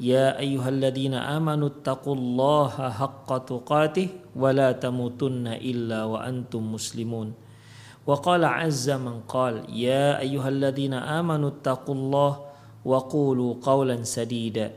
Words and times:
يا 0.00 0.38
أيها 0.38 0.68
الذين 0.68 1.14
آمنوا 1.14 1.68
اتقوا 1.68 2.14
الله 2.14 2.74
حق 2.90 3.38
تقاته 3.46 4.08
ولا 4.36 4.72
تموتن 4.72 5.46
إلا 5.46 6.04
وأنتم 6.04 6.72
مسلمون. 6.72 7.34
وقال 8.06 8.44
عز 8.44 8.90
من 8.90 9.20
قال 9.28 9.70
يا 9.70 10.18
أيها 10.18 10.48
الذين 10.48 10.94
آمنوا 10.94 11.48
اتقوا 11.48 11.94
الله 11.94 12.32
وقولوا 12.84 13.54
قولا 13.62 14.02
سديدا. 14.02 14.72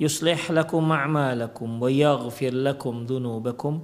يصلح 0.00 0.50
لكم 0.50 0.92
أعمالكم 0.92 1.82
ويغفر 1.82 2.52
لكم 2.54 3.04
ذنوبكم. 3.04 3.82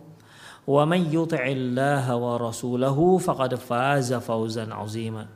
ومن 0.66 1.00
يطع 1.14 1.46
الله 1.46 2.16
ورسوله 2.16 3.18
فقد 3.18 3.54
فاز 3.54 4.14
فوزا 4.14 4.74
عظيما. 4.74 5.26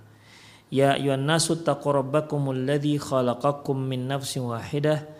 يا 0.72 0.94
أيها 0.94 1.14
الناس 1.14 1.50
اتقوا 1.50 1.92
ربكم 1.92 2.50
الذي 2.50 2.98
خلقكم 2.98 3.76
من 3.76 4.08
نفس 4.08 4.38
واحدة 4.38 5.19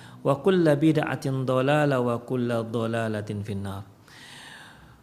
wa 0.21 0.37
kulla 0.41 0.77
bid'atin 0.77 1.45
dolala 1.45 1.97
wa 2.01 2.21
kulla 2.21 2.61
dolalatin 2.61 3.41
finnar. 3.41 3.83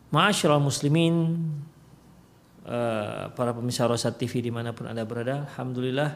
Ma'asyur 0.08 0.56
muslimin, 0.56 1.36
eh, 2.64 3.28
para 3.34 3.52
pemirsa 3.52 3.84
Rosat 3.84 4.16
TV 4.16 4.40
di 4.40 4.48
mana 4.48 4.72
pun 4.72 4.88
Anda 4.88 5.04
berada, 5.04 5.44
Alhamdulillah 5.52 6.10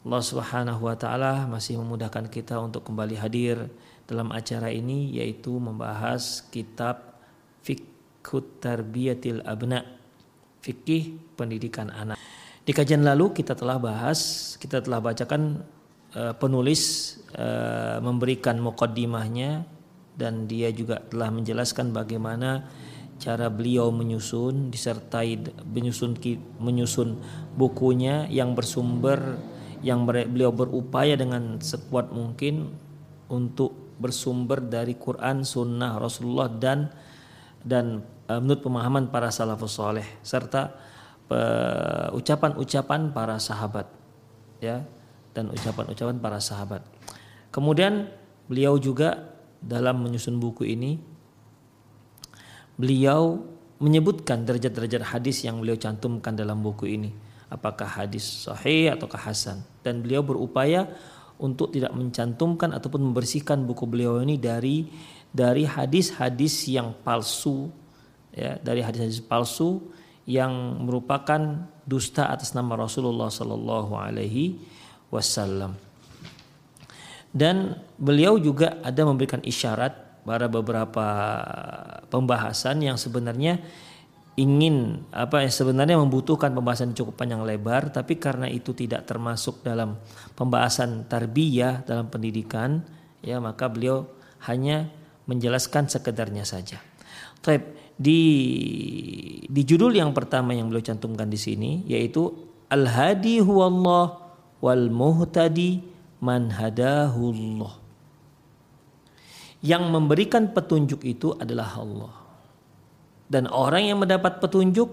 Allah 0.00 0.22
subhanahu 0.24 0.88
wa 0.88 0.96
ta'ala 0.96 1.44
masih 1.44 1.76
memudahkan 1.76 2.32
kita 2.32 2.56
untuk 2.56 2.88
kembali 2.88 3.20
hadir 3.20 3.68
dalam 4.08 4.32
acara 4.32 4.72
ini 4.72 5.12
yaitu 5.12 5.52
membahas 5.60 6.40
kitab 6.48 7.20
Fikhut 7.60 8.64
Tarbiyatil 8.64 9.44
Abna 9.44 9.84
Fikih 10.64 11.20
Pendidikan 11.36 11.92
Anak. 11.92 12.16
Di 12.64 12.72
kajian 12.72 13.04
lalu 13.04 13.36
kita 13.36 13.52
telah 13.52 13.76
bahas, 13.76 14.52
kita 14.56 14.80
telah 14.80 15.04
bacakan 15.04 15.68
eh, 16.16 16.32
penulis 16.32 17.19
uh, 17.36 17.98
memberikan 18.02 18.58
mukaddimahnya 18.58 19.66
dan 20.16 20.44
dia 20.50 20.68
juga 20.74 21.00
telah 21.06 21.32
menjelaskan 21.32 21.94
bagaimana 21.94 22.66
cara 23.20 23.52
beliau 23.52 23.92
menyusun 23.92 24.72
disertai 24.72 25.36
menyusun 25.68 26.16
menyusun 26.56 27.20
bukunya 27.54 28.24
yang 28.32 28.56
bersumber 28.56 29.36
yang 29.84 30.08
beliau 30.08 30.52
berupaya 30.52 31.16
dengan 31.16 31.60
sekuat 31.60 32.12
mungkin 32.12 32.72
untuk 33.32 33.96
bersumber 34.00 34.64
dari 34.64 34.96
Quran, 34.96 35.44
Sunnah 35.44 36.00
Rasulullah 36.00 36.48
dan 36.48 36.88
dan 37.60 38.00
uh, 38.28 38.40
menurut 38.40 38.64
pemahaman 38.64 39.12
para 39.12 39.28
salafus 39.28 39.76
soleh 39.76 40.04
serta 40.24 40.88
ucapan-ucapan 42.10 43.14
para 43.14 43.38
sahabat 43.38 43.86
ya 44.58 44.82
dan 45.30 45.46
ucapan-ucapan 45.46 46.18
para 46.18 46.42
sahabat. 46.42 46.82
Kemudian 47.50 48.06
beliau 48.46 48.78
juga 48.78 49.34
dalam 49.60 50.00
menyusun 50.06 50.40
buku 50.40 50.66
ini 50.66 50.96
beliau 52.80 53.44
menyebutkan 53.82 54.48
derajat-derajat 54.48 55.02
hadis 55.12 55.44
yang 55.44 55.60
beliau 55.60 55.76
cantumkan 55.76 56.32
dalam 56.32 56.64
buku 56.64 56.88
ini. 56.88 57.10
Apakah 57.50 58.06
hadis 58.06 58.46
sahih 58.46 58.94
ataukah 58.94 59.18
hasan. 59.18 59.60
Dan 59.82 60.06
beliau 60.06 60.22
berupaya 60.22 60.86
untuk 61.40 61.72
tidak 61.72 61.90
mencantumkan 61.96 62.70
ataupun 62.76 63.10
membersihkan 63.10 63.64
buku 63.64 63.88
beliau 63.88 64.20
ini 64.20 64.36
dari 64.36 64.86
dari 65.32 65.64
hadis-hadis 65.64 66.68
yang 66.68 66.92
palsu 67.00 67.72
ya 68.30 68.60
dari 68.60 68.84
hadis-hadis 68.84 69.24
palsu 69.24 69.80
yang 70.28 70.84
merupakan 70.84 71.66
dusta 71.88 72.28
atas 72.28 72.52
nama 72.52 72.76
Rasulullah 72.76 73.32
Sallallahu 73.32 73.96
Alaihi 73.96 74.60
Wasallam 75.08 75.89
dan 77.30 77.78
beliau 77.94 78.38
juga 78.38 78.82
ada 78.82 79.06
memberikan 79.06 79.38
isyarat 79.42 80.22
pada 80.26 80.46
beberapa 80.50 81.06
pembahasan 82.10 82.84
yang 82.84 82.98
sebenarnya 83.00 83.58
ingin 84.38 85.04
apa 85.10 85.44
ya 85.44 85.50
sebenarnya 85.50 86.00
membutuhkan 86.00 86.54
pembahasan 86.54 86.94
cukup 86.94 87.18
panjang 87.18 87.42
lebar 87.42 87.90
tapi 87.90 88.16
karena 88.16 88.46
itu 88.46 88.72
tidak 88.72 89.04
termasuk 89.04 89.60
dalam 89.60 89.98
pembahasan 90.38 91.04
tarbiyah 91.10 91.84
dalam 91.84 92.08
pendidikan 92.08 92.80
ya 93.20 93.42
maka 93.42 93.68
beliau 93.68 94.06
hanya 94.48 94.88
menjelaskan 95.28 95.92
sekedarnya 95.92 96.48
saja. 96.48 96.80
Taib 97.44 97.76
di 98.00 98.20
di 99.44 99.62
judul 99.66 99.92
yang 99.92 100.16
pertama 100.16 100.56
yang 100.56 100.72
beliau 100.72 100.84
cantumkan 100.84 101.28
di 101.28 101.36
sini 101.36 101.84
yaitu 101.84 102.32
Al-Hadi 102.70 103.42
huwallah 103.44 104.30
wal 104.62 104.88
muhtadi 104.88 105.89
man 106.20 106.52
hadahullah. 106.52 107.80
Yang 109.60 109.84
memberikan 109.92 110.52
petunjuk 110.52 111.04
itu 111.04 111.36
adalah 111.36 111.76
Allah. 111.76 112.14
Dan 113.28 113.48
orang 113.48 113.92
yang 113.92 113.98
mendapat 114.00 114.40
petunjuk 114.40 114.88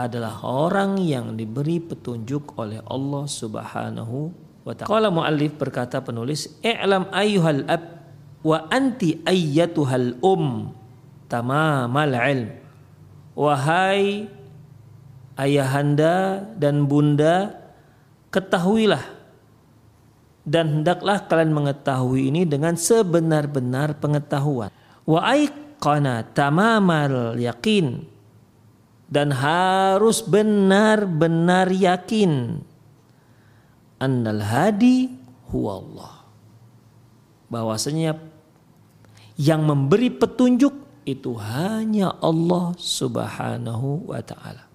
adalah 0.00 0.40
orang 0.44 0.96
yang 1.00 1.36
diberi 1.36 1.76
petunjuk 1.80 2.56
oleh 2.56 2.80
Allah 2.88 3.24
Subhanahu 3.28 4.32
wa 4.64 4.72
taala. 4.72 4.88
Qala 4.88 5.08
muallif 5.12 5.56
berkata 5.60 6.00
penulis, 6.00 6.48
"I'lam 6.64 7.08
ayyuhal 7.12 7.68
ab 7.68 7.82
wa 8.40 8.64
anti 8.72 9.20
ayyatuhal 9.24 10.20
um 10.24 10.72
tamamal 11.28 12.16
ilm." 12.16 12.52
Wahai 13.36 14.28
ayahanda 15.36 16.48
dan 16.56 16.84
bunda, 16.84 17.56
ketahuilah 18.28 19.19
dan 20.44 20.80
hendaklah 20.80 21.28
kalian 21.28 21.52
mengetahui 21.52 22.32
ini 22.32 22.42
dengan 22.48 22.74
sebenar-benar 22.74 24.00
pengetahuan. 24.00 24.72
Wa 25.04 25.20
aiqana 25.36 26.24
tamamal 26.32 27.36
yakin 27.36 28.04
dan 29.10 29.34
harus 29.34 30.22
benar-benar 30.22 31.68
yakin 31.68 32.62
annal 34.00 34.40
hadi 34.40 35.12
Allah. 35.50 36.22
Bahwasanya 37.50 38.14
yang 39.34 39.66
memberi 39.66 40.14
petunjuk 40.14 40.72
itu 41.02 41.34
hanya 41.42 42.14
Allah 42.22 42.70
Subhanahu 42.78 44.06
wa 44.06 44.22
taala. 44.22 44.70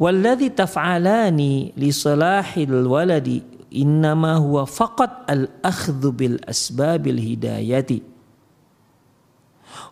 Walladhi 0.00 0.50
taf'alani 0.50 1.76
li 1.76 1.90
salahil 1.92 2.88
waladi 2.88 3.53
innama 3.74 4.38
huwa 4.38 4.62
faqat 4.64 5.26
al-akhdhu 5.26 6.14
bil 6.14 6.36
asbabil 6.46 7.18
hidayati. 7.18 8.06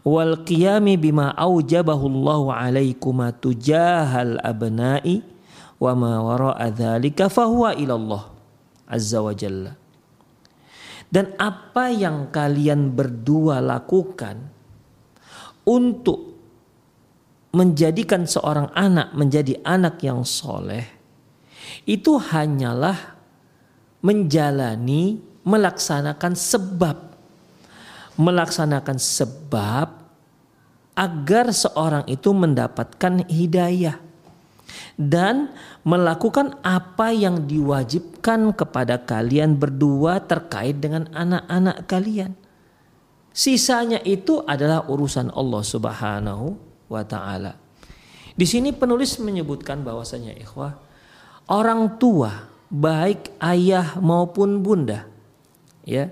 Wal 0.06 0.46
qiyami 0.46 0.94
bima 0.94 1.34
aujabahu 1.34 2.06
Allah 2.06 2.70
alaikuma 2.70 3.34
tujahal 3.34 4.38
abna'i 4.38 5.23
wa 5.82 5.93
ma 5.99 6.23
wara'a 6.23 6.70
dzalika 6.70 7.26
fahuwa 7.26 7.75
ila 7.75 7.94
Allah 7.99 8.23
azza 8.87 9.19
wa 9.19 9.34
jalla. 9.34 9.75
Dan 11.12 11.34
apa 11.37 11.93
yang 11.93 12.32
kalian 12.32 12.94
berdua 12.94 13.61
lakukan 13.61 14.49
untuk 15.69 16.32
menjadikan 17.52 18.25
seorang 18.25 18.73
anak 18.73 19.12
menjadi 19.12 19.61
anak 19.61 20.00
yang 20.00 20.25
soleh 20.25 20.88
itu 21.84 22.17
hanyalah 22.17 23.12
menjalani 24.03 25.23
melaksanakan 25.43 26.35
sebab 26.35 27.13
melaksanakan 28.21 28.99
sebab 29.01 29.89
agar 30.93 31.47
seorang 31.51 32.05
itu 32.05 32.31
mendapatkan 32.37 33.25
hidayah 33.25 33.97
dan 35.01 35.49
melakukan 35.83 36.61
apa 36.61 37.13
yang 37.13 37.49
diwajibkan 37.49 38.53
kepada 38.53 39.01
kalian 39.01 39.57
berdua 39.57 40.21
terkait 40.21 40.79
dengan 40.79 41.09
anak-anak 41.17 41.89
kalian. 41.89 42.33
Sisanya 43.33 44.05
itu 44.05 44.45
adalah 44.45 44.85
urusan 44.85 45.33
Allah 45.33 45.63
Subhanahu 45.65 46.47
wa 46.93 47.03
taala. 47.09 47.57
Di 48.37 48.45
sini 48.45 48.77
penulis 48.77 49.17
menyebutkan 49.17 49.81
bahwasanya 49.81 50.37
ikhwah 50.37 50.77
orang 51.49 51.97
tua 51.97 52.52
baik 52.73 53.37
ayah 53.37 54.01
maupun 54.01 54.65
bunda 54.65 55.05
ya 55.85 56.09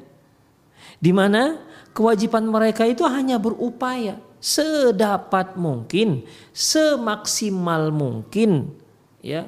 di 1.00 1.10
mana 1.16 1.56
kewajiban 1.96 2.44
mereka 2.44 2.84
itu 2.84 3.02
hanya 3.08 3.40
berupaya 3.40 4.20
sedapat 4.40 5.54
mungkin, 5.54 6.24
semaksimal 6.56 7.92
mungkin 7.92 8.72
ya. 9.20 9.44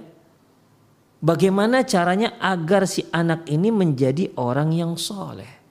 Bagaimana 1.23 1.87
caranya 1.87 2.35
agar 2.43 2.83
si 2.85 3.07
anak 3.15 3.47
ini 3.47 3.71
menjadi 3.71 4.35
orang 4.35 4.75
yang 4.75 4.99
soleh. 4.99 5.62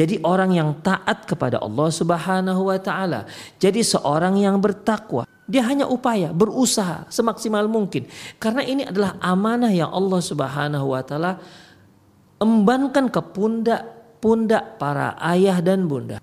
Jadi 0.00 0.16
orang 0.24 0.56
yang 0.56 0.80
taat 0.80 1.28
kepada 1.28 1.60
Allah 1.60 1.92
Subhanahu 1.92 2.72
wa 2.72 2.80
taala. 2.80 3.28
Jadi 3.60 3.84
seorang 3.84 4.40
yang 4.40 4.56
bertakwa. 4.56 5.28
Dia 5.44 5.60
hanya 5.68 5.84
upaya, 5.84 6.32
berusaha 6.32 7.04
semaksimal 7.12 7.68
mungkin. 7.68 8.08
Karena 8.40 8.64
ini 8.64 8.88
adalah 8.88 9.20
amanah 9.20 9.68
yang 9.68 9.92
Allah 9.92 10.20
Subhanahu 10.24 10.96
wa 10.96 11.04
taala 11.04 11.36
embankan 12.40 13.12
ke 13.12 13.20
pundak 13.20 13.82
pundak 14.24 14.80
para 14.80 15.20
ayah 15.36 15.60
dan 15.60 15.84
bunda 15.84 16.16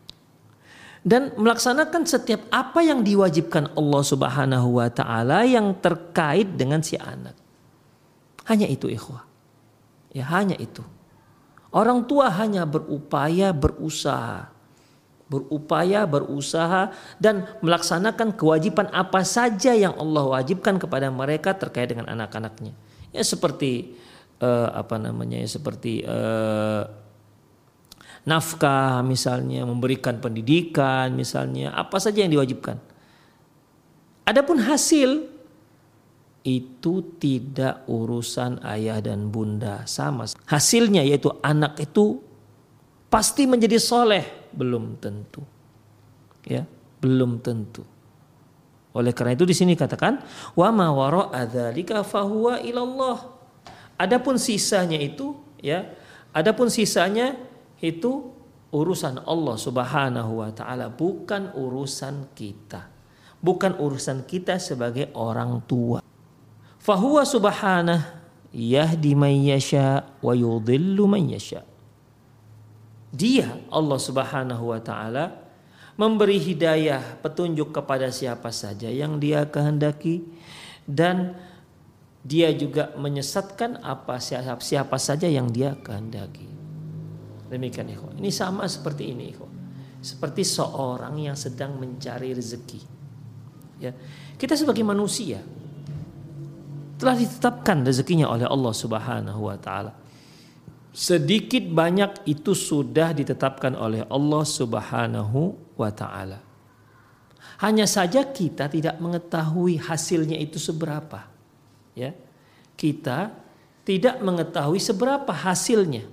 dan 1.06 1.38
melaksanakan 1.38 2.02
setiap 2.10 2.50
apa 2.50 2.82
yang 2.82 3.06
diwajibkan 3.06 3.78
Allah 3.78 4.02
Subhanahu 4.02 4.82
wa 4.82 4.90
taala 4.90 5.46
yang 5.46 5.78
terkait 5.78 6.58
dengan 6.58 6.82
si 6.82 6.98
anak. 6.98 7.38
Hanya 8.50 8.66
itu 8.66 8.90
ikhwah. 8.90 9.22
Ya 10.18 10.26
hanya 10.34 10.58
itu. 10.58 10.82
Orang 11.78 12.10
tua 12.10 12.34
hanya 12.34 12.66
berupaya 12.66 13.54
berusaha 13.54 14.58
berupaya 15.28 16.08
berusaha 16.08 16.96
dan 17.20 17.44
melaksanakan 17.60 18.32
kewajiban 18.32 18.88
apa 18.96 19.28
saja 19.28 19.76
yang 19.76 19.92
Allah 20.00 20.40
wajibkan 20.40 20.80
kepada 20.80 21.12
mereka 21.12 21.52
terkait 21.52 21.92
dengan 21.92 22.08
anak-anaknya. 22.08 22.72
Ya 23.12 23.24
seperti 23.28 24.00
uh, 24.40 24.72
apa 24.72 24.96
namanya? 24.96 25.44
Ya, 25.44 25.50
seperti 25.52 26.08
uh, 26.08 26.88
nafkah 28.24 29.04
misalnya, 29.04 29.68
memberikan 29.68 30.20
pendidikan 30.20 31.12
misalnya, 31.16 31.76
apa 31.76 32.00
saja 32.00 32.24
yang 32.24 32.32
diwajibkan. 32.32 32.80
Adapun 34.28 34.60
hasil 34.60 35.28
itu 36.48 37.20
tidak 37.20 37.84
urusan 37.92 38.64
ayah 38.64 39.04
dan 39.04 39.28
bunda 39.28 39.84
sama. 39.84 40.24
Hasilnya 40.48 41.04
yaitu 41.04 41.28
anak 41.44 41.76
itu 41.84 42.24
pasti 43.12 43.44
menjadi 43.44 43.76
soleh 43.76 44.24
belum 44.56 44.96
tentu. 45.04 45.44
Ya, 46.48 46.64
belum 47.04 47.44
tentu. 47.44 47.84
Oleh 48.96 49.12
karena 49.12 49.36
itu 49.36 49.44
di 49.44 49.52
sini 49.52 49.76
katakan 49.76 50.24
wa 50.56 50.72
ma 50.72 50.88
fahuwa 52.08 52.64
ilallah. 52.64 53.36
Adapun 54.00 54.40
sisanya 54.40 54.96
itu 54.96 55.36
ya, 55.60 55.84
adapun 56.32 56.72
sisanya 56.72 57.36
itu 57.84 58.32
urusan 58.72 59.20
Allah 59.28 59.60
Subhanahu 59.60 60.40
wa 60.40 60.50
taala 60.56 60.88
bukan 60.88 61.52
urusan 61.52 62.32
kita. 62.32 62.96
Bukan 63.38 63.78
urusan 63.78 64.26
kita 64.26 64.58
sebagai 64.58 65.12
orang 65.14 65.62
tua. 65.68 66.02
Fahuwa 66.88 67.28
subhanah 67.28 68.16
yahdi 68.56 69.12
man 69.12 69.36
yasha 69.44 70.08
wa 70.24 70.32
yudhillu 70.32 71.04
man 71.04 71.28
yasha. 71.28 71.68
Dia 73.12 73.60
Allah 73.68 74.00
Subhanahu 74.00 74.72
wa 74.72 74.80
taala 74.80 75.36
memberi 76.00 76.40
hidayah 76.40 77.20
petunjuk 77.20 77.76
kepada 77.76 78.08
siapa 78.08 78.56
saja 78.56 78.88
yang 78.88 79.20
dia 79.20 79.44
kehendaki 79.44 80.24
dan 80.88 81.36
dia 82.24 82.56
juga 82.56 82.96
menyesatkan 82.96 83.84
apa 83.84 84.24
siapa, 84.24 84.64
siapa 84.64 84.96
saja 84.96 85.28
yang 85.28 85.52
dia 85.52 85.76
kehendaki. 85.76 86.48
Demikian 87.52 87.92
ikhwan. 87.92 88.16
Ini 88.16 88.32
sama 88.32 88.64
seperti 88.64 89.12
ini 89.12 89.36
ikhwan. 89.36 89.52
Seperti 90.00 90.48
seorang 90.48 91.20
yang 91.20 91.36
sedang 91.36 91.76
mencari 91.76 92.32
rezeki. 92.32 92.82
Ya. 93.84 93.92
Kita 94.40 94.56
sebagai 94.56 94.88
manusia 94.88 95.44
telah 96.98 97.16
ditetapkan 97.16 97.86
rezekinya 97.86 98.28
oleh 98.28 98.50
Allah 98.50 98.74
Subhanahu 98.74 99.42
wa 99.48 99.58
taala. 99.58 99.94
Sedikit 100.98 101.62
banyak 101.62 102.26
itu 102.26 102.58
sudah 102.58 103.14
ditetapkan 103.14 103.78
oleh 103.78 104.02
Allah 104.10 104.44
Subhanahu 104.44 105.42
wa 105.78 105.92
taala. 105.94 106.42
Hanya 107.62 107.86
saja 107.90 108.26
kita 108.26 108.70
tidak 108.70 108.98
mengetahui 108.98 109.82
hasilnya 109.82 110.38
itu 110.38 110.58
seberapa. 110.58 111.26
Ya. 111.94 112.14
Kita 112.78 113.34
tidak 113.86 114.22
mengetahui 114.22 114.78
seberapa 114.78 115.34
hasilnya 115.34 116.06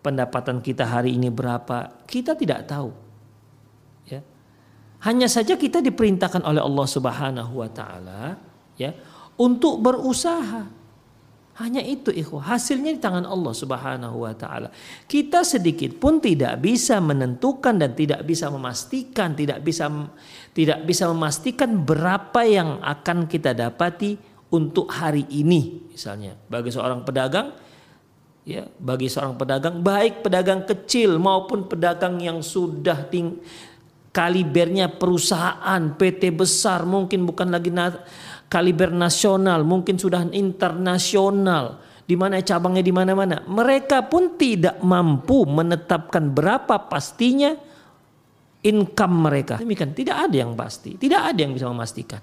pendapatan 0.00 0.64
kita 0.64 0.88
hari 0.88 1.16
ini 1.16 1.28
berapa, 1.28 2.04
kita 2.08 2.36
tidak 2.36 2.68
tahu. 2.68 2.92
Ya. 4.08 4.24
Hanya 5.04 5.28
saja 5.28 5.56
kita 5.56 5.84
diperintahkan 5.84 6.44
oleh 6.44 6.60
Allah 6.60 6.86
Subhanahu 6.88 7.52
wa 7.60 7.68
taala 7.72 8.36
ya 8.76 8.92
untuk 9.40 9.80
berusaha. 9.80 10.68
Hanya 11.60 11.84
itu 11.84 12.08
ikhwah, 12.08 12.56
hasilnya 12.56 12.96
di 12.96 13.00
tangan 13.04 13.28
Allah 13.28 13.52
Subhanahu 13.52 14.24
wa 14.24 14.32
taala. 14.32 14.72
Kita 15.04 15.44
sedikit 15.44 15.92
pun 16.00 16.16
tidak 16.16 16.56
bisa 16.64 17.04
menentukan 17.04 17.76
dan 17.76 17.92
tidak 17.92 18.24
bisa 18.24 18.48
memastikan, 18.48 19.36
tidak 19.36 19.60
bisa 19.60 19.88
tidak 20.56 20.80
bisa 20.88 21.04
memastikan 21.12 21.84
berapa 21.84 22.40
yang 22.48 22.80
akan 22.80 23.28
kita 23.28 23.52
dapati 23.52 24.16
untuk 24.56 24.88
hari 24.88 25.28
ini 25.28 25.92
misalnya. 25.92 26.32
Bagi 26.48 26.72
seorang 26.72 27.04
pedagang 27.04 27.52
ya 28.40 28.64
bagi 28.80 29.12
seorang 29.12 29.36
pedagang 29.36 29.84
baik 29.84 30.24
pedagang 30.24 30.64
kecil 30.64 31.20
maupun 31.20 31.68
pedagang 31.68 32.16
yang 32.24 32.40
sudah 32.40 33.04
ting 33.12 33.36
kalibernya 34.10 34.90
perusahaan 34.90 35.94
PT 35.94 36.34
besar 36.34 36.82
mungkin 36.82 37.22
bukan 37.28 37.52
lagi 37.54 37.70
kaliber 38.50 38.90
nasional 38.90 39.62
mungkin 39.62 39.96
sudah 39.96 40.26
internasional 40.34 41.78
di 42.04 42.18
mana 42.18 42.42
cabangnya 42.42 42.82
di 42.82 42.90
mana-mana 42.90 43.46
mereka 43.46 44.02
pun 44.04 44.34
tidak 44.34 44.82
mampu 44.82 45.46
menetapkan 45.46 46.26
berapa 46.34 46.90
pastinya 46.90 47.54
income 48.66 49.16
mereka 49.30 49.54
demikian 49.62 49.94
tidak 49.94 50.26
ada 50.26 50.36
yang 50.36 50.52
pasti 50.58 50.98
tidak 50.98 51.30
ada 51.30 51.38
yang 51.38 51.54
bisa 51.54 51.70
memastikan 51.70 52.20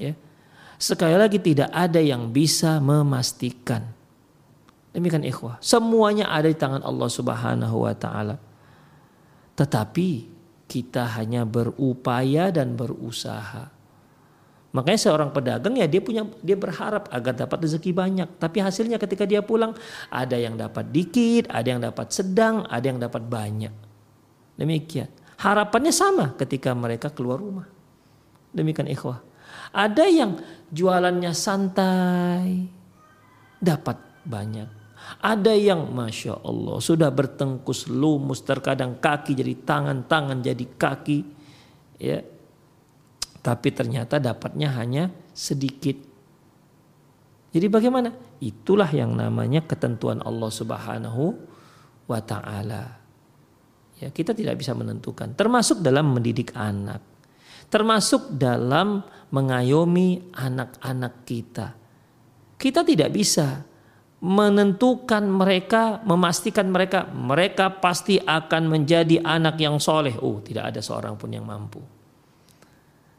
ya 0.00 0.16
sekali 0.80 1.14
lagi 1.14 1.36
tidak 1.36 1.68
ada 1.68 2.00
yang 2.00 2.32
bisa 2.32 2.80
memastikan 2.80 4.00
Demikian 4.90 5.22
ikhwah. 5.22 5.62
Semuanya 5.62 6.26
ada 6.34 6.50
di 6.50 6.58
tangan 6.58 6.82
Allah 6.82 7.06
Subhanahu 7.06 7.86
wa 7.86 7.94
taala. 7.94 8.36
Tetapi 9.54 10.08
kita 10.66 11.14
hanya 11.18 11.46
berupaya 11.46 12.50
dan 12.50 12.74
berusaha. 12.74 13.70
Makanya 14.70 15.00
seorang 15.02 15.30
pedagang 15.34 15.74
ya 15.74 15.90
dia 15.90 15.98
punya 15.98 16.22
dia 16.46 16.54
berharap 16.54 17.10
agar 17.10 17.34
dapat 17.34 17.66
rezeki 17.66 17.90
banyak, 17.90 18.28
tapi 18.38 18.62
hasilnya 18.62 19.02
ketika 19.02 19.26
dia 19.26 19.42
pulang 19.42 19.74
ada 20.06 20.38
yang 20.38 20.54
dapat 20.54 20.94
dikit, 20.94 21.50
ada 21.50 21.66
yang 21.66 21.82
dapat 21.82 22.06
sedang, 22.14 22.62
ada 22.70 22.86
yang 22.86 23.02
dapat 23.02 23.26
banyak. 23.26 23.74
Demikian. 24.54 25.10
Harapannya 25.42 25.90
sama 25.90 26.38
ketika 26.38 26.70
mereka 26.76 27.10
keluar 27.10 27.42
rumah. 27.42 27.66
Demikian 28.54 28.86
ikhwah. 28.86 29.18
Ada 29.74 30.06
yang 30.06 30.38
jualannya 30.70 31.32
santai, 31.34 32.70
dapat 33.58 33.98
banyak. 34.22 34.68
Ada 35.18 35.56
yang 35.58 35.90
masya 35.90 36.38
Allah 36.46 36.78
sudah 36.78 37.10
bertengkus 37.10 37.90
lumus 37.90 38.46
terkadang 38.46 39.02
kaki 39.02 39.34
jadi 39.34 39.54
tangan 39.66 40.06
tangan 40.06 40.38
jadi 40.38 40.64
kaki 40.78 41.18
ya 41.98 42.22
tapi 43.40 43.72
ternyata 43.72 44.20
dapatnya 44.20 44.68
hanya 44.76 45.08
sedikit. 45.32 45.96
Jadi 47.50 47.66
bagaimana? 47.66 48.12
Itulah 48.40 48.88
yang 48.92 49.16
namanya 49.16 49.64
ketentuan 49.64 50.22
Allah 50.22 50.50
Subhanahu 50.52 51.24
wa 52.06 52.20
taala. 52.22 53.00
Ya, 54.00 54.08
kita 54.08 54.32
tidak 54.32 54.56
bisa 54.60 54.72
menentukan 54.72 55.36
termasuk 55.36 55.84
dalam 55.84 56.12
mendidik 56.16 56.52
anak. 56.56 57.04
Termasuk 57.68 58.34
dalam 58.34 59.04
mengayomi 59.30 60.34
anak-anak 60.34 61.14
kita. 61.22 61.76
Kita 62.60 62.82
tidak 62.82 63.14
bisa 63.14 63.62
menentukan 64.20 65.24
mereka, 65.24 66.04
memastikan 66.04 66.68
mereka, 66.68 67.08
mereka 67.08 67.72
pasti 67.80 68.20
akan 68.20 68.68
menjadi 68.68 69.24
anak 69.24 69.56
yang 69.56 69.80
soleh. 69.80 70.12
Oh, 70.20 70.44
tidak 70.44 70.74
ada 70.76 70.80
seorang 70.84 71.16
pun 71.16 71.32
yang 71.32 71.46
mampu. 71.48 71.99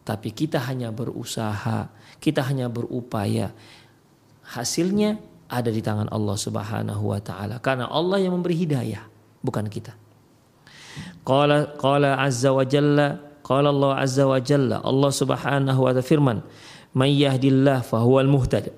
Tapi 0.02 0.34
kita 0.34 0.58
hanya 0.66 0.90
berusaha, 0.90 1.90
kita 2.18 2.42
hanya 2.46 2.68
berupaya. 2.68 3.54
Hasilnya 4.42 5.22
ada 5.46 5.70
di 5.70 5.80
tangan 5.84 6.10
Allah 6.10 6.38
Subhanahu 6.38 7.04
wa 7.14 7.22
taala. 7.22 7.62
Karena 7.62 7.86
Allah 7.88 8.18
yang 8.18 8.34
memberi 8.34 8.58
hidayah, 8.58 9.06
bukan 9.46 9.70
kita. 9.70 9.94
Qala 11.24 11.78
qala 11.78 12.18
azza 12.20 12.52
wa 12.52 12.66
jalla 12.66 13.22
qala 13.46 13.72
Allah 13.72 13.92
azza 14.02 14.28
wa 14.28 14.40
jalla 14.42 14.84
Allah 14.84 15.12
Subhanahu 15.14 15.80
wa 15.80 15.92
taala 15.94 16.04
firman, 16.04 16.38
"May 16.98 17.16
yahdillah 17.22 17.86
fahuwal 17.86 18.28
muhtad." 18.28 18.74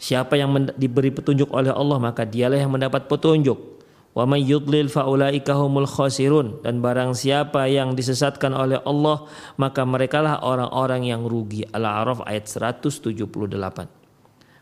Siapa 0.00 0.34
yang 0.40 0.72
diberi 0.80 1.12
petunjuk 1.12 1.52
oleh 1.52 1.70
Allah 1.70 2.00
maka 2.00 2.24
dialah 2.24 2.56
yang 2.56 2.72
mendapat 2.72 3.04
petunjuk. 3.04 3.79
Wa 4.10 4.26
may 4.26 4.42
yudlil 4.42 4.90
faulaika 4.90 5.54
humul 5.54 5.86
khasirun 5.86 6.66
dan 6.66 6.82
barang 6.82 7.14
siapa 7.14 7.70
yang 7.70 7.94
disesatkan 7.94 8.50
oleh 8.50 8.82
Allah 8.82 9.22
maka 9.54 9.86
merekalah 9.86 10.42
orang-orang 10.42 11.06
yang 11.06 11.22
rugi. 11.22 11.62
Al-A'raf 11.70 12.26
ayat 12.26 12.50
178. 12.50 13.14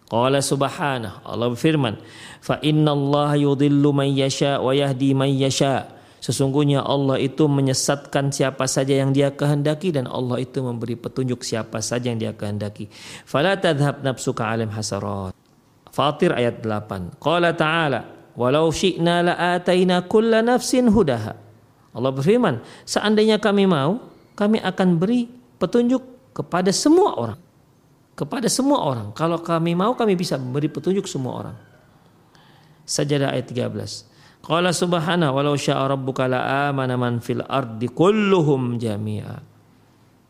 Qala 0.08 0.40
subhanahu 0.40 1.20
Allah 1.24 1.46
berfirman, 1.52 2.00
"Fa 2.40 2.60
innallaha 2.60 3.36
yudhillu 3.40 3.92
man 3.92 4.08
yasha 4.12 4.60
wa 4.60 4.72
yahdi 4.72 5.16
man 5.16 5.32
yasha." 5.32 5.96
Sesungguhnya 6.18 6.82
Allah 6.82 7.16
itu 7.22 7.46
menyesatkan 7.46 8.34
siapa 8.34 8.66
saja 8.66 8.90
yang 8.90 9.14
dia 9.14 9.30
kehendaki 9.30 9.94
dan 9.94 10.10
Allah 10.10 10.42
itu 10.42 10.58
memberi 10.60 10.98
petunjuk 10.98 11.46
siapa 11.46 11.78
saja 11.78 12.10
yang 12.10 12.18
dia 12.18 12.32
kehendaki. 12.34 12.90
Fala 13.22 13.54
tadhhab 13.54 14.02
nafsuka 14.02 14.50
alim 14.50 14.68
hasarat. 14.74 15.30
Fatir 15.94 16.34
ayat 16.34 16.58
8. 16.60 17.16
Qala 17.22 17.54
ta'ala, 17.54 18.17
"Walau 18.38 18.70
syi'na 18.70 19.26
la'ataina 19.26 20.06
kulla 20.06 20.38
nafsin 20.46 20.86
hudaha." 20.86 21.34
Allah 21.90 22.14
berfirman, 22.14 22.62
seandainya 22.86 23.42
kami 23.42 23.66
mau, 23.66 23.98
kami 24.38 24.62
akan 24.62 25.02
beri 25.02 25.26
petunjuk 25.58 26.30
kepada 26.30 26.70
semua 26.70 27.18
orang. 27.18 27.40
Kepada 28.14 28.46
semua 28.46 28.86
orang. 28.86 29.10
Kalau 29.18 29.42
kami 29.42 29.74
mau, 29.74 29.98
kami 29.98 30.14
bisa 30.14 30.38
memberi 30.38 30.70
petunjuk 30.70 31.10
semua 31.10 31.32
orang. 31.42 31.56
Sajadah 32.86 33.34
ayat 33.34 33.50
13. 33.50 34.06
Qala 34.38 34.70
subhanahu 34.70 35.34
walau 35.34 35.58
syaa 35.58 35.82
rabbuka 35.90 36.30
la 36.30 36.70
amana 36.70 36.94
man 36.94 37.18
fil 37.18 37.42
ardi 37.42 37.90
kulluhum 37.90 38.78
jami'a. 38.78 39.42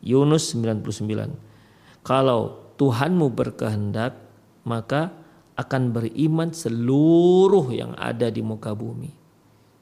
Yunus 0.01 0.57
99. 0.57 2.01
Kalau 2.01 2.73
Tuhanmu 2.79 3.29
berkehendak 3.35 4.15
maka 4.63 5.11
akan 5.59 5.91
beriman 5.91 6.55
seluruh 6.55 7.67
yang 7.75 7.91
ada 7.99 8.31
di 8.31 8.39
muka 8.39 8.71
bumi. 8.71 9.11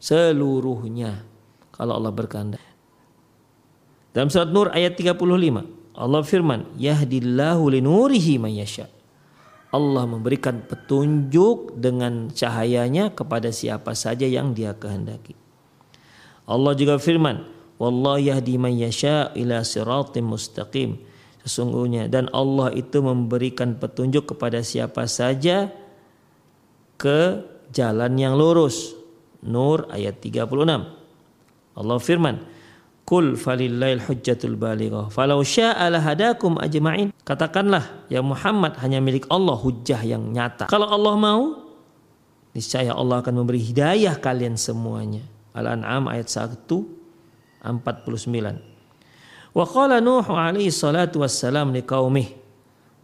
Seluruhnya 0.01 1.21
kalau 1.69 2.01
Allah 2.01 2.09
berkehendak. 2.09 2.63
Dalam 4.09 4.33
surat 4.33 4.49
Nur 4.49 4.73
ayat 4.73 4.97
35 4.97 5.61
Allah 5.93 6.21
firman, 6.25 6.65
"Yahdillahu 6.81 7.69
linurihi 7.69 8.41
man 8.41 8.53
yasha." 8.53 8.89
Allah 9.69 10.09
memberikan 10.09 10.63
petunjuk 10.65 11.77
dengan 11.77 12.33
cahayanya 12.33 13.13
kepada 13.13 13.53
siapa 13.53 13.93
saja 13.93 14.25
yang 14.25 14.57
dia 14.57 14.73
kehendaki. 14.73 15.37
Allah 16.47 16.73
juga 16.73 16.95
firman, 16.97 17.43
Wallahu 17.77 18.17
yahdi 18.17 18.57
man 18.57 18.73
yasha 18.73 19.29
ila 19.37 19.61
siratim 19.61 20.33
mustaqim. 20.33 20.97
Sesungguhnya 21.47 22.11
dan 22.11 22.27
Allah 22.35 22.75
itu 22.75 22.99
memberikan 22.99 23.79
petunjuk 23.79 24.35
kepada 24.35 24.59
siapa 24.59 25.07
saja 25.07 25.71
ke 26.99 27.39
jalan 27.71 28.19
yang 28.19 28.35
lurus. 28.35 28.91
Nur 29.47 29.87
ayat 29.87 30.19
36. 30.19 30.43
Allah 31.79 31.97
firman, 32.03 32.43
Kul 33.07 33.39
falillahil 33.39 34.03
hujjatul 34.03 34.59
balighah. 34.59 35.07
Falau 35.07 35.39
syaa 35.39 35.87
hadakum 35.87 36.59
ajma'in. 36.59 37.15
Katakanlah 37.23 38.11
ya 38.11 38.19
Muhammad 38.19 38.75
hanya 38.83 38.99
milik 38.99 39.23
Allah 39.31 39.55
hujjah 39.55 40.03
yang 40.03 40.35
nyata. 40.35 40.67
Kalau 40.67 40.91
Allah 40.91 41.15
mau, 41.15 41.63
niscaya 42.51 42.91
Allah 42.91 43.23
akan 43.23 43.39
memberi 43.39 43.63
hidayah 43.63 44.19
kalian 44.19 44.59
semuanya. 44.59 45.23
Al-An'am 45.55 46.11
ayat 46.11 46.27
1 46.27 46.67
49. 46.67 48.76
Wa 49.57 49.65
qala 49.65 49.97
Nuh 49.97 50.21
alaihi 50.29 50.69
salatu 50.69 51.25
wassalam 51.25 51.73
liqaumih. 51.73 52.37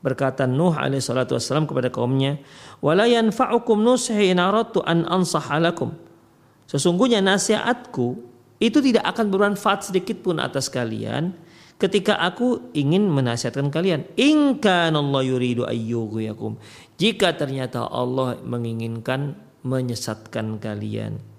Berkata 0.06 0.46
Nuh 0.46 0.78
alaihi 0.78 1.02
salatu 1.02 1.34
wassalam 1.34 1.66
kepada 1.66 1.90
kaumnya, 1.90 2.38
"Wala 2.78 3.10
yanfa'ukum 3.10 3.82
nushi 3.82 4.30
in 4.30 4.38
aradtu 4.38 4.86
an 4.86 5.10
ansahalakum." 5.10 5.98
Sesungguhnya 6.70 7.26
nasihatku 7.26 8.22
itu 8.62 8.78
tidak 8.86 9.02
akan 9.18 9.34
bermanfaat 9.34 9.90
sedikit 9.90 10.22
pun 10.22 10.38
atas 10.38 10.70
kalian 10.70 11.34
ketika 11.82 12.22
aku 12.22 12.70
ingin 12.78 13.10
menasihatkan 13.10 13.74
kalian. 13.74 14.06
Inkan 14.14 14.94
Allah 14.94 15.26
yuridu 15.26 15.66
ayyughyakum. 15.66 16.62
Jika 17.02 17.34
ternyata 17.34 17.90
Allah 17.90 18.38
menginginkan 18.46 19.34
menyesatkan 19.66 20.62
kalian. 20.62 21.33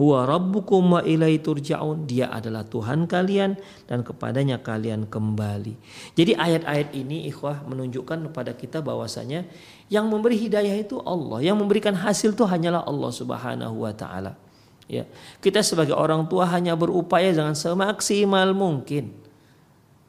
Huwa 0.00 0.24
rabbukum 0.24 0.96
wa 0.96 1.04
ilai 1.04 1.36
turja'un. 1.36 2.08
Dia 2.08 2.32
adalah 2.32 2.64
Tuhan 2.64 3.04
kalian 3.04 3.60
dan 3.84 4.00
kepadanya 4.00 4.56
kalian 4.64 5.04
kembali. 5.04 5.76
Jadi 6.16 6.32
ayat-ayat 6.40 6.96
ini 6.96 7.28
ikhwah 7.28 7.68
menunjukkan 7.68 8.32
kepada 8.32 8.56
kita 8.56 8.80
bahwasanya 8.80 9.44
yang 9.92 10.08
memberi 10.08 10.40
hidayah 10.40 10.72
itu 10.80 10.96
Allah, 11.04 11.44
yang 11.44 11.60
memberikan 11.60 11.92
hasil 11.92 12.32
itu 12.32 12.48
hanyalah 12.48 12.80
Allah 12.88 13.12
Subhanahu 13.12 13.84
wa 13.84 13.92
taala. 13.92 14.40
Ya, 14.88 15.04
kita 15.44 15.60
sebagai 15.60 15.92
orang 15.92 16.24
tua 16.32 16.48
hanya 16.48 16.72
berupaya 16.72 17.28
dengan 17.36 17.52
semaksimal 17.52 18.56
mungkin. 18.56 19.12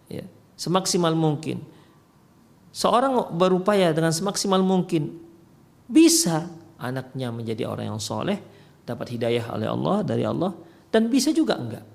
Ya, 0.07 0.24
semaksimal 0.55 1.19
mungkin. 1.19 1.67
Seorang 2.71 3.36
berupaya 3.36 3.91
dengan 3.91 4.15
semaksimal 4.15 4.63
mungkin 4.63 5.19
bisa 5.91 6.48
anaknya 6.79 7.27
menjadi 7.36 7.67
orang 7.67 7.91
yang 7.91 8.01
soleh, 8.01 8.39
dapat 8.91 9.15
hidayah 9.15 9.55
oleh 9.55 9.67
Allah 9.71 9.98
dari 10.03 10.24
Allah 10.27 10.51
dan 10.91 11.07
bisa 11.07 11.31
juga 11.31 11.55
enggak. 11.55 11.86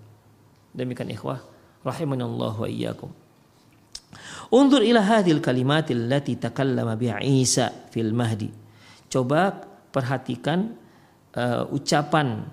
Demikian 0.73 1.13
ikhwah 1.13 1.41
rahimanallah 1.85 2.55
wa 2.57 2.69
iyyakum. 2.69 3.13
Undur 4.53 4.81
ila 4.81 5.03
hadhil 5.05 5.45
kalimatil 5.45 6.09
lati 6.09 6.41
takallama 6.41 6.97
biha 6.97 7.21
Isa 7.21 7.69
fil 7.93 8.17
mahdi. 8.17 8.49
Coba 9.13 9.53
perhatikan 9.93 10.73
uh, 11.37 11.69
ucapan 11.69 12.45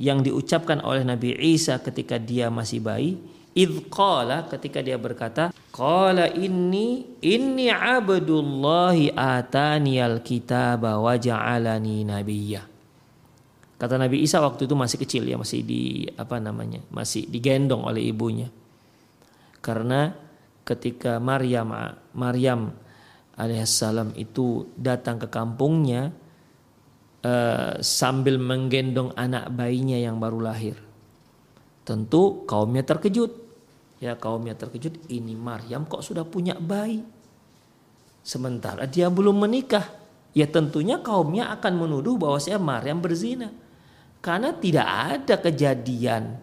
yang 0.00 0.24
diucapkan 0.24 0.80
oleh 0.80 1.04
Nabi 1.04 1.36
Isa 1.36 1.76
ketika 1.84 2.16
dia 2.16 2.48
masih 2.48 2.80
bayi 2.80 3.20
id 3.54 3.90
qala 3.90 4.46
ketika 4.46 4.78
dia 4.78 4.94
berkata 4.94 5.50
qala 5.74 6.30
inni 6.30 7.18
inni 7.18 7.66
abdullahi 7.66 9.10
ataniyal 9.10 10.22
kitaba 10.22 11.02
wa 11.02 11.18
ja'alani 11.18 12.06
nabiyya 12.06 12.62
kata 13.80 13.96
Nabi 13.96 14.20
Isa 14.20 14.44
waktu 14.44 14.68
itu 14.68 14.76
masih 14.76 15.00
kecil 15.00 15.24
ya 15.24 15.40
masih 15.40 15.64
di 15.64 16.04
apa 16.20 16.36
namanya 16.36 16.84
masih 16.92 17.24
digendong 17.24 17.88
oleh 17.88 18.12
ibunya 18.12 18.52
karena 19.64 20.12
ketika 20.68 21.16
Maryam 21.16 21.72
Maryam 22.12 22.76
alaihissalam 23.40 24.12
itu 24.20 24.68
datang 24.76 25.16
ke 25.16 25.32
kampungnya 25.32 26.12
uh, 27.24 27.80
sambil 27.80 28.36
menggendong 28.36 29.16
anak 29.16 29.48
bayinya 29.52 29.96
yang 29.96 30.20
baru 30.20 30.40
lahir. 30.44 30.76
Tentu 31.84 32.44
kaumnya 32.44 32.84
terkejut. 32.84 33.48
Ya 34.00 34.16
kaumnya 34.16 34.56
terkejut, 34.56 34.96
ini 35.12 35.36
Maryam 35.36 35.84
kok 35.84 36.00
sudah 36.00 36.24
punya 36.24 36.56
bayi. 36.56 37.04
Sementara 38.24 38.88
dia 38.88 39.12
belum 39.12 39.44
menikah. 39.44 39.84
Ya 40.32 40.48
tentunya 40.48 41.02
kaumnya 41.04 41.52
akan 41.52 41.72
menuduh 41.76 42.16
bahwa 42.16 42.40
saya 42.40 42.56
Maryam 42.56 43.04
berzina. 43.04 43.52
Karena 44.20 44.52
tidak 44.52 44.84
ada 44.84 45.34
kejadian 45.40 46.36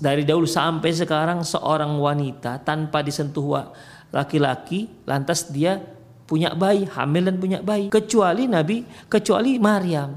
dari 0.00 0.24
dahulu 0.24 0.48
sampai 0.48 0.90
sekarang 0.94 1.44
seorang 1.44 2.00
wanita 2.00 2.64
tanpa 2.64 3.04
disentuh 3.04 3.60
laki-laki 4.08 4.88
lantas 5.04 5.52
dia 5.52 5.82
punya 6.24 6.56
bayi, 6.56 6.88
hamil 6.88 7.28
dan 7.28 7.36
punya 7.36 7.60
bayi. 7.60 7.92
Kecuali 7.92 8.48
Nabi, 8.48 8.88
kecuali 9.12 9.60
Maryam. 9.60 10.16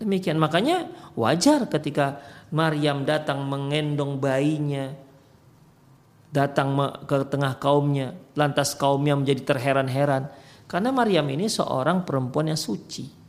Demikian 0.00 0.40
makanya 0.40 0.88
wajar 1.12 1.68
ketika 1.68 2.24
Maryam 2.48 3.04
datang 3.04 3.44
mengendong 3.44 4.16
bayinya, 4.16 4.96
datang 6.32 6.72
ke 7.04 7.28
tengah 7.28 7.60
kaumnya, 7.60 8.16
lantas 8.32 8.72
kaumnya 8.72 9.12
menjadi 9.12 9.44
terheran-heran 9.44 10.32
karena 10.64 10.88
Maryam 10.88 11.28
ini 11.28 11.52
seorang 11.52 12.08
perempuan 12.08 12.48
yang 12.48 12.56
suci. 12.56 13.19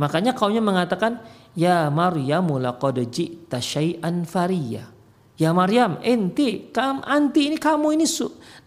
Makanya 0.00 0.32
kaumnya 0.32 0.64
mengatakan, 0.64 1.20
"Ya 1.52 1.92
Maryam 1.92 2.48
laqad 2.56 3.04
ji'ta 3.04 3.60
syai'an 3.60 4.24
fariyah." 4.24 4.88
Ya 5.36 5.52
Maryam, 5.52 6.00
enti, 6.00 6.68
kam, 6.72 7.04
anti 7.04 7.52
ini 7.52 7.56
kamu 7.56 7.96
ini 7.96 8.04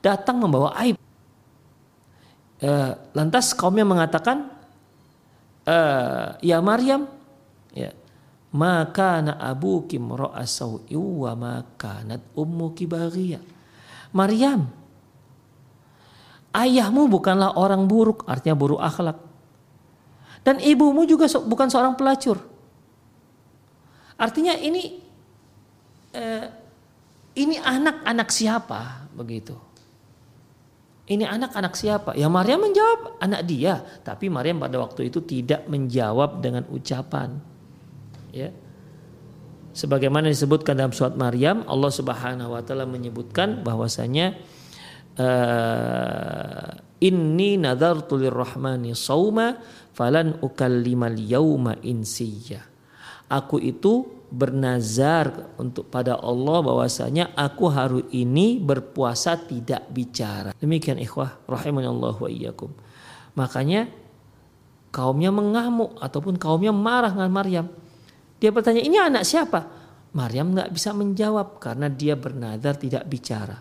datang 0.02 0.42
membawa 0.42 0.74
aib. 0.82 0.98
Eh, 2.64 2.92
lantas 3.12 3.52
kaumnya 3.52 3.84
mengatakan 3.84 4.48
uh, 5.68 6.40
ya 6.40 6.64
Maryam 6.64 7.12
ya 7.76 7.92
maka 8.56 9.20
na 9.20 9.36
abuki 9.36 10.00
mra'a 10.00 10.48
wa 10.96 11.32
maka 11.36 12.08
nat 12.08 12.24
ummuki 12.40 12.88
baghiya 12.88 13.44
Maryam 14.16 14.72
ayahmu 16.56 17.12
bukanlah 17.12 17.58
orang 17.60 17.84
buruk 17.84 18.24
artinya 18.32 18.56
buruk 18.56 18.80
akhlak 18.80 19.20
dan 20.44 20.60
ibumu 20.60 21.08
juga 21.08 21.28
bukan 21.42 21.68
seorang 21.72 21.96
pelacur 21.98 22.40
artinya 24.20 24.54
ini 24.60 25.02
eh, 26.14 26.46
ini 27.34 27.56
anak-anak 27.58 28.30
siapa 28.30 29.10
begitu 29.16 29.58
ini 31.04 31.28
anak-anak 31.28 31.76
siapa? 31.76 32.16
Ya 32.16 32.32
Maryam 32.32 32.64
menjawab 32.64 33.20
anak 33.20 33.44
dia, 33.44 33.84
tapi 34.08 34.32
Maryam 34.32 34.64
pada 34.64 34.80
waktu 34.80 35.12
itu 35.12 35.20
tidak 35.20 35.68
menjawab 35.68 36.40
dengan 36.40 36.64
ucapan. 36.72 37.44
Ya. 38.32 38.56
Sebagaimana 39.76 40.32
disebutkan 40.32 40.80
dalam 40.80 40.96
surat 40.96 41.20
Maryam, 41.20 41.68
Allah 41.68 41.92
Subhanahu 41.92 42.56
wa 42.56 42.64
taala 42.64 42.88
menyebutkan 42.88 43.68
bahwasanya 43.68 44.40
uh, 45.20 46.72
inni 47.04 47.60
nadartu 47.60 48.16
lirrahmani 48.16 48.96
sauma 48.96 49.60
falan 49.94 50.38
ukallimal 50.42 51.16
yauma 51.16 51.78
insiya. 51.82 52.62
Aku 53.32 53.58
itu 53.58 54.06
bernazar 54.34 55.54
untuk 55.62 55.90
pada 55.94 56.18
Allah 56.18 56.60
bahwasanya 56.66 57.38
aku 57.38 57.66
hari 57.70 58.02
ini 58.14 58.58
berpuasa 58.58 59.38
tidak 59.38 59.90
bicara. 59.94 60.54
Demikian 60.58 60.98
ikhwah 60.98 61.46
rahimanallahu 61.46 62.26
wa 62.26 62.30
iyyakum. 62.30 62.74
Makanya 63.38 63.90
kaumnya 64.94 65.30
mengamuk 65.34 65.98
ataupun 66.02 66.38
kaumnya 66.38 66.74
marah 66.74 67.14
dengan 67.14 67.30
Maryam. 67.34 67.66
Dia 68.38 68.50
bertanya, 68.54 68.82
"Ini 68.82 68.98
anak 69.10 69.24
siapa?" 69.26 69.66
Maryam 70.14 70.54
nggak 70.54 70.70
bisa 70.70 70.94
menjawab 70.94 71.58
karena 71.58 71.90
dia 71.90 72.14
bernazar 72.14 72.78
tidak 72.78 73.06
bicara. 73.10 73.58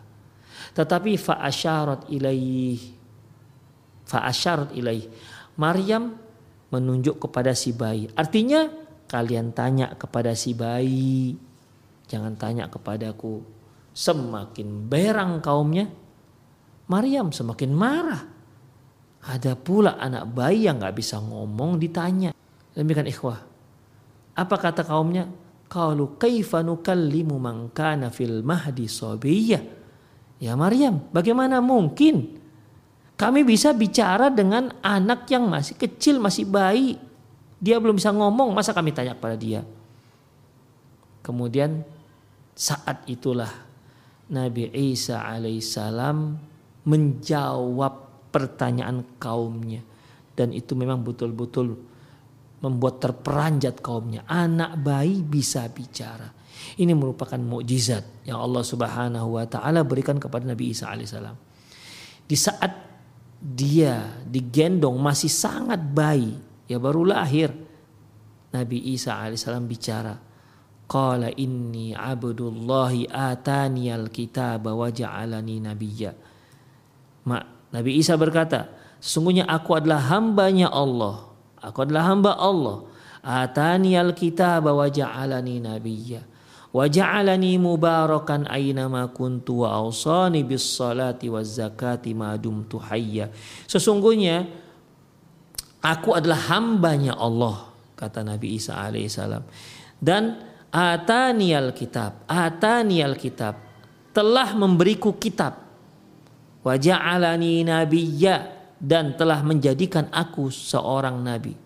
Tetapi 0.77 1.17
fa'asyarat 1.17 2.13
ilaih 2.13 3.03
fa'asyarat 4.13 4.77
ilaih. 4.77 5.09
Maryam 5.57 6.17
menunjuk 6.73 7.21
kepada 7.29 7.53
si 7.53 7.77
bayi. 7.77 8.09
Artinya 8.17 8.67
kalian 9.07 9.53
tanya 9.53 9.93
kepada 9.93 10.33
si 10.33 10.57
bayi, 10.57 11.37
jangan 12.09 12.35
tanya 12.35 12.67
kepadaku. 12.73 13.45
Semakin 13.93 14.89
berang 14.89 15.45
kaumnya, 15.45 15.87
Maryam 16.89 17.29
semakin 17.29 17.71
marah. 17.77 18.25
Ada 19.23 19.55
pula 19.55 20.01
anak 20.01 20.33
bayi 20.35 20.67
yang 20.67 20.83
gak 20.83 20.99
bisa 20.99 21.21
ngomong 21.21 21.79
ditanya. 21.79 22.35
Demikian 22.75 23.07
ikhwah. 23.07 23.39
Apa 24.33 24.57
kata 24.59 24.83
kaumnya? 24.83 25.29
Kalau 25.69 26.17
kaifa 26.19 26.65
nukallimu 26.65 27.37
man 27.37 27.71
kana 27.71 28.09
fil 28.11 28.41
mahdi 28.43 28.89
sabiyya. 28.89 29.61
Ya 30.43 30.59
Maryam, 30.59 31.07
bagaimana 31.15 31.63
mungkin 31.63 32.42
kami 33.23 33.47
bisa 33.47 33.71
bicara 33.71 34.35
dengan 34.35 34.75
anak 34.83 35.31
yang 35.31 35.47
masih 35.47 35.79
kecil, 35.79 36.19
masih 36.19 36.43
bayi, 36.43 36.99
dia 37.63 37.79
belum 37.79 37.95
bisa 37.95 38.11
ngomong, 38.11 38.51
masa 38.51 38.75
kami 38.75 38.91
tanya 38.91 39.15
kepada 39.15 39.39
dia? 39.39 39.63
Kemudian 41.23 41.87
saat 42.59 43.07
itulah 43.07 43.47
Nabi 44.27 44.67
Isa 44.75 45.23
alaihissalam 45.23 46.35
menjawab 46.83 48.27
pertanyaan 48.35 49.07
kaumnya 49.23 49.87
dan 50.35 50.51
itu 50.51 50.75
memang 50.75 51.07
betul-betul 51.07 51.79
membuat 52.59 52.99
terperanjat 52.99 53.79
kaumnya. 53.79 54.27
Anak 54.27 54.83
bayi 54.83 55.23
bisa 55.23 55.63
bicara. 55.71 56.27
Ini 56.75 56.91
merupakan 56.91 57.39
mukjizat 57.39 58.27
yang 58.27 58.43
Allah 58.43 58.67
Subhanahu 58.67 59.39
wa 59.39 59.47
taala 59.47 59.87
berikan 59.87 60.19
kepada 60.19 60.43
Nabi 60.43 60.75
Isa 60.75 60.91
alaihissalam. 60.91 61.39
Di 62.27 62.35
saat 62.35 62.92
dia 63.43 64.23
digendong 64.23 64.95
masih 65.03 65.27
sangat 65.27 65.83
bayi, 65.83 66.39
ya 66.71 66.79
baru 66.79 67.03
lahir. 67.03 67.51
Nabi 68.55 68.95
Isa 68.95 69.19
alaihissalam 69.19 69.67
bicara 69.67 70.15
Qala 70.87 71.33
inni 71.35 71.97
abdullahi 71.97 73.09
atani 73.09 73.89
alkitaba 73.89 74.77
wa 74.77 74.93
ja'alani 74.93 75.57
nabiyya. 75.59 76.13
Mak, 77.27 77.73
Nabi 77.73 77.97
Isa 77.97 78.15
berkata 78.15 78.69
Sesungguhnya 79.03 79.51
aku 79.51 79.75
adalah 79.75 79.99
hambanya 80.15 80.71
Allah. 80.71 81.27
Aku 81.59 81.83
adalah 81.83 82.07
hamba 82.07 82.39
Allah. 82.39 82.87
Atani 83.19 83.99
alkitaba 83.99 84.71
wa 84.71 84.87
ja'alani 84.87 85.59
nabiyya 85.59 86.32
wa 86.73 86.89
ja'alani 86.89 87.61
mubarakan 87.61 88.49
aynama 88.49 89.07
kuntu 89.13 89.69
wa 89.69 89.77
awsani 89.77 90.41
bis 90.41 90.65
salati 90.65 91.29
waz 91.29 91.61
zakati 91.61 92.17
ma 92.17 92.33
dumtu 92.41 92.81
hayya 92.81 93.29
Sesungguhnya 93.69 94.63
Aku 95.83 96.15
adalah 96.15 96.55
hambanya 96.55 97.19
Allah 97.19 97.75
kata 97.99 98.23
Nabi 98.23 98.55
Isa 98.55 98.79
alaihissalam. 98.79 99.43
Dan 99.99 100.39
atanial 100.71 101.75
kitab, 101.75 102.23
atanial 102.31 103.19
kitab 103.19 103.59
telah 104.15 104.55
memberiku 104.55 105.19
kitab. 105.19 105.59
Waja'alani 106.63 107.67
nabiyya 107.67 108.47
dan 108.79 109.19
telah 109.19 109.43
menjadikan 109.43 110.07
aku 110.15 110.55
seorang 110.55 111.19
nabi. 111.19 111.59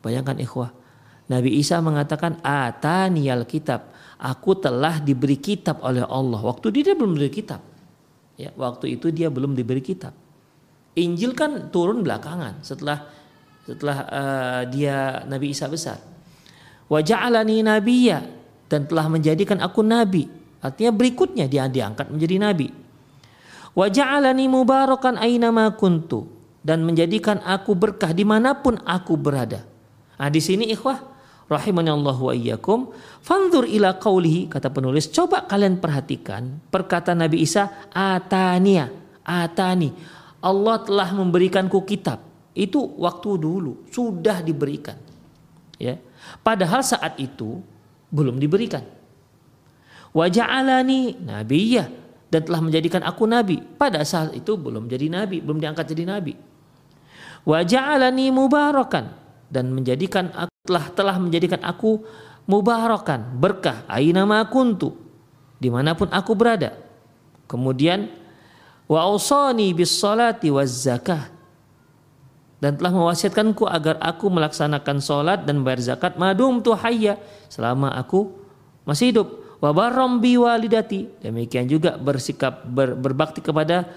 Bayangkan 0.00 0.40
ikhwah, 0.40 0.72
Nabi 1.28 1.60
Isa 1.60 1.84
mengatakan 1.84 2.40
atanial 2.40 3.44
kitab, 3.44 3.92
aku 4.20 4.60
telah 4.60 5.00
diberi 5.00 5.40
kitab 5.40 5.80
oleh 5.80 6.04
Allah. 6.04 6.40
Waktu 6.44 6.68
dia 6.70 6.92
belum 6.92 7.16
diberi 7.16 7.32
kitab. 7.32 7.64
Ya, 8.36 8.52
waktu 8.56 9.00
itu 9.00 9.08
dia 9.08 9.32
belum 9.32 9.56
diberi 9.56 9.80
kitab. 9.80 10.12
Injil 10.96 11.32
kan 11.32 11.72
turun 11.72 12.04
belakangan 12.04 12.60
setelah 12.60 13.08
setelah 13.64 13.98
uh, 14.10 14.62
dia 14.68 15.24
Nabi 15.24 15.56
Isa 15.56 15.70
besar. 15.70 15.96
Wa 16.90 17.00
ja'alani 17.00 17.62
nabiyya 17.62 18.18
dan 18.66 18.90
telah 18.90 19.06
menjadikan 19.06 19.62
aku 19.62 19.80
nabi. 19.86 20.26
Artinya 20.60 20.90
berikutnya 20.90 21.46
dia 21.46 21.70
diangkat 21.70 22.10
menjadi 22.10 22.36
nabi. 22.42 22.68
Wa 23.72 23.86
ja'alani 23.86 24.50
mubarakan 24.50 25.14
aina 25.22 25.52
kuntu 25.78 26.26
dan 26.60 26.82
menjadikan 26.82 27.38
aku 27.46 27.78
berkah 27.78 28.10
di 28.10 28.26
mana 28.26 28.58
pun 28.58 28.76
aku 28.82 29.14
berada. 29.14 29.62
Nah 30.18 30.28
di 30.28 30.42
sini 30.42 30.68
ikhwah 30.68 30.98
rahimanallahu 31.50 32.30
wa 32.30 32.34
iyyakum 32.34 32.94
fanzur 33.20 33.66
ila 33.66 33.98
qaulihi 33.98 34.46
kata 34.46 34.70
penulis 34.70 35.10
coba 35.10 35.50
kalian 35.50 35.82
perhatikan 35.82 36.62
perkataan 36.70 37.26
Nabi 37.26 37.42
Isa 37.42 37.90
atania 37.90 38.86
atani 39.26 39.90
Allah 40.40 40.80
telah 40.80 41.12
memberikanku 41.12 41.84
kitab 41.84 42.30
itu 42.56 42.80
waktu 42.98 43.30
dulu 43.38 43.86
sudah 43.92 44.42
diberikan. 44.42 44.98
Ya. 45.78 46.00
Padahal 46.42 46.82
saat 46.82 47.16
itu 47.20 47.62
belum 48.10 48.40
diberikan. 48.40 48.82
Waja'alani 50.10 51.22
nabiyah 51.22 51.86
dan 52.26 52.40
telah 52.42 52.60
menjadikan 52.60 53.06
aku 53.06 53.24
nabi. 53.30 53.62
Pada 53.62 54.02
saat 54.02 54.34
itu 54.34 54.58
belum 54.58 54.90
jadi 54.90 55.06
nabi, 55.06 55.38
belum 55.38 55.62
diangkat 55.62 55.94
jadi 55.94 56.04
nabi. 56.08 56.34
Waja'alani 57.46 58.34
mubarakan 58.34 59.14
dan 59.48 59.70
menjadikan 59.70 60.34
telah 60.70 60.86
telah 60.94 61.18
menjadikan 61.18 61.58
aku 61.66 61.98
mubarakan, 62.46 63.34
berkah, 63.34 63.82
aina 63.90 64.22
ma 64.22 64.46
kuntu, 64.46 64.94
di 65.58 65.66
mana 65.66 65.98
pun 65.98 66.06
aku 66.14 66.38
berada. 66.38 66.78
Kemudian 67.50 68.06
wa 68.86 69.02
ausani 69.02 69.74
bis 69.74 69.90
salati 69.90 70.46
zakah. 70.70 71.26
Dan 72.60 72.76
telah 72.76 72.92
mewasiatkanku 72.92 73.66
agar 73.66 73.96
aku 73.98 74.28
melaksanakan 74.28 75.00
sholat 75.00 75.48
dan 75.48 75.64
bayar 75.64 75.80
zakat. 75.80 76.20
Madum 76.20 76.60
tu 76.60 76.76
hayya. 76.76 77.16
Selama 77.48 77.88
aku 77.96 78.36
masih 78.84 79.16
hidup. 79.16 79.28
Wa 79.64 79.72
barram 79.72 80.20
bi 80.20 80.36
walidati. 80.36 81.08
Demikian 81.24 81.64
juga 81.64 81.96
bersikap 81.96 82.68
ber, 82.68 83.00
berbakti 83.00 83.40
kepada 83.40 83.88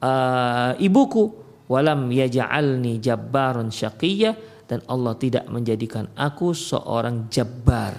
uh, 0.00 0.72
ibuku. 0.80 1.44
Walam 1.68 2.08
yaj'alni 2.08 3.04
jabbaron 3.04 3.68
syaqiyya 3.68 4.32
dan 4.66 4.82
Allah 4.90 5.14
tidak 5.14 5.46
menjadikan 5.46 6.10
aku 6.18 6.50
seorang 6.52 7.30
jabbar 7.30 7.94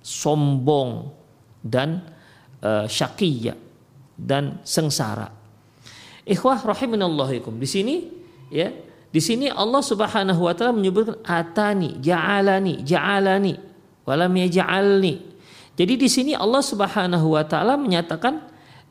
sombong 0.00 1.12
dan 1.60 2.04
uh, 2.60 2.84
syaqiyya 2.88 3.56
dan 4.16 4.60
sengsara 4.64 5.32
ikhwah 6.24 6.60
rahimanallahu 6.60 7.56
di 7.56 7.68
sini 7.68 7.96
ya 8.52 8.68
di 9.10 9.18
sini 9.18 9.50
Allah 9.50 9.82
Subhanahu 9.82 10.46
wa 10.46 10.54
taala 10.54 10.70
menyebutkan 10.70 11.18
atani, 11.26 11.98
ja'alani, 11.98 12.86
ja'alani, 12.86 13.58
walam 14.06 14.30
yaj'alni. 14.30 15.14
Jadi 15.74 15.94
di 15.98 16.06
sini 16.06 16.32
Allah 16.38 16.62
Subhanahu 16.62 17.34
wa 17.34 17.42
taala 17.42 17.74
menyatakan 17.74 18.38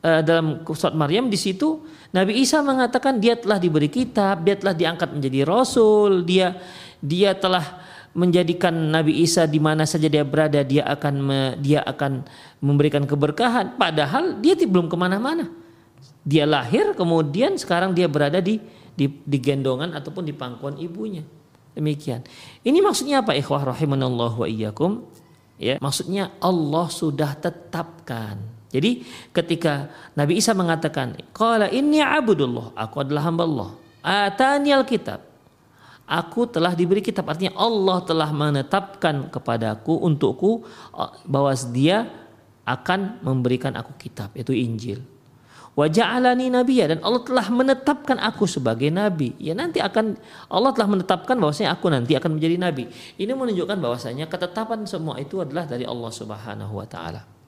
uh, 0.04 0.20
dalam 0.20 0.68
surat 0.68 0.92
Maryam 0.92 1.32
di 1.32 1.39
situ 1.39 1.88
Nabi 2.12 2.42
Isa 2.44 2.60
mengatakan 2.60 3.22
dia 3.22 3.39
telah 3.39 3.62
diberi 3.62 3.88
kitab, 3.88 4.44
dia 4.44 4.60
telah 4.60 4.76
diangkat 4.76 5.08
menjadi 5.15 5.48
rasul, 5.48 6.28
dia 6.28 6.52
dia 7.00 7.36
telah 7.36 7.80
menjadikan 8.18 8.74
Nabi 8.74 9.22
Isa 9.22 9.46
di 9.46 9.62
mana 9.62 9.86
saja 9.86 10.10
dia 10.10 10.26
berada 10.26 10.66
dia 10.66 10.84
akan 10.86 11.14
me, 11.22 11.40
dia 11.62 11.80
akan 11.86 12.26
memberikan 12.60 13.06
keberkahan. 13.06 13.78
Padahal 13.78 14.40
dia 14.42 14.58
belum 14.58 14.90
ke 14.90 14.98
mana-mana. 14.98 15.48
Dia 16.26 16.44
lahir 16.44 16.94
kemudian 16.98 17.56
sekarang 17.56 17.96
dia 17.96 18.10
berada 18.10 18.44
di 18.44 18.60
di, 18.94 19.08
di 19.08 19.38
gendongan 19.40 19.96
ataupun 19.96 20.28
di 20.28 20.36
pangkuan 20.36 20.76
ibunya. 20.76 21.24
Demikian. 21.72 22.26
Ini 22.66 22.84
maksudnya 22.84 23.24
apa 23.24 23.38
ikhwah 23.38 23.64
rahimanallah 23.72 24.36
wa 24.36 24.48
iyyakum? 24.50 25.08
Ya 25.56 25.80
maksudnya 25.80 26.36
Allah 26.44 26.92
sudah 26.92 27.36
tetapkan. 27.40 28.40
Jadi 28.70 29.08
ketika 29.32 29.90
Nabi 30.14 30.38
Isa 30.38 30.52
mengatakan 30.54 31.18
qala 31.32 31.72
inni 31.72 32.04
abdullah 32.04 32.76
aku 32.76 33.06
adalah 33.06 33.32
hamba 33.32 33.44
Allah. 33.48 33.70
Atani 34.00 34.72
alkitab 34.76 35.29
aku 36.10 36.50
telah 36.50 36.74
diberi 36.74 37.06
kitab. 37.06 37.30
Artinya 37.30 37.54
Allah 37.54 38.02
telah 38.02 38.30
menetapkan 38.34 39.30
kepadaku 39.30 40.02
untukku 40.02 40.65
bahwa 41.30 41.54
dia 41.69 42.10
akan 42.65 43.22
memberikan 43.22 43.78
aku 43.78 43.93
kitab 44.02 44.34
yaitu 44.34 44.58
Injil. 44.58 45.06
Waja'alani 45.78 46.52
nabiyya 46.52 46.91
dan 46.91 47.00
Allah 47.06 47.24
telah 47.24 47.48
menetapkan 47.48 48.19
aku 48.19 48.50
sebagai 48.50 48.91
nabi. 48.91 49.38
Ya 49.39 49.56
nanti 49.56 49.80
akan 49.80 50.19
Allah 50.52 50.76
telah 50.76 50.89
menetapkan 50.91 51.39
bahwasanya 51.39 51.72
aku 51.78 51.88
nanti 51.88 52.19
akan 52.19 52.36
menjadi 52.36 52.60
nabi. 52.60 52.91
Ini 53.15 53.32
menunjukkan 53.32 53.80
bahwasanya 53.80 54.28
ketetapan 54.28 54.84
semua 54.84 55.15
itu 55.24 55.39
adalah 55.39 55.63
dari 55.69 55.88
Allah 55.88 56.12
Subhanahu 56.12 56.74
wa 56.84 56.89
taala 56.89 57.38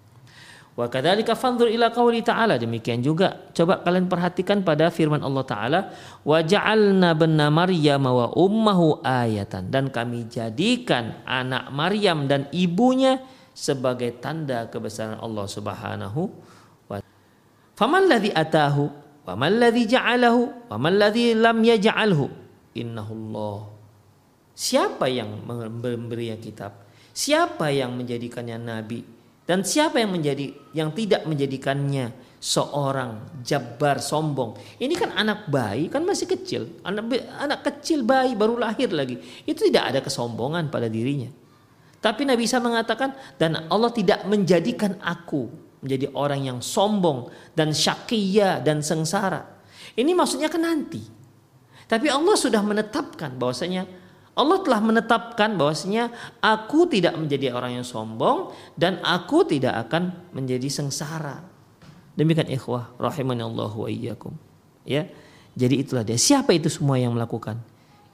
Wa 0.72 0.88
kadzalika 0.88 1.36
fanzur 1.36 1.68
ila 1.68 1.92
qauli 1.92 2.24
ta'ala. 2.24 2.56
Demikian 2.56 3.04
juga. 3.04 3.52
Coba 3.52 3.84
kalian 3.84 4.08
perhatikan 4.08 4.64
pada 4.64 4.88
firman 4.88 5.20
Allah 5.20 5.44
taala 5.44 5.80
wa 6.24 6.40
ja'alna 6.40 7.12
banna 7.12 7.52
maryam 7.52 8.08
wa 8.08 8.32
ummuhu 8.32 9.04
ayatan. 9.04 9.68
Dan 9.68 9.92
kami 9.92 10.32
jadikan 10.32 11.22
anak 11.28 11.70
Maryam 11.76 12.26
dan 12.26 12.48
ibunya 12.56 13.20
sebagai 13.52 14.16
tanda 14.24 14.72
kebesaran 14.72 15.20
Allah 15.20 15.46
Subhanahu 15.46 16.32
wa 16.88 17.04
Faman 17.76 18.08
ladzi 18.08 18.32
atahu 18.32 18.88
wa 19.28 19.34
man 19.36 19.60
ladzi 19.60 19.86
ja'alahu 19.92 20.72
wa 20.72 20.78
man 20.80 20.96
ladzi 20.96 21.36
lam 21.36 21.60
yaj'alhu. 21.60 22.32
Innahullah 22.72 23.82
Siapa 24.56 25.10
yang 25.10 25.42
memberi 25.48 26.32
kitab? 26.38 26.86
Siapa 27.12 27.74
yang 27.74 27.98
menjadikannya 27.98 28.62
nabi? 28.62 29.21
Dan 29.46 29.66
siapa 29.66 29.98
yang 29.98 30.14
menjadi 30.14 30.54
yang 30.72 30.94
tidak 30.94 31.26
menjadikannya 31.26 32.14
seorang 32.38 33.42
jabar 33.42 33.98
sombong? 33.98 34.56
Ini 34.78 34.94
kan 34.96 35.12
anak 35.18 35.50
bayi, 35.50 35.90
kan 35.90 36.06
masih 36.06 36.30
kecil. 36.30 36.82
Anak 36.86 37.10
anak 37.42 37.60
kecil 37.66 38.06
bayi 38.06 38.38
baru 38.38 38.56
lahir 38.56 38.94
lagi. 38.94 39.18
Itu 39.44 39.66
tidak 39.68 39.92
ada 39.92 40.00
kesombongan 40.00 40.70
pada 40.70 40.88
dirinya. 40.88 41.30
Tapi 42.02 42.26
Nabi 42.26 42.50
Isa 42.50 42.58
mengatakan 42.58 43.14
dan 43.38 43.70
Allah 43.70 43.94
tidak 43.94 44.26
menjadikan 44.26 44.98
aku 45.02 45.50
menjadi 45.86 46.10
orang 46.14 46.42
yang 46.46 46.60
sombong 46.62 47.30
dan 47.54 47.74
syakiyah 47.74 48.62
dan 48.62 48.82
sengsara. 48.82 49.46
Ini 49.98 50.14
maksudnya 50.14 50.50
kan 50.50 50.66
nanti. 50.66 51.02
Tapi 51.86 52.08
Allah 52.08 52.40
sudah 52.40 52.64
menetapkan 52.64 53.36
bahwasanya 53.36 53.84
Allah 54.32 54.64
telah 54.64 54.80
menetapkan 54.80 55.60
bahwasanya 55.60 56.08
aku 56.40 56.88
tidak 56.88 57.20
menjadi 57.20 57.52
orang 57.52 57.82
yang 57.82 57.88
sombong 57.88 58.56
dan 58.80 59.04
aku 59.04 59.44
tidak 59.44 59.88
akan 59.88 60.16
menjadi 60.32 60.72
sengsara. 60.72 61.44
Demikian 62.16 62.48
ikhwah 62.48 62.96
rahimani 62.96 63.44
Allah 63.44 63.72
wa 63.72 63.88
iyyakum. 63.92 64.32
Ya. 64.88 65.08
Jadi 65.52 65.84
itulah 65.84 66.08
dia. 66.08 66.16
Siapa 66.16 66.56
itu 66.56 66.72
semua 66.72 66.96
yang 66.96 67.12
melakukan? 67.12 67.60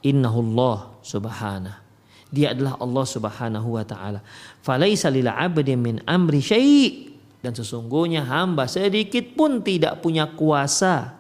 Innahullah 0.01 0.97
subhanahu. 1.05 1.85
Dia 2.27 2.51
adalah 2.51 2.75
Allah 2.83 3.05
Subhanahu 3.07 3.79
wa 3.79 3.83
taala. 3.87 4.19
Falaisa 4.59 5.07
lil 5.07 5.31
'abdi 5.31 5.79
min 5.79 6.03
amri 6.03 6.43
syai' 6.43 7.15
dan 7.39 7.55
sesungguhnya 7.55 8.27
hamba 8.27 8.67
sedikit 8.67 9.31
pun 9.31 9.63
tidak 9.63 10.03
punya 10.03 10.27
kuasa 10.35 11.15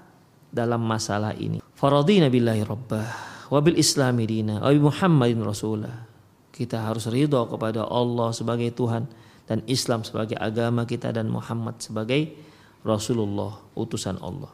dalam 0.51 0.83
masalah 0.83 1.31
ini. 1.31 1.63
Faradina 1.79 2.27
billahi 2.27 2.61
rabbah 2.67 3.36
wabil 3.49 3.79
islami 3.79 4.27
dina 4.27 4.59
wa 4.59 4.71
muhammadin 4.71 5.41
rasulah. 5.43 6.07
Kita 6.51 6.89
harus 6.89 7.05
ridho 7.05 7.45
kepada 7.45 7.85
Allah 7.85 8.33
sebagai 8.33 8.73
Tuhan 8.73 9.05
dan 9.45 9.61
Islam 9.69 10.01
sebagai 10.01 10.35
agama 10.35 10.83
kita 10.89 11.13
dan 11.13 11.29
Muhammad 11.29 11.77
sebagai 11.79 12.33
Rasulullah 12.81 13.61
utusan 13.77 14.17
Allah. 14.19 14.51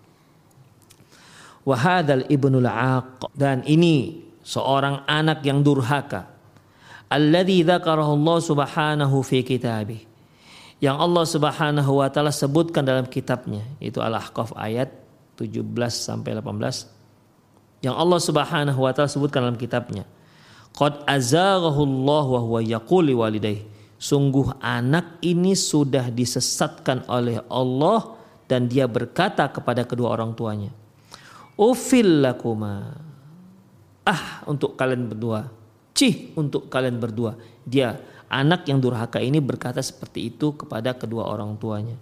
Wahadal 1.64 2.28
ibnul 2.28 2.68
aq 2.68 3.32
dan 3.32 3.64
ini 3.64 4.20
seorang 4.44 5.08
anak 5.08 5.42
yang 5.48 5.64
durhaka. 5.64 6.28
Alladzi 7.08 7.64
dzakarahu 7.64 8.20
Allah 8.20 8.38
subhanahu 8.44 9.18
fi 9.24 9.42
kitabih. 9.42 10.04
Yang 10.84 10.98
Allah 11.00 11.24
Subhanahu 11.24 12.04
wa 12.04 12.12
taala 12.12 12.28
sebutkan 12.28 12.84
dalam 12.84 13.08
kitabnya 13.08 13.64
itu 13.80 14.04
Al-Ahqaf 14.04 14.52
ayat 14.60 14.92
17 15.40 15.64
sampai 15.88 16.36
18 16.36 16.93
yang 17.84 18.00
Allah 18.00 18.18
Subhanahu 18.24 18.80
wa 18.80 18.96
taala 18.96 19.12
sebutkan 19.12 19.44
dalam 19.44 19.60
kitabnya. 19.60 20.08
Qad 20.72 21.04
azaghahu 21.04 21.84
Allah 21.84 22.26
wa 22.32 22.40
huwa 22.40 22.60
yaqul 22.64 23.12
walidayh. 23.12 23.60
Sungguh 24.00 24.56
anak 24.64 25.20
ini 25.20 25.52
sudah 25.54 26.08
disesatkan 26.08 27.04
oleh 27.12 27.44
Allah 27.52 28.16
dan 28.48 28.72
dia 28.72 28.88
berkata 28.88 29.48
kepada 29.52 29.84
kedua 29.84 30.16
orang 30.16 30.32
tuanya. 30.32 30.72
Ufil 31.60 32.24
lakuma. 32.24 32.96
Ah 34.08 34.44
untuk 34.48 34.80
kalian 34.80 35.12
berdua. 35.12 35.52
Cih 35.92 36.32
untuk 36.40 36.72
kalian 36.72 36.98
berdua. 37.00 37.36
Dia 37.64 38.00
anak 38.32 38.66
yang 38.66 38.82
durhaka 38.82 39.22
ini 39.22 39.38
berkata 39.44 39.80
seperti 39.84 40.34
itu 40.34 40.56
kepada 40.56 40.96
kedua 40.96 41.30
orang 41.30 41.56
tuanya. 41.60 41.96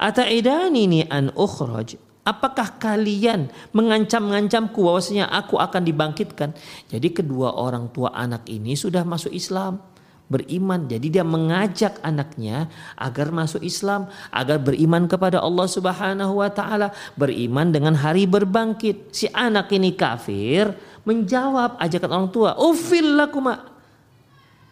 Ata'idani 0.00 0.82
ni 0.86 1.00
an 1.06 1.34
ukhraj 1.36 1.98
Apakah 2.30 2.78
kalian 2.78 3.50
mengancam-ngancamku 3.74 4.78
bahwasanya 4.78 5.26
aku 5.34 5.58
akan 5.58 5.82
dibangkitkan? 5.82 6.54
Jadi 6.86 7.10
kedua 7.10 7.58
orang 7.58 7.90
tua 7.90 8.14
anak 8.14 8.46
ini 8.46 8.78
sudah 8.78 9.02
masuk 9.02 9.34
Islam, 9.34 9.82
beriman. 10.30 10.86
Jadi 10.86 11.10
dia 11.10 11.26
mengajak 11.26 11.98
anaknya 12.06 12.70
agar 12.94 13.34
masuk 13.34 13.66
Islam, 13.66 14.06
agar 14.30 14.62
beriman 14.62 15.10
kepada 15.10 15.42
Allah 15.42 15.66
Subhanahu 15.66 16.38
wa 16.38 16.46
taala, 16.54 16.94
beriman 17.18 17.74
dengan 17.74 17.98
hari 17.98 18.30
berbangkit. 18.30 19.10
Si 19.10 19.26
anak 19.34 19.74
ini 19.74 19.98
kafir, 19.98 20.70
menjawab 21.02 21.82
ajakan 21.82 22.10
orang 22.14 22.30
tua, 22.30 22.54
"Ufil 22.62 23.18
lakuma." 23.18 23.58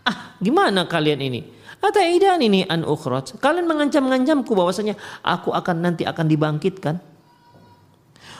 Ah, 0.06 0.38
gimana 0.38 0.86
kalian 0.86 1.20
ini? 1.26 1.40
Ataidan 1.82 2.38
ini 2.38 2.62
an 2.70 2.86
ukhraj. 2.86 3.34
Kalian 3.42 3.66
mengancam-ngancamku 3.66 4.54
bahwasanya 4.54 4.94
aku 5.26 5.50
akan 5.50 5.82
nanti 5.82 6.06
akan 6.06 6.26
dibangkitkan 6.26 7.17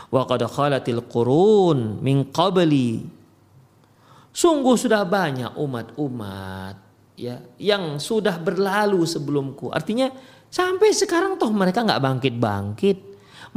wa 0.08 0.22
qad 0.24 0.42
khalatil 0.48 1.04
qurun 1.04 2.00
min 2.00 2.28
qabli. 2.28 3.04
Sungguh 4.32 4.76
sudah 4.78 5.02
banyak 5.02 5.58
umat-umat 5.58 6.76
ya 7.18 7.42
yang 7.58 7.98
sudah 7.98 8.38
berlalu 8.38 9.02
sebelumku. 9.02 9.74
Artinya 9.74 10.12
sampai 10.46 10.94
sekarang 10.94 11.36
toh 11.36 11.50
mereka 11.50 11.82
nggak 11.82 12.02
bangkit-bangkit. 12.02 12.98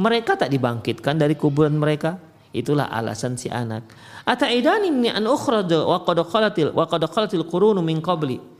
Mereka 0.00 0.40
tak 0.40 0.50
dibangkitkan 0.50 1.20
dari 1.20 1.36
kuburan 1.36 1.76
mereka. 1.76 2.18
Itulah 2.52 2.88
alasan 2.92 3.36
si 3.40 3.48
anak. 3.48 3.88
Ataidani 4.28 5.08
an 5.08 5.24
ukhraj 5.24 5.72
wa 5.72 6.04
qad 6.04 6.18
khalatil 6.26 6.74
wa 6.76 6.84
qad 6.84 7.04
khalatil 7.08 7.48
min 7.80 8.04
qabli 8.04 8.52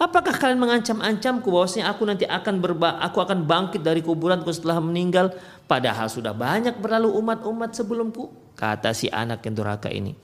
Apakah 0.00 0.32
kalian 0.32 0.64
mengancam-ancamku 0.64 1.52
bahwasanya 1.52 1.92
aku 1.92 2.08
nanti 2.08 2.24
akan 2.24 2.56
berba 2.56 2.96
aku 3.04 3.20
akan 3.20 3.44
bangkit 3.44 3.84
dari 3.84 4.00
kuburanku 4.00 4.48
setelah 4.48 4.80
meninggal 4.80 5.28
padahal 5.68 6.08
sudah 6.08 6.32
banyak 6.32 6.72
berlalu 6.80 7.12
umat-umat 7.20 7.76
sebelumku 7.76 8.32
kata 8.56 8.96
si 8.96 9.12
anak 9.12 9.44
yang 9.44 9.60
durhaka 9.60 9.92
ini. 9.92 10.16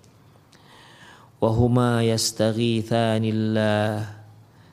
Wahuma 1.44 2.00
yastaghithanillah 2.08 4.16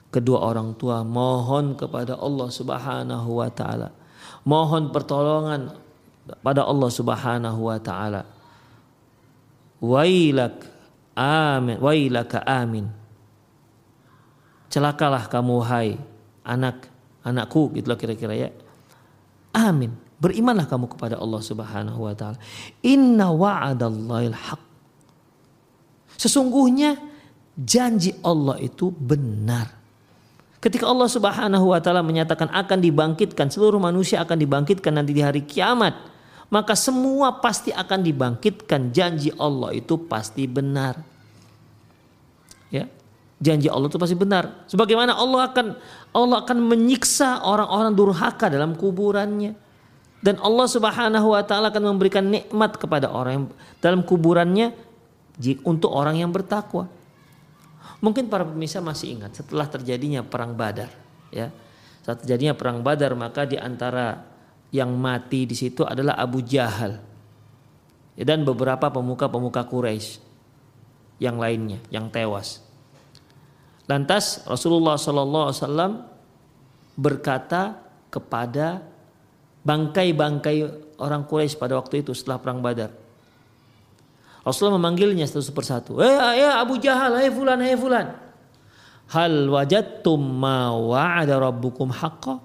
kedua 0.08 0.40
orang 0.40 0.72
tua 0.80 1.04
mohon 1.04 1.76
kepada 1.76 2.16
Allah 2.16 2.48
Subhanahu 2.48 3.44
wa 3.44 3.52
taala. 3.52 3.92
Mohon 4.48 4.88
pertolongan 4.88 5.68
pada 6.40 6.64
Allah 6.64 6.88
Subhanahu 6.88 7.60
wa 7.60 7.76
taala. 7.76 8.24
Wailak 9.84 10.64
amin 11.12 11.76
wailaka 11.76 12.40
amin 12.48 13.03
celakalah 14.74 15.30
kamu 15.30 15.62
hai 15.62 15.94
anak 16.42 16.90
anakku 17.22 17.70
gitulah 17.78 17.94
kira-kira 17.94 18.34
ya. 18.34 18.50
Amin. 19.54 19.94
Berimanlah 20.18 20.66
kamu 20.66 20.90
kepada 20.90 21.14
Allah 21.14 21.38
Subhanahu 21.38 22.10
wa 22.10 22.14
taala. 22.18 22.42
Inna 22.82 23.30
wa'adallahil 23.30 24.34
haq. 24.34 24.62
Sesungguhnya 26.18 26.98
janji 27.54 28.18
Allah 28.26 28.58
itu 28.58 28.90
benar. 28.90 29.70
Ketika 30.58 30.90
Allah 30.90 31.06
Subhanahu 31.06 31.70
wa 31.70 31.78
taala 31.78 32.02
menyatakan 32.02 32.50
akan 32.50 32.78
dibangkitkan 32.82 33.54
seluruh 33.54 33.78
manusia 33.78 34.18
akan 34.26 34.42
dibangkitkan 34.42 34.90
nanti 34.90 35.14
di 35.14 35.22
hari 35.22 35.46
kiamat 35.46 35.94
maka 36.50 36.74
semua 36.74 37.38
pasti 37.38 37.70
akan 37.70 38.00
dibangkitkan. 38.02 38.90
Janji 38.90 39.30
Allah 39.38 39.70
itu 39.70 39.94
pasti 40.02 40.50
benar. 40.50 40.98
Ya 42.74 42.90
janji 43.44 43.68
Allah 43.68 43.92
itu 43.92 44.00
pasti 44.00 44.16
benar. 44.16 44.64
Sebagaimana 44.64 45.12
Allah 45.12 45.52
akan 45.52 45.66
Allah 46.16 46.36
akan 46.40 46.58
menyiksa 46.64 47.44
orang-orang 47.44 47.92
durhaka 47.92 48.48
dalam 48.48 48.72
kuburannya. 48.72 49.52
Dan 50.24 50.40
Allah 50.40 50.64
Subhanahu 50.64 51.36
wa 51.36 51.44
taala 51.44 51.68
akan 51.68 51.92
memberikan 51.92 52.24
nikmat 52.24 52.80
kepada 52.80 53.12
orang 53.12 53.32
yang 53.36 53.46
dalam 53.84 54.00
kuburannya 54.00 54.72
untuk 55.68 55.92
orang 55.92 56.16
yang 56.16 56.32
bertakwa. 56.32 56.88
Mungkin 58.00 58.32
para 58.32 58.48
pemirsa 58.48 58.80
masih 58.80 59.20
ingat 59.20 59.36
setelah 59.36 59.68
terjadinya 59.68 60.24
perang 60.24 60.56
Badar, 60.56 60.88
ya. 61.28 61.52
Saat 62.00 62.24
terjadinya 62.24 62.56
perang 62.56 62.80
Badar 62.80 63.12
maka 63.12 63.44
di 63.44 63.60
antara 63.60 64.24
yang 64.72 64.96
mati 64.96 65.44
di 65.44 65.52
situ 65.52 65.84
adalah 65.84 66.16
Abu 66.16 66.40
Jahal 66.40 66.96
dan 68.16 68.48
beberapa 68.48 68.88
pemuka-pemuka 68.88 69.68
Quraisy 69.68 70.24
yang 71.20 71.36
lainnya 71.36 71.84
yang 71.92 72.08
tewas. 72.08 72.63
Lantas 73.84 74.40
Rasulullah 74.48 74.96
Sallallahu 74.96 75.44
Alaihi 75.50 75.60
Wasallam 75.60 75.92
berkata 76.96 77.76
kepada 78.08 78.80
bangkai-bangkai 79.66 80.56
orang 80.96 81.26
Quraisy 81.28 81.60
pada 81.60 81.76
waktu 81.76 82.00
itu 82.00 82.16
setelah 82.16 82.40
perang 82.40 82.64
Badar. 82.64 82.92
Rasulullah 84.44 84.76
memanggilnya 84.76 85.24
satu 85.24 85.52
persatu. 85.56 85.92
Eh 86.04 86.16
ya 86.40 86.60
Abu 86.60 86.76
Jahal, 86.76 87.16
hai 87.16 87.32
fulan, 87.32 87.58
hai 87.64 87.76
fulan. 87.76 88.12
Hal 89.08 89.48
wajadtum 89.52 90.20
ma 90.20 90.72
wa'ada 90.72 91.40
rabbukum 91.40 91.92
haqqa? 91.92 92.40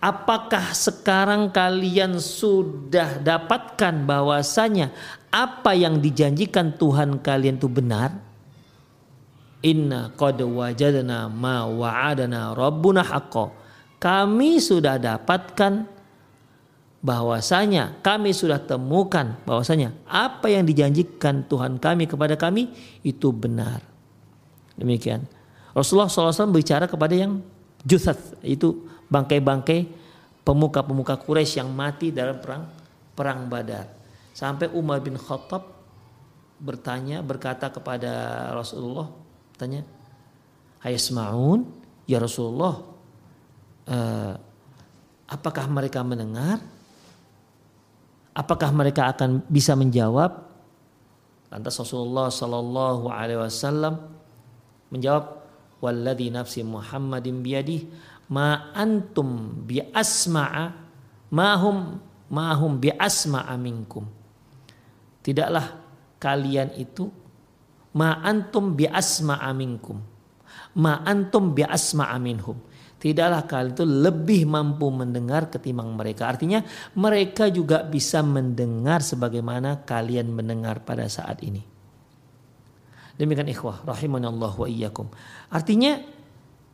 Apakah 0.00 0.72
sekarang 0.72 1.52
kalian 1.52 2.16
sudah 2.18 3.20
dapatkan 3.20 4.06
bahwasanya 4.06 4.90
apa 5.28 5.76
yang 5.76 6.00
dijanjikan 6.00 6.74
Tuhan 6.74 7.20
kalian 7.20 7.60
itu 7.60 7.68
benar? 7.68 8.29
Inna 9.60 10.08
qad 10.16 10.40
wajadna 10.40 11.28
ma 11.28 11.68
wa'adana 11.68 12.56
rabbuna 12.56 13.04
haqqo. 13.04 13.52
Kami 14.00 14.56
sudah 14.56 14.96
dapatkan 14.96 15.84
bahwasanya 17.00 18.00
kami 18.04 18.32
sudah 18.32 18.60
temukan 18.60 19.36
bahwasanya 19.44 19.92
apa 20.08 20.52
yang 20.52 20.64
dijanjikan 20.64 21.44
Tuhan 21.48 21.76
kami 21.76 22.08
kepada 22.08 22.36
kami 22.36 22.72
itu 23.04 23.32
benar. 23.32 23.84
Demikian. 24.76 25.24
Rasulullah 25.76 26.08
SAW 26.08 26.52
bicara 26.52 26.88
kepada 26.88 27.12
yang 27.12 27.44
juthat 27.84 28.16
itu 28.40 28.88
bangkai-bangkai 29.12 29.88
pemuka-pemuka 30.44 31.20
Quraisy 31.20 31.60
yang 31.60 31.70
mati 31.72 32.12
dalam 32.12 32.40
perang 32.40 32.64
perang 33.12 33.44
Badar. 33.48 33.92
Sampai 34.32 34.72
Umar 34.72 35.04
bin 35.04 35.20
Khattab 35.20 35.68
bertanya 36.60 37.20
berkata 37.20 37.68
kepada 37.68 38.48
Rasulullah 38.56 39.08
Tanya, 39.60 39.84
Hayasma'un, 40.80 41.68
ya 42.08 42.16
Rasulullah, 42.16 42.80
uh, 43.92 44.32
apakah 45.28 45.68
mereka 45.68 46.00
mendengar? 46.00 46.64
Apakah 48.32 48.72
mereka 48.72 49.12
akan 49.12 49.44
bisa 49.52 49.76
menjawab? 49.76 50.48
Lantas 51.52 51.76
Rasulullah 51.76 52.32
Sallallahu 52.32 53.12
Alaihi 53.12 53.36
Wasallam 53.36 54.00
menjawab, 54.88 55.44
Walladhi 55.80 56.32
nafsi 56.32 56.64
Muhammadin 56.64 57.40
biyadih 57.44 57.88
ma 58.32 58.72
antum 58.76 59.60
bi 59.64 59.80
asma'a 59.80 60.76
mahum 61.32 62.00
mahum 62.32 62.76
bi 62.80 62.92
asma'a 62.92 63.56
minkum. 63.60 64.06
Tidaklah 65.20 65.76
kalian 66.16 66.72
itu 66.80 67.08
ma 67.96 68.22
antum 68.22 68.78
bi 68.78 68.86
asma 68.86 69.42
aminkum 69.42 69.98
ma 70.78 71.02
antum 71.02 71.50
bi 71.50 71.66
asma 71.66 72.10
aminhum 72.14 72.58
tidaklah 73.00 73.42
kalian 73.48 73.72
itu 73.72 73.84
lebih 73.88 74.42
mampu 74.44 74.92
mendengar 74.92 75.48
ketimbang 75.48 75.96
mereka. 75.96 76.28
Artinya 76.28 76.60
mereka 76.92 77.48
juga 77.48 77.80
bisa 77.80 78.20
mendengar 78.20 79.00
sebagaimana 79.00 79.88
kalian 79.88 80.28
mendengar 80.28 80.84
pada 80.84 81.08
saat 81.08 81.40
ini. 81.40 81.64
Demikian 83.16 83.48
ikhwah 83.48 83.88
rahimanallah 83.88 84.52
wa 84.52 84.68
iyyakum. 84.68 85.08
Artinya 85.48 85.96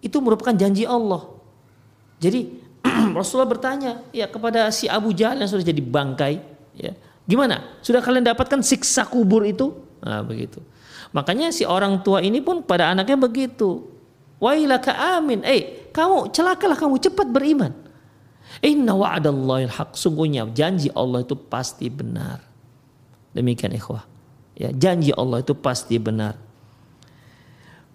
itu 0.02 0.18
merupakan 0.18 0.50
janji 0.50 0.82
Allah. 0.82 1.30
Jadi 2.18 2.58
Rasulullah 3.18 3.50
bertanya 3.50 4.02
ya 4.10 4.26
kepada 4.26 4.66
si 4.74 4.90
Abu 4.90 5.14
Jahal 5.14 5.38
yang 5.38 5.50
sudah 5.50 5.62
jadi 5.62 5.82
bangkai 5.82 6.34
ya 6.74 6.92
gimana? 7.22 7.78
Sudah 7.86 8.02
kalian 8.02 8.26
dapatkan 8.26 8.66
siksa 8.66 9.06
kubur 9.06 9.46
itu? 9.46 9.74
Nah 10.02 10.26
begitu 10.26 10.58
Makanya 11.16 11.48
si 11.48 11.64
orang 11.64 12.04
tua 12.04 12.20
ini 12.20 12.44
pun 12.44 12.60
pada 12.60 12.92
anaknya 12.92 13.16
begitu. 13.16 13.88
Wailaka 14.36 15.16
amin. 15.16 15.40
Eh, 15.48 15.88
kamu 15.88 16.28
celakalah 16.28 16.76
kamu 16.76 17.00
cepat 17.00 17.32
beriman. 17.32 17.72
Inna 18.60 18.92
wa'adallahil 18.92 19.72
haq. 19.72 19.96
Sungguhnya 19.96 20.44
janji 20.52 20.92
Allah 20.92 21.24
itu 21.24 21.32
pasti 21.32 21.88
benar. 21.88 22.44
Demikian 23.32 23.72
ikhwah. 23.72 24.04
Ya, 24.60 24.68
janji 24.76 25.08
Allah 25.16 25.40
itu 25.40 25.56
pasti 25.56 25.96
benar. 25.96 26.36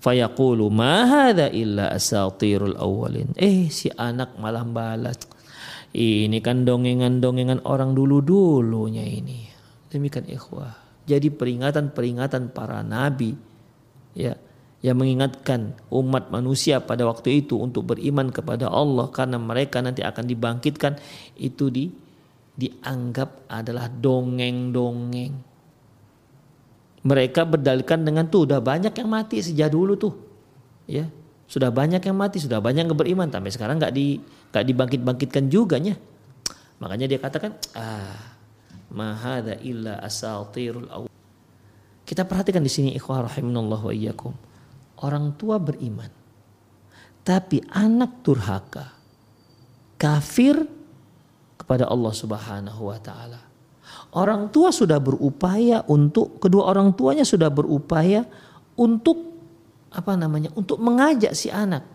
Fayaqulu 0.02 0.66
ma 0.74 1.06
hadha 1.06 1.46
illa 1.54 1.94
asatirul 1.94 2.74
awwalin. 2.74 3.38
Eh, 3.38 3.70
si 3.70 3.94
anak 3.94 4.34
malah 4.42 4.66
balas. 4.66 5.30
Ini 5.94 6.42
kan 6.42 6.66
dongengan-dongengan 6.66 7.70
orang 7.70 7.94
dulu-dulunya 7.94 9.06
ini. 9.06 9.46
Demikian 9.94 10.26
ikhwah 10.26 10.81
jadi 11.12 11.28
peringatan-peringatan 11.28 12.56
para 12.56 12.80
nabi 12.80 13.36
ya 14.16 14.40
yang 14.82 14.98
mengingatkan 14.98 15.78
umat 15.94 16.34
manusia 16.34 16.82
pada 16.82 17.06
waktu 17.06 17.46
itu 17.46 17.54
untuk 17.60 17.94
beriman 17.94 18.34
kepada 18.34 18.66
Allah 18.66 19.12
karena 19.14 19.38
mereka 19.38 19.78
nanti 19.78 20.02
akan 20.02 20.26
dibangkitkan 20.26 20.98
itu 21.38 21.70
di 21.70 21.86
dianggap 22.58 23.48
adalah 23.48 23.88
dongeng-dongeng. 23.88 25.34
Mereka 27.02 27.42
berdalilkan 27.50 28.06
dengan 28.06 28.30
tuh 28.30 28.46
udah 28.46 28.62
banyak 28.62 28.94
yang 28.94 29.10
mati 29.10 29.42
sejak 29.42 29.74
dulu 29.74 29.98
tuh. 29.98 30.14
Ya, 30.86 31.10
sudah 31.50 31.74
banyak 31.74 32.02
yang 32.02 32.18
mati, 32.18 32.38
sudah 32.42 32.62
banyak 32.62 32.86
yang 32.86 32.98
beriman 32.98 33.30
sampai 33.30 33.54
sekarang 33.54 33.82
nggak 33.82 33.94
di 33.94 34.22
nggak 34.54 34.66
dibangkit-bangkitkan 34.66 35.46
juga 35.50 35.78
nya. 35.82 35.98
Makanya 36.82 37.06
dia 37.06 37.22
katakan, 37.22 37.58
ah 37.78 38.41
mahada 38.92 39.56
illa 39.64 39.98
asatirul 40.04 40.90
awal. 40.92 41.10
Kita 42.04 42.28
perhatikan 42.28 42.60
di 42.60 42.72
sini 42.72 42.90
ikhwah 42.92 43.24
wa 43.24 43.92
iyyakum. 43.96 44.36
Orang 45.02 45.40
tua 45.40 45.58
beriman. 45.58 46.12
Tapi 47.24 47.64
anak 47.72 48.22
durhaka. 48.22 48.86
Kafir 49.96 50.60
kepada 51.56 51.88
Allah 51.88 52.14
Subhanahu 52.14 52.92
wa 52.92 53.00
taala. 53.00 53.42
Orang 54.12 54.52
tua 54.52 54.76
sudah 54.76 55.00
berupaya 55.00 55.88
untuk 55.88 56.42
kedua 56.44 56.68
orang 56.68 56.92
tuanya 56.92 57.24
sudah 57.24 57.48
berupaya 57.48 58.28
untuk 58.76 59.32
apa 59.92 60.16
namanya? 60.20 60.52
untuk 60.56 60.80
mengajak 60.84 61.32
si 61.32 61.48
anak 61.48 61.88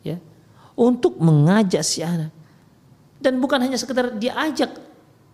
ya. 0.00 0.16
Untuk 0.78 1.18
mengajak 1.20 1.84
si 1.84 2.00
anak. 2.00 2.32
Dan 3.18 3.42
bukan 3.42 3.58
hanya 3.58 3.76
sekedar 3.76 4.14
diajak 4.16 4.87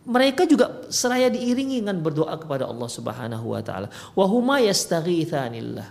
mereka 0.05 0.45
juga 0.45 0.85
seraya 0.93 1.33
diiringi 1.33 1.81
dengan 1.81 1.97
berdoa 2.05 2.37
kepada 2.37 2.69
Allah 2.69 2.89
Subhanahu 2.89 3.57
wa 3.57 3.61
taala. 3.65 3.89
Wa 4.13 4.27
huma 4.29 4.61
yastaghitsanillah. 4.61 5.89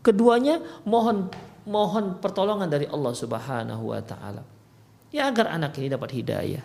Keduanya 0.00 0.60
mohon 0.88 1.28
mohon 1.68 2.20
pertolongan 2.20 2.68
dari 2.68 2.88
Allah 2.88 3.12
Subhanahu 3.12 3.92
wa 3.92 4.00
taala. 4.00 4.42
Ya 5.12 5.28
agar 5.28 5.52
anak 5.52 5.76
ini 5.76 5.92
dapat 5.92 6.10
hidayah. 6.16 6.64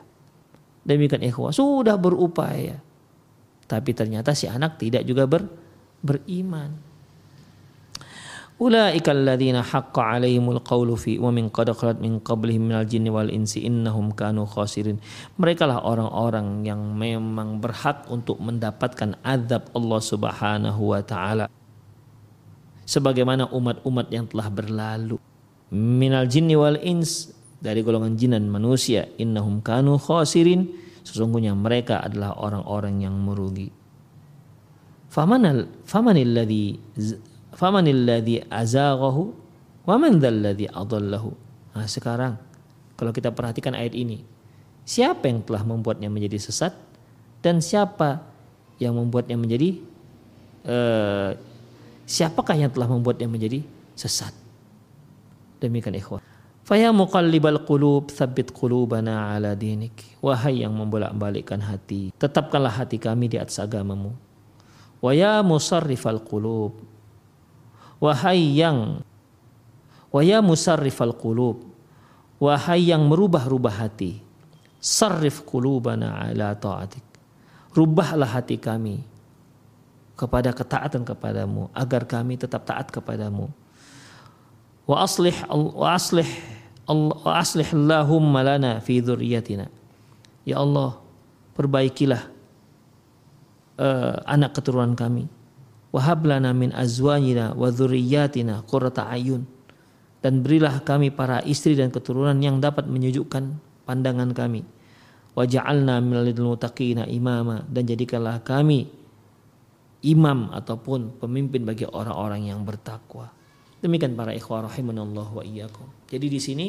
Demikian 0.87 1.21
ikhwah 1.21 1.51
sudah 1.53 1.99
berupaya. 1.99 2.79
Tapi 3.69 3.91
ternyata 3.93 4.33
si 4.33 4.49
anak 4.49 4.81
tidak 4.81 5.05
juga 5.05 5.29
ber, 5.29 5.45
beriman. 6.01 6.88
Ulaika 8.60 9.15
alladzina 9.15 9.63
haqqa 9.63 10.19
alaihimul 10.19 10.60
qawlu 10.60 11.00
fi 11.00 11.15
wa 11.15 11.32
min 11.32 11.48
qad 11.48 11.72
min 12.04 12.19
qablihim 12.19 12.67
minal 12.67 12.84
jinni 12.84 13.08
wal 13.08 13.32
insi 13.32 13.63
innahum 13.63 14.12
kanu 14.12 14.43
khasirin. 14.43 15.00
Mereka 15.39 15.63
lah 15.63 15.80
orang-orang 15.80 16.67
yang 16.67 16.91
memang 17.00 17.63
berhak 17.63 18.12
untuk 18.12 18.36
mendapatkan 18.43 19.15
azab 19.24 19.72
Allah 19.72 20.02
Subhanahu 20.04 20.91
wa 20.91 21.00
taala. 21.00 21.48
Sebagaimana 22.84 23.48
umat-umat 23.48 24.12
yang 24.12 24.28
telah 24.28 24.52
berlalu. 24.52 25.15
Minal 25.72 26.28
jinni 26.28 26.60
wal 26.60 26.84
ins 26.84 27.32
dari 27.63 27.80
golongan 27.80 28.19
jin 28.19 28.36
dan 28.36 28.52
manusia 28.52 29.08
innahum 29.15 29.63
kanu 29.63 29.95
khasirin 29.95 30.67
sesungguhnya 31.08 31.56
mereka 31.56 32.04
adalah 32.04 32.36
orang-orang 32.36 33.08
yang 33.08 33.15
merugi. 33.15 33.72
Famanal 35.08 35.72
famanil 35.88 36.43
ladzi 36.43 36.76
famanilladzi 37.60 38.48
azaghahu 38.48 39.36
wa 39.84 39.95
man 40.00 40.24
dzalladzi 40.24 40.72
adallahu. 40.72 41.36
Nah, 41.76 41.88
sekarang 41.91 42.39
kalau 42.95 43.12
kita 43.12 43.36
perhatikan 43.36 43.76
ayat 43.76 43.91
ini, 43.91 44.24
siapa 44.88 45.28
yang 45.28 45.43
telah 45.43 45.67
membuatnya 45.67 46.08
menjadi 46.08 46.39
sesat 46.39 46.72
dan 47.43 47.60
siapa 47.60 48.24
yang 48.80 48.95
membuatnya 48.95 49.36
menjadi 49.36 49.76
uh, 50.63 51.36
siapakah 52.08 52.56
yang 52.56 52.72
telah 52.72 52.88
membuatnya 52.88 53.28
menjadi 53.28 53.60
sesat. 53.93 54.32
Demikian 55.60 56.00
ikhwah. 56.00 56.24
Faya 56.63 56.93
muqallibal 56.95 57.67
qulub 57.67 58.13
tsabbit 58.13 58.56
qulubana 58.56 59.36
ala 59.36 59.52
dinik. 59.58 60.15
Wahai 60.24 60.63
yang 60.63 60.72
membolak-balikkan 60.72 61.60
hati, 61.60 62.15
tetapkanlah 62.15 62.72
hati 62.72 62.95
kami 63.02 63.28
di 63.28 63.36
atas 63.36 63.60
agamamu. 63.60 64.15
Wa 65.04 65.12
ya 65.12 65.43
musarrifal 65.43 66.24
qulub. 66.24 66.88
Wahai 67.99 68.55
yang 68.55 69.03
Wa 70.09 70.21
ya 70.25 70.41
musarrifal 70.41 71.13
qulub. 71.13 71.69
Wahai 72.41 72.89
yang 72.89 73.05
merubah-rubah 73.05 73.85
hati. 73.85 74.21
Sarrif 74.79 75.43
qulubana 75.45 76.17
ala 76.17 76.55
ta'atik. 76.55 77.03
Rubahlah 77.75 78.25
hati 78.25 78.57
kami 78.57 79.03
kepada 80.17 80.51
ketaatan 80.51 81.05
kepadamu 81.05 81.69
agar 81.71 82.03
kami 82.07 82.39
tetap 82.39 82.65
taat 82.65 82.89
kepadamu. 82.89 83.51
Wa 84.89 85.05
aslih 85.05 85.35
wa 85.51 85.93
aslih 85.93 86.25
wa 86.89 87.33
aslih 87.38 87.69
Allahumma 87.69 88.41
lana 88.41 88.71
fi 88.81 89.03
dzurriyyatina. 89.03 89.69
Ya 90.47 90.57
Allah, 90.57 90.97
perbaikilah 91.53 92.23
uh, 93.77 94.15
anak 94.25 94.57
keturunan 94.57 94.97
kami. 94.97 95.29
Wahab 95.89 96.30
lana 96.30 96.54
min 96.54 96.69
azwajina 96.69 97.58
wa 97.58 97.73
dzurriyyatina 97.73 98.65
qurrata 98.69 99.10
ayun. 99.10 99.45
Dan 100.19 100.43
berilah 100.43 100.84
kami 100.84 101.10
para 101.10 101.39
istri 101.47 101.73
dan 101.80 101.89
keturunan 101.89 102.36
yang 102.43 102.60
dapat 102.60 102.86
menyejukkan 102.86 103.56
pandangan 103.88 104.36
kami. 104.36 104.62
Waja'alna 105.34 106.04
minal 106.04 106.28
muttaqina 106.36 107.08
imama 107.08 107.63
dan 107.71 107.88
jadikanlah 107.88 108.43
kami 108.43 108.91
imam 110.04 110.52
ataupun 110.52 111.19
pemimpin 111.19 111.63
bagi 111.63 111.88
orang-orang 111.88 112.52
yang 112.52 112.63
bertakwa. 112.63 113.32
Demikian 113.80 114.15
para 114.15 114.36
ikhwah 114.36 114.67
rahimanallah 114.67 115.28
wa 115.32 115.43
iyyakum. 115.43 115.88
Jadi 116.12 116.28
di 116.28 116.39
sini 116.39 116.67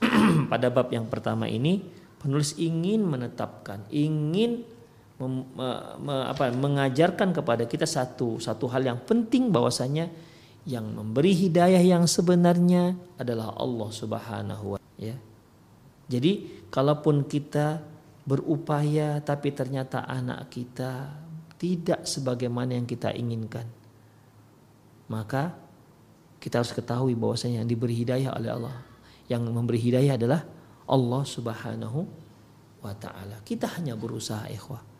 pada 0.52 0.68
bab 0.68 0.92
yang 0.92 1.08
pertama 1.08 1.48
ini 1.48 1.80
penulis 2.20 2.56
ingin 2.60 3.04
menetapkan, 3.04 3.88
ingin 3.88 4.64
mem, 5.20 5.46
me, 5.54 6.14
apa, 6.26 6.50
mengajarkan 6.50 7.30
kepada 7.30 7.64
kita 7.70 7.86
satu 7.86 8.42
satu 8.42 8.66
hal 8.70 8.82
yang 8.82 9.00
penting 9.02 9.54
bahwasanya 9.54 10.10
yang 10.64 10.88
memberi 10.96 11.36
hidayah 11.36 11.80
yang 11.80 12.08
sebenarnya 12.08 12.96
adalah 13.20 13.52
Allah 13.54 13.90
Subhanahu 13.92 14.64
wa 14.74 14.78
ya. 14.96 15.14
Jadi 16.08 16.64
kalaupun 16.72 17.28
kita 17.28 17.80
berupaya 18.24 19.20
tapi 19.20 19.52
ternyata 19.52 20.08
anak 20.08 20.48
kita 20.48 21.12
tidak 21.60 22.08
sebagaimana 22.08 22.76
yang 22.76 22.88
kita 22.88 23.12
inginkan, 23.12 23.68
maka 25.08 25.52
kita 26.40 26.60
harus 26.60 26.76
ketahui 26.76 27.16
bahwasanya 27.16 27.64
yang 27.64 27.68
diberi 27.68 27.96
hidayah 27.96 28.36
oleh 28.36 28.50
Allah, 28.52 28.76
yang 29.28 29.44
memberi 29.48 29.80
hidayah 29.80 30.16
adalah 30.16 30.44
Allah 30.88 31.22
Subhanahu 31.24 32.00
wa 32.84 32.92
taala. 32.96 33.40
Kita 33.40 33.80
hanya 33.80 33.96
berusaha 33.96 34.44
ikhwah. 34.52 34.93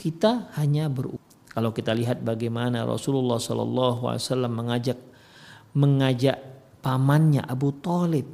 Kita 0.00 0.48
hanya 0.56 0.88
berusaha. 0.88 1.20
Kalau 1.52 1.76
kita 1.76 1.92
lihat 1.92 2.24
bagaimana 2.24 2.88
Rasulullah 2.88 3.36
wasallam 3.36 4.52
mengajak 4.56 4.96
mengajak 5.76 6.40
pamannya 6.80 7.44
Abu 7.44 7.76
Talib. 7.84 8.24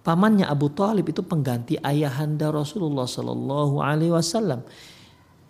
Pamannya 0.00 0.48
Abu 0.48 0.72
Talib 0.72 1.04
itu 1.12 1.20
pengganti 1.20 1.76
ayahanda 1.76 2.48
Rasulullah 2.48 3.04
wasallam 3.04 4.64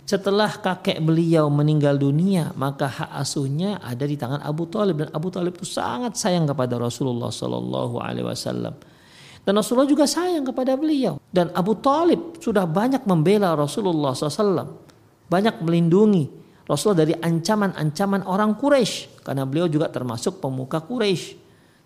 setelah 0.02 0.50
kakek 0.50 0.98
beliau 0.98 1.46
meninggal 1.46 1.94
dunia, 1.94 2.50
maka 2.58 2.90
hak 2.90 3.10
asuhnya 3.22 3.78
ada 3.78 4.02
di 4.02 4.18
tangan 4.18 4.42
Abu 4.42 4.66
Talib 4.66 4.98
dan 4.98 5.08
Abu 5.14 5.30
Talib 5.30 5.54
itu 5.54 5.62
sangat 5.62 6.18
sayang 6.18 6.42
kepada 6.42 6.74
Rasulullah 6.74 7.30
Wasallam. 7.30 8.74
Dan 9.42 9.58
Rasulullah 9.58 9.90
juga 9.90 10.06
sayang 10.06 10.46
kepada 10.46 10.78
beliau. 10.78 11.18
Dan 11.34 11.50
Abu 11.50 11.74
Talib 11.82 12.38
sudah 12.38 12.62
banyak 12.62 13.02
membela 13.10 13.58
Rasulullah 13.58 14.14
SAW. 14.14 14.78
Banyak 15.26 15.66
melindungi 15.66 16.30
Rasulullah 16.62 17.02
dari 17.02 17.14
ancaman-ancaman 17.18 18.22
orang 18.22 18.54
Quraisy 18.54 19.26
karena 19.26 19.42
beliau 19.42 19.66
juga 19.66 19.90
termasuk 19.90 20.38
pemuka 20.38 20.78
Quraisy 20.78 21.34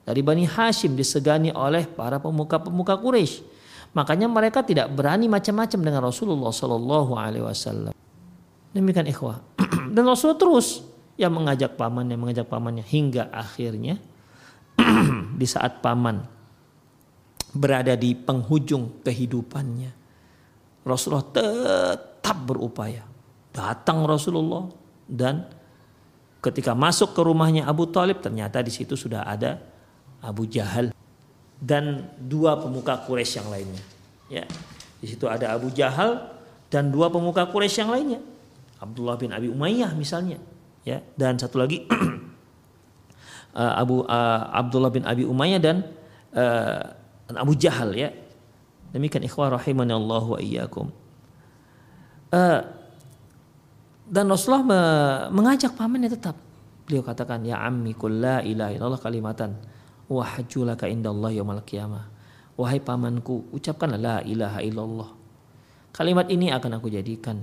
dari 0.05 0.21
Bani 0.21 0.45
Hashim 0.45 0.92
disegani 0.92 1.49
oleh 1.51 1.88
para 1.88 2.21
pemuka-pemuka 2.21 3.01
Quraisy. 3.01 3.57
Makanya 3.97 4.29
mereka 4.29 4.61
tidak 4.61 4.92
berani 4.92 5.25
macam-macam 5.25 5.81
dengan 5.81 6.01
Rasulullah 6.05 6.53
Wasallam. 6.53 7.97
Demikian 8.77 9.09
ikhwah. 9.09 9.40
Dan 9.97 10.05
Rasul 10.05 10.37
terus 10.37 10.85
yang 11.16 11.33
mengajak 11.33 11.81
pamannya, 11.81 12.21
mengajak 12.21 12.45
pamannya 12.45 12.85
hingga 12.85 13.33
akhirnya 13.33 13.97
di 15.40 15.47
saat 15.49 15.81
paman 15.81 16.36
berada 17.57 17.97
di 17.97 18.12
penghujung 18.12 19.03
kehidupannya. 19.03 19.90
Rasulullah 20.87 21.27
tetap 21.27 22.37
berupaya. 22.47 23.03
Datang 23.51 24.05
Rasulullah 24.05 24.69
dan 25.09 25.49
ketika 26.45 26.77
masuk 26.77 27.16
ke 27.16 27.21
rumahnya 27.25 27.66
Abu 27.66 27.88
Talib 27.90 28.23
ternyata 28.23 28.62
di 28.62 28.71
situ 28.71 28.95
sudah 28.95 29.27
ada 29.27 29.59
Abu 30.23 30.47
Jahal 30.47 30.92
dan 31.57 32.12
dua 32.21 32.61
pemuka 32.61 33.01
Quraisy 33.03 33.42
yang 33.42 33.49
lainnya. 33.49 33.85
Ya, 34.31 34.45
di 35.01 35.07
situ 35.09 35.25
ada 35.27 35.57
Abu 35.57 35.73
Jahal 35.73 36.21
dan 36.69 36.92
dua 36.92 37.09
pemuka 37.09 37.49
Quraisy 37.49 37.83
yang 37.83 37.90
lainnya. 37.90 38.21
Abdullah 38.77 39.16
bin 39.16 39.33
Abi 39.33 39.49
Umayyah 39.49 39.97
misalnya 39.97 40.37
ya 40.87 41.03
dan 41.16 41.40
satu 41.40 41.59
lagi 41.59 41.83
uh, 43.57 43.73
Abu 43.75 44.05
uh, 44.05 44.40
Abdullah 44.53 44.92
bin 44.92 45.03
Abi 45.09 45.25
Umayyah 45.25 45.61
dan 45.61 45.83
uh, 46.37 46.95
Abu 47.35 47.59
Jahal 47.59 47.91
ya. 47.99 48.15
Demikian 48.95 49.27
ikhwah 49.27 49.59
rahimani 49.59 49.91
Allah 49.91 50.23
wa 50.23 50.39
iyyakum. 50.39 50.95
Uh, 52.31 52.61
dan 54.07 54.31
Rasulullah 54.31 54.62
me 54.62 54.81
mengajak 55.35 55.75
pamannya 55.75 56.07
tetap. 56.07 56.39
Beliau 56.87 57.03
katakan 57.03 57.43
ya 57.43 57.59
ammi 57.67 57.99
kul 57.99 58.23
la 58.23 58.39
ilaha 58.47 58.71
illallah 58.71 59.03
kalimatan. 59.03 59.59
Wa 60.07 60.23
hajjulaka 60.39 60.87
indallah 60.87 61.35
yaumil 61.35 61.67
qiyamah. 61.67 62.07
Wahai 62.55 62.79
pamanku 62.79 63.51
ucapkanlah 63.51 63.99
la 63.99 64.17
ilaha 64.23 64.62
illallah. 64.62 65.11
Kalimat 65.91 66.31
ini 66.31 66.55
akan 66.55 66.79
aku 66.79 66.93
jadikan 66.93 67.43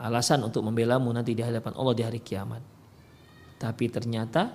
alasan 0.00 0.40
untuk 0.44 0.64
membelamu 0.64 1.12
nanti 1.12 1.36
di 1.36 1.42
hadapan 1.44 1.72
Allah 1.76 1.94
di 1.96 2.02
hari 2.04 2.20
kiamat. 2.20 2.62
Tapi 3.60 3.84
ternyata 3.92 4.48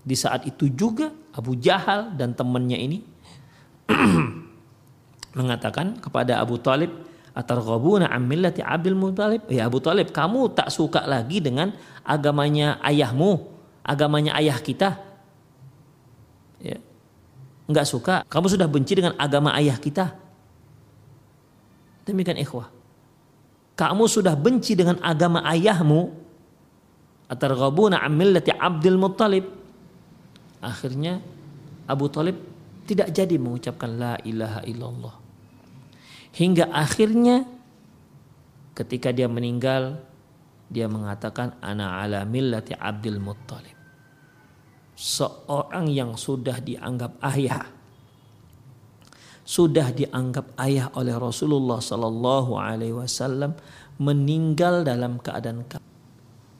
di 0.00 0.16
saat 0.16 0.48
itu 0.48 0.72
juga 0.72 1.12
Abu 1.36 1.54
Jahal 1.60 2.16
dan 2.16 2.32
temannya 2.32 2.80
ini 2.80 2.98
mengatakan 5.38 5.96
kepada 6.00 6.38
Abu 6.38 6.60
Talib 6.60 6.92
atarghabuna 7.32 8.10
an 8.10 8.26
millati 8.28 8.60
Abdul 8.60 8.98
Muthalib 8.98 9.46
ya 9.48 9.68
Abu 9.68 9.80
Talib 9.80 10.10
kamu 10.12 10.52
tak 10.52 10.68
suka 10.68 11.06
lagi 11.08 11.40
dengan 11.40 11.72
agamanya 12.04 12.76
ayahmu 12.84 13.58
agamanya 13.88 14.36
ayah 14.36 14.60
kita. 14.60 15.00
Ya. 16.60 16.76
Enggak 17.64 17.88
suka. 17.88 18.14
Kamu 18.28 18.52
sudah 18.52 18.68
benci 18.68 18.92
dengan 18.92 19.16
agama 19.16 19.56
ayah 19.56 19.80
kita? 19.80 20.12
Demikian 22.04 22.36
ikhwah. 22.36 22.68
Kamu 23.72 24.04
sudah 24.04 24.36
benci 24.36 24.76
dengan 24.76 25.00
agama 25.00 25.40
ayahmu? 25.48 26.12
Atarghabuna 27.32 28.04
an 28.04 28.12
millati 28.12 28.52
Abdul 28.52 29.00
Muttalib. 29.00 29.48
Akhirnya 30.60 31.24
Abu 31.88 32.12
Talib 32.12 32.36
tidak 32.88 33.12
jadi 33.12 33.36
mengucapkan 33.36 34.00
la 34.00 34.16
ilaha 34.24 34.64
illallah. 34.64 35.14
Hingga 36.32 36.72
akhirnya 36.72 37.44
ketika 38.72 39.12
dia 39.12 39.28
meninggal 39.28 40.00
dia 40.72 40.88
mengatakan 40.88 41.56
ana 41.60 42.00
ala 42.00 42.24
millati 42.24 42.72
Abdul 42.72 43.20
Muttalib. 43.20 43.76
Seorang 44.96 45.92
yang 45.92 46.16
sudah 46.16 46.58
dianggap 46.58 47.20
ayah 47.22 47.78
sudah 49.48 49.96
dianggap 49.96 50.52
ayah 50.60 50.92
oleh 50.92 51.16
Rasulullah 51.16 51.80
Sallallahu 51.80 52.60
Alaihi 52.60 52.92
Wasallam 52.92 53.56
meninggal 53.96 54.84
dalam 54.84 55.16
keadaan 55.16 55.64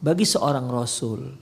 bagi 0.01 0.25
seorang 0.25 0.73
Rasul 0.73 1.37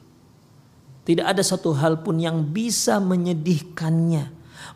tidak 1.06 1.38
ada 1.38 1.42
satu 1.46 1.70
hal 1.78 2.02
pun 2.02 2.18
yang 2.18 2.50
bisa 2.50 2.98
menyedihkannya 2.98 4.26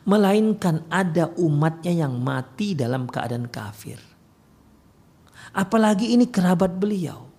melainkan 0.05 0.85
ada 0.89 1.33
umatnya 1.37 2.07
yang 2.07 2.19
mati 2.21 2.77
dalam 2.77 3.07
keadaan 3.07 3.49
kafir 3.49 3.99
apalagi 5.53 6.15
ini 6.15 6.29
kerabat 6.29 6.77
beliau 6.77 7.31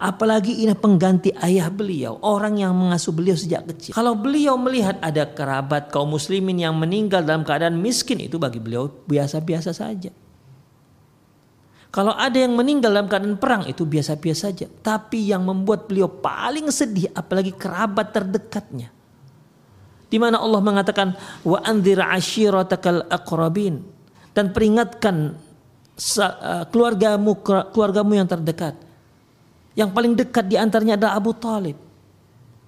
Apalagi 0.00 0.64
ini 0.64 0.72
pengganti 0.72 1.34
ayah 1.42 1.68
beliau, 1.68 2.16
orang 2.24 2.56
yang 2.56 2.72
mengasuh 2.72 3.12
beliau 3.12 3.36
sejak 3.36 3.68
kecil. 3.74 3.92
Kalau 3.92 4.16
beliau 4.16 4.56
melihat 4.56 4.96
ada 5.04 5.28
kerabat 5.28 5.92
kaum 5.92 6.16
muslimin 6.16 6.56
yang 6.64 6.72
meninggal 6.78 7.20
dalam 7.20 7.44
keadaan 7.44 7.76
miskin 7.76 8.22
itu 8.22 8.40
bagi 8.40 8.62
beliau 8.62 8.88
biasa-biasa 8.88 9.76
saja. 9.76 10.12
Kalau 11.92 12.16
ada 12.16 12.40
yang 12.40 12.56
meninggal 12.56 12.88
dalam 12.88 13.04
keadaan 13.04 13.36
perang 13.36 13.68
itu 13.68 13.84
biasa-biasa 13.84 14.48
saja. 14.48 14.64
Tapi 14.64 15.28
yang 15.28 15.44
membuat 15.44 15.84
beliau 15.84 16.08
paling 16.08 16.72
sedih 16.72 17.12
apalagi 17.12 17.52
kerabat 17.52 18.16
terdekatnya. 18.16 18.88
Di 20.12 20.20
mana 20.20 20.36
Allah 20.36 20.60
mengatakan 20.60 21.16
wa 21.40 21.56
anzir 21.64 21.96
ashiratakal 21.96 23.08
aqrabin 23.08 23.80
dan 24.36 24.52
peringatkan 24.52 25.40
uh, 25.96 26.64
keluargamu 26.68 27.40
keluargamu 27.72 28.12
yang 28.20 28.28
terdekat. 28.28 28.76
Yang 29.72 29.88
paling 29.96 30.12
dekat 30.12 30.52
di 30.52 30.60
antaranya 30.60 31.00
adalah 31.00 31.16
Abu 31.16 31.32
Talib. 31.32 31.80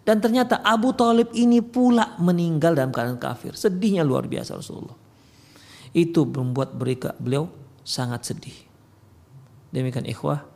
Dan 0.08 0.24
ternyata 0.24 0.64
Abu 0.64 0.96
Talib 0.96 1.28
ini 1.36 1.60
pula 1.60 2.16
meninggal 2.16 2.72
dalam 2.72 2.88
keadaan 2.88 3.20
kafir. 3.20 3.52
Sedihnya 3.52 4.00
luar 4.00 4.24
biasa 4.24 4.56
Rasulullah. 4.56 4.96
Itu 5.92 6.24
membuat 6.24 6.72
mereka 6.80 7.12
beliau 7.20 7.52
sangat 7.84 8.24
sedih. 8.32 8.56
Demikian 9.68 10.08
ikhwah 10.08 10.48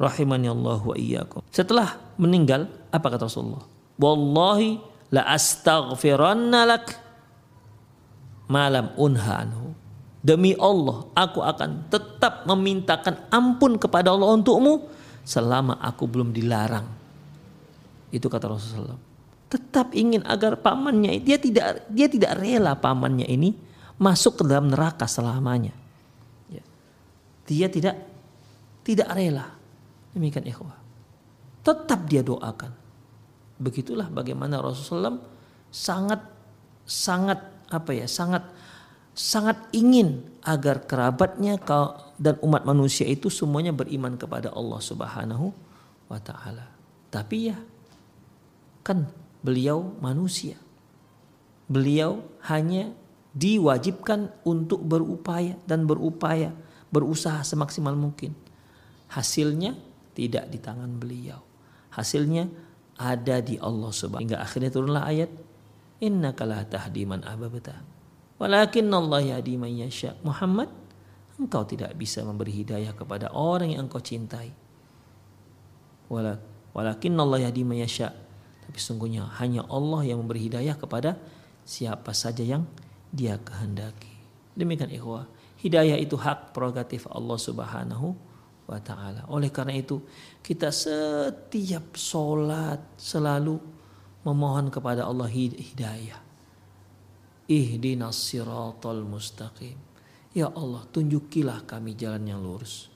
rahimani 0.00 0.48
Allah 0.48 0.80
wa 0.80 0.96
iyyakum. 0.96 1.44
Setelah 1.52 2.00
meninggal 2.16 2.72
apa 2.88 3.06
kata 3.12 3.28
Rasulullah? 3.28 3.64
Wallahi 4.00 4.91
la 5.12 5.28
astaghfiranna 5.28 6.60
lak 6.64 6.86
malam 8.48 8.90
unha 8.96 9.32
anhu. 9.44 9.68
Demi 10.22 10.54
Allah, 10.54 11.02
aku 11.18 11.42
akan 11.42 11.90
tetap 11.90 12.46
memintakan 12.46 13.26
ampun 13.26 13.74
kepada 13.74 14.14
Allah 14.14 14.38
untukmu 14.38 14.86
selama 15.26 15.82
aku 15.82 16.06
belum 16.06 16.30
dilarang. 16.30 16.86
Itu 18.14 18.30
kata 18.30 18.46
Rasulullah. 18.46 19.00
Tetap 19.50 19.92
ingin 19.92 20.22
agar 20.24 20.62
pamannya 20.62 21.18
dia 21.20 21.36
tidak 21.36 21.90
dia 21.90 22.06
tidak 22.06 22.38
rela 22.38 22.78
pamannya 22.78 23.26
ini 23.28 23.52
masuk 23.98 24.40
ke 24.40 24.42
dalam 24.46 24.70
neraka 24.70 25.10
selamanya. 25.10 25.74
Ya. 26.48 26.64
Dia 27.50 27.66
tidak 27.66 27.98
tidak 28.86 29.10
rela. 29.10 29.58
Demikian 30.14 30.46
ikhwah. 30.46 30.78
Tetap 31.66 32.06
dia 32.06 32.22
doakan. 32.22 32.81
Begitulah 33.62 34.10
bagaimana 34.10 34.58
Rasulullah 34.58 35.22
sangat 35.70 36.18
sangat 36.82 37.38
apa 37.70 37.94
ya 37.94 38.10
sangat 38.10 38.42
sangat 39.14 39.70
ingin 39.70 40.26
agar 40.42 40.82
kerabatnya 40.82 41.54
dan 42.18 42.34
umat 42.42 42.66
manusia 42.66 43.06
itu 43.06 43.30
semuanya 43.30 43.70
beriman 43.70 44.18
kepada 44.18 44.50
Allah 44.50 44.80
Subhanahu 44.82 45.54
wa 46.10 46.18
taala. 46.18 46.66
Tapi 47.12 47.54
ya 47.54 47.56
kan 48.82 49.06
beliau 49.46 49.94
manusia. 50.02 50.58
Beliau 51.70 52.20
hanya 52.50 52.92
diwajibkan 53.32 54.28
untuk 54.44 54.84
berupaya 54.84 55.56
dan 55.64 55.88
berupaya, 55.88 56.52
berusaha 56.92 57.40
semaksimal 57.46 57.96
mungkin. 57.96 58.36
Hasilnya 59.08 59.76
tidak 60.12 60.52
di 60.52 60.58
tangan 60.60 61.00
beliau. 61.00 61.40
Hasilnya 61.92 62.48
ada 63.02 63.42
di 63.42 63.58
Allah 63.58 63.90
Subhanahu 63.90 64.22
hingga 64.22 64.38
akhirnya 64.38 64.70
turunlah 64.70 65.02
ayat 65.10 65.30
innaka 65.98 66.46
la 66.46 66.62
tahdi 66.62 67.02
man 67.02 67.26
ahbabta 67.26 67.92
walakin 68.42 68.90
Allah 68.90 69.38
yahdi 69.38 69.54
man 69.54 69.70
yasha. 69.70 70.18
Muhammad 70.26 70.66
engkau 71.38 71.62
tidak 71.62 71.94
bisa 71.94 72.26
memberi 72.26 72.50
hidayah 72.50 72.90
kepada 72.90 73.30
orang 73.30 73.70
yang 73.70 73.86
engkau 73.86 74.02
cintai. 74.02 74.50
Walakin 76.10 77.14
Allah 77.14 77.46
yahdi 77.46 77.62
man 77.62 77.78
yasha. 77.78 78.10
Tapi 78.66 78.78
sungguhnya 78.82 79.30
hanya 79.38 79.62
Allah 79.70 80.02
yang 80.02 80.18
memberi 80.22 80.50
hidayah 80.50 80.74
kepada 80.74 81.18
siapa 81.62 82.10
saja 82.10 82.42
yang 82.42 82.66
dia 83.14 83.38
kehendaki. 83.38 84.10
Demikian 84.58 84.90
ikhwah. 84.90 85.30
Hidayah 85.62 85.94
itu 86.02 86.18
hak 86.18 86.50
prerogatif 86.50 87.06
Allah 87.06 87.38
Subhanahu 87.38 88.18
wa 88.66 88.78
taala. 88.78 89.26
Oleh 89.30 89.50
karena 89.50 89.74
itu, 89.76 90.00
kita 90.40 90.70
setiap 90.70 91.94
sholat 91.98 92.80
selalu 92.98 93.58
memohon 94.22 94.70
kepada 94.70 95.06
Allah 95.06 95.28
hidayah. 95.28 96.20
Ihdinas 97.50 98.16
siratal 98.16 99.02
mustaqim. 99.02 99.76
Ya 100.32 100.48
Allah, 100.48 100.86
tunjukilah 100.88 101.68
kami 101.68 101.92
jalan 101.98 102.24
yang 102.24 102.40
lurus. 102.40 102.88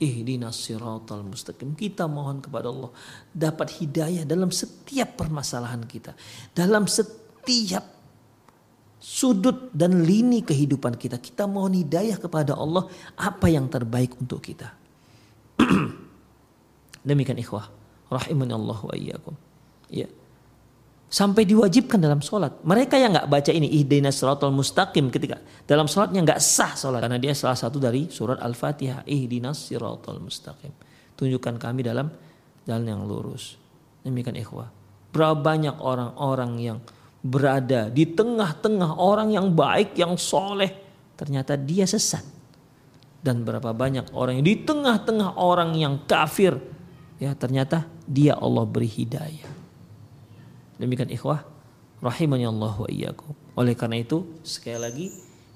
Ihdinas 0.00 0.56
siratal 0.56 1.26
mustaqim. 1.26 1.76
Kita 1.76 2.08
mohon 2.08 2.40
kepada 2.40 2.70
Allah 2.72 2.90
dapat 3.30 3.82
hidayah 3.82 4.24
dalam 4.24 4.48
setiap 4.48 5.18
permasalahan 5.18 5.84
kita. 5.84 6.16
Dalam 6.56 6.88
setiap 6.88 7.84
sudut 9.02 9.74
dan 9.74 10.06
lini 10.06 10.46
kehidupan 10.46 10.94
kita. 10.94 11.18
Kita 11.18 11.50
mohon 11.50 11.74
hidayah 11.74 12.22
kepada 12.22 12.54
Allah 12.54 12.86
apa 13.18 13.50
yang 13.50 13.66
terbaik 13.66 14.14
untuk 14.22 14.38
kita. 14.38 14.81
Demikian 17.08 17.38
ikhwah. 17.38 17.68
Rahimani 18.12 18.52
Allah 18.52 18.78
wa 18.78 18.94
iyyakum. 18.94 19.34
Ya. 19.88 20.08
Sampai 21.12 21.44
diwajibkan 21.44 22.00
dalam 22.00 22.24
sholat. 22.24 22.64
Mereka 22.64 22.96
yang 22.96 23.12
nggak 23.12 23.28
baca 23.28 23.52
ini 23.52 23.68
ihdina 23.68 24.08
siratal 24.08 24.52
mustaqim 24.52 25.12
ketika 25.12 25.40
dalam 25.68 25.84
sholatnya 25.84 26.24
nggak 26.24 26.40
sah 26.40 26.72
sholat 26.72 27.04
karena 27.04 27.20
dia 27.20 27.36
salah 27.36 27.56
satu 27.56 27.76
dari 27.76 28.08
surat 28.08 28.40
al-fatihah 28.40 29.04
ihdina 29.04 29.52
siratal 29.52 30.20
mustaqim. 30.24 30.72
Tunjukkan 31.16 31.60
kami 31.60 31.84
dalam 31.84 32.08
jalan 32.64 32.84
yang 32.88 33.04
lurus. 33.04 33.60
Demikian 34.00 34.40
ikhwah. 34.40 34.72
Berapa 35.12 35.36
banyak 35.36 35.76
orang-orang 35.84 36.52
yang 36.56 36.78
berada 37.20 37.92
di 37.92 38.08
tengah-tengah 38.08 38.96
orang 38.96 39.36
yang 39.36 39.52
baik, 39.52 39.92
yang 40.00 40.16
soleh. 40.16 40.72
Ternyata 41.12 41.60
dia 41.60 41.84
sesat 41.84 42.41
dan 43.22 43.46
berapa 43.46 43.70
banyak 43.70 44.10
orang 44.12 44.42
yang 44.42 44.46
di 44.46 44.56
tengah-tengah 44.66 45.38
orang 45.38 45.72
yang 45.78 46.02
kafir. 46.04 46.58
Ya 47.22 47.32
ternyata 47.38 47.86
dia 48.04 48.34
Allah 48.34 48.66
beri 48.66 48.90
hidayah. 48.90 49.46
Demikian 50.82 51.08
ikhwah 51.14 51.46
rahimani 52.02 52.50
Allah 52.50 52.74
wa 52.74 52.90
iyyakum. 52.90 53.32
Oleh 53.54 53.78
karena 53.78 54.02
itu 54.02 54.26
sekali 54.42 54.78
lagi 54.82 55.06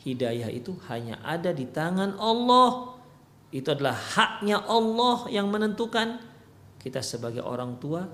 hidayah 0.07 0.47
itu 0.55 0.79
hanya 0.87 1.19
ada 1.27 1.51
di 1.51 1.67
tangan 1.67 2.15
Allah. 2.23 2.95
Itu 3.51 3.75
adalah 3.75 3.99
haknya 3.99 4.63
Allah 4.63 5.27
yang 5.27 5.51
menentukan 5.51 6.23
kita 6.79 7.03
sebagai 7.03 7.43
orang 7.43 7.83
tua. 7.83 8.07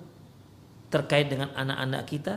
Terkait 0.89 1.29
dengan 1.29 1.53
anak-anak 1.57 2.03
kita 2.09 2.35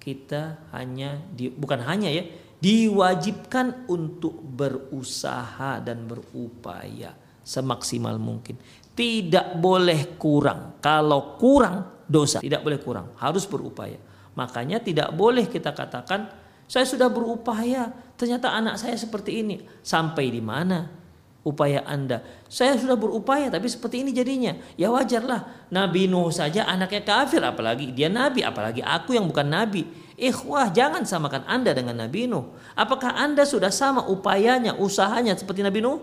kita 0.00 0.56
hanya 0.72 1.20
di, 1.36 1.52
bukan 1.52 1.84
hanya 1.84 2.08
ya 2.08 2.24
diwajibkan 2.60 3.88
untuk 3.88 4.36
berusaha 4.44 5.80
dan 5.80 6.04
berupaya 6.04 7.16
semaksimal 7.40 8.20
mungkin. 8.20 8.60
Tidak 8.92 9.56
boleh 9.56 10.20
kurang. 10.20 10.76
Kalau 10.84 11.40
kurang 11.40 12.04
dosa, 12.04 12.44
tidak 12.44 12.60
boleh 12.60 12.78
kurang, 12.78 13.16
harus 13.16 13.48
berupaya. 13.48 13.96
Makanya 14.36 14.78
tidak 14.84 15.08
boleh 15.16 15.48
kita 15.48 15.72
katakan 15.72 16.28
saya 16.70 16.86
sudah 16.86 17.10
berupaya, 17.10 17.90
ternyata 18.14 18.54
anak 18.54 18.78
saya 18.78 18.94
seperti 18.94 19.42
ini. 19.42 19.58
Sampai 19.82 20.30
di 20.30 20.38
mana 20.38 20.86
upaya 21.42 21.82
Anda? 21.82 22.22
Saya 22.46 22.78
sudah 22.78 22.94
berupaya 22.94 23.50
tapi 23.50 23.66
seperti 23.66 24.06
ini 24.06 24.14
jadinya. 24.14 24.54
Ya 24.78 24.86
wajarlah. 24.86 25.66
Nabi 25.74 26.06
Nuh 26.06 26.30
saja 26.30 26.70
anaknya 26.70 27.02
kafir 27.02 27.42
apalagi 27.42 27.90
dia 27.90 28.06
nabi, 28.06 28.46
apalagi 28.46 28.86
aku 28.86 29.18
yang 29.18 29.26
bukan 29.26 29.50
nabi. 29.50 29.82
Ikhwah, 30.20 30.68
jangan 30.76 31.08
samakan 31.08 31.48
Anda 31.48 31.72
dengan 31.72 31.96
Nabi 31.96 32.28
Nuh. 32.28 32.52
Apakah 32.76 33.16
Anda 33.16 33.48
sudah 33.48 33.72
sama 33.72 34.04
upayanya, 34.04 34.76
usahanya 34.76 35.32
seperti 35.32 35.64
Nabi 35.64 35.80
Nuh? 35.80 35.96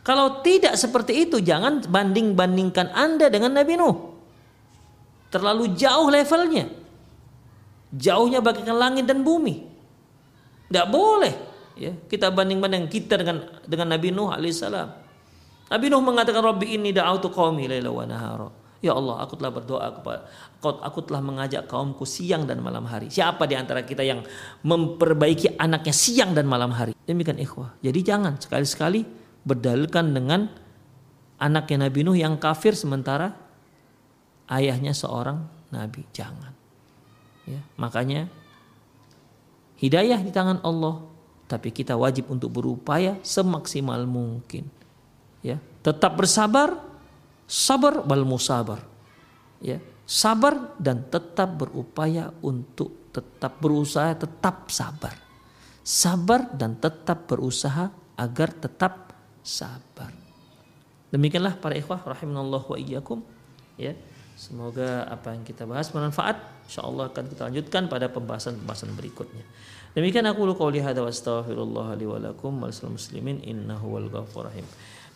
Kalau 0.00 0.40
tidak 0.40 0.74
seperti 0.80 1.28
itu, 1.28 1.38
jangan 1.44 1.84
banding-bandingkan 1.84 2.96
Anda 2.96 3.28
dengan 3.28 3.52
Nabi 3.52 3.76
Nuh. 3.76 3.96
Terlalu 5.28 5.76
jauh 5.76 6.08
levelnya. 6.08 6.72
Jauhnya 7.92 8.40
bagaikan 8.40 8.80
langit 8.80 9.04
dan 9.04 9.20
bumi. 9.20 9.68
Tidak 10.72 10.88
boleh 10.88 11.52
ya 11.76 11.92
kita 12.08 12.28
banding-banding 12.32 12.88
kita 12.88 13.20
dengan 13.20 13.36
dengan 13.64 13.88
Nabi 13.96 14.08
Nuh 14.12 14.32
alaihissalam. 14.32 14.88
Nabi 15.72 15.86
Nuh 15.88 16.04
mengatakan 16.04 16.44
Rabbi 16.44 16.76
ini 16.76 16.92
da'autu 16.92 17.32
qaumi 17.32 17.64
laila 17.68 17.88
wa 17.88 18.04
nahara. 18.04 18.48
Ya 18.82 18.98
Allah, 18.98 19.22
aku 19.22 19.38
telah 19.38 19.54
berdoa 19.54 19.88
kepada 19.94 20.26
aku 20.58 21.06
telah 21.06 21.22
mengajak 21.22 21.70
kaumku 21.70 22.02
siang 22.02 22.46
dan 22.50 22.58
malam 22.58 22.82
hari. 22.86 23.10
Siapa 23.10 23.46
di 23.46 23.54
antara 23.54 23.86
kita 23.86 24.02
yang 24.02 24.26
memperbaiki 24.66 25.54
anaknya 25.54 25.94
siang 25.94 26.34
dan 26.34 26.50
malam 26.50 26.74
hari? 26.74 26.94
Demikian 27.06 27.38
ikhwah. 27.38 27.78
Jadi 27.78 28.02
jangan 28.02 28.42
sekali-sekali 28.42 29.06
berdalilkan 29.46 30.10
dengan 30.10 30.50
anaknya 31.38 31.86
Nabi 31.86 32.00
Nuh 32.06 32.18
yang 32.18 32.38
kafir 32.38 32.74
sementara 32.74 33.34
ayahnya 34.50 34.94
seorang 34.94 35.46
nabi. 35.74 36.06
Jangan. 36.14 36.54
Ya, 37.42 37.58
makanya 37.74 38.30
hidayah 39.82 40.22
di 40.22 40.30
tangan 40.30 40.62
Allah, 40.62 41.02
tapi 41.50 41.74
kita 41.74 41.98
wajib 41.98 42.30
untuk 42.30 42.54
berupaya 42.54 43.18
semaksimal 43.26 44.06
mungkin. 44.06 44.70
Ya, 45.42 45.58
tetap 45.82 46.14
bersabar 46.14 46.91
sabar 47.46 48.04
wal 48.04 48.26
musabar. 48.26 48.80
Ya, 49.62 49.78
sabar 50.02 50.74
dan 50.78 51.06
tetap 51.06 51.54
berupaya 51.54 52.34
untuk 52.42 53.02
tetap 53.12 53.60
berusaha 53.60 54.16
tetap 54.16 54.72
sabar. 54.72 55.14
Sabar 55.82 56.50
dan 56.54 56.78
tetap 56.78 57.26
berusaha 57.26 57.90
agar 58.16 58.48
tetap 58.54 59.12
sabar. 59.42 60.10
Demikianlah 61.12 61.60
para 61.60 61.76
ikhwah 61.76 62.00
rahimanallah 62.00 62.62
wa 62.64 62.78
iyyakum 62.78 63.20
ya. 63.76 63.92
Semoga 64.32 65.06
apa 65.06 65.36
yang 65.36 65.44
kita 65.44 65.68
bahas 65.68 65.92
bermanfaat. 65.92 66.40
Insyaallah 66.66 67.12
akan 67.12 67.24
kita 67.30 67.42
lanjutkan 67.52 67.82
pada 67.86 68.08
pembahasan-pembahasan 68.08 68.96
berikutnya. 68.96 69.44
Demikian 69.92 70.24
aku 70.24 70.48
lu 70.48 70.56
qauli 70.56 70.80
hadza 70.80 71.04
wa 71.04 71.12
astaghfirullah 71.12 71.94
li 72.00 72.06
wa 72.08 72.16
lakum 72.16 72.64
muslimin 72.64 73.44
innahu 73.44 73.92
wal 73.92 74.08
ghafur 74.08 74.48
rahim. 74.48 74.64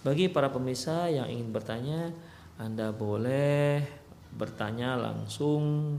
Bagi 0.07 0.31
para 0.31 0.55
pemirsa 0.55 1.11
yang 1.11 1.27
ingin 1.27 1.51
bertanya, 1.51 2.15
Anda 2.63 2.95
boleh 2.95 3.83
bertanya 4.31 4.95
langsung 4.95 5.99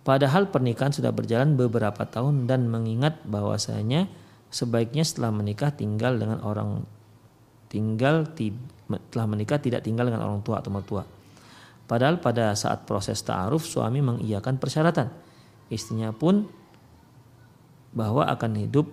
Padahal 0.04 0.48
pernikahan 0.48 0.96
sudah 0.96 1.12
berjalan 1.12 1.56
beberapa 1.56 2.04
tahun 2.08 2.48
dan 2.48 2.68
mengingat 2.68 3.20
bahwasanya 3.24 4.08
sebaiknya 4.48 5.04
setelah 5.04 5.32
menikah 5.32 5.72
tinggal 5.72 6.16
dengan 6.16 6.40
orang 6.40 6.88
tinggal 7.68 8.24
telah 8.84 9.26
menikah 9.28 9.56
tidak 9.58 9.84
tinggal 9.84 10.08
dengan 10.08 10.24
orang 10.24 10.44
tua 10.44 10.60
atau 10.60 10.70
mertua. 10.72 11.02
Padahal 11.84 12.16
pada 12.20 12.56
saat 12.56 12.88
proses 12.88 13.20
ta'aruf 13.20 13.64
suami 13.64 14.00
mengiyakan 14.00 14.56
persyaratan. 14.56 15.08
Istrinya 15.68 16.12
pun 16.16 16.48
bahwa 17.92 18.24
akan 18.24 18.50
hidup 18.64 18.88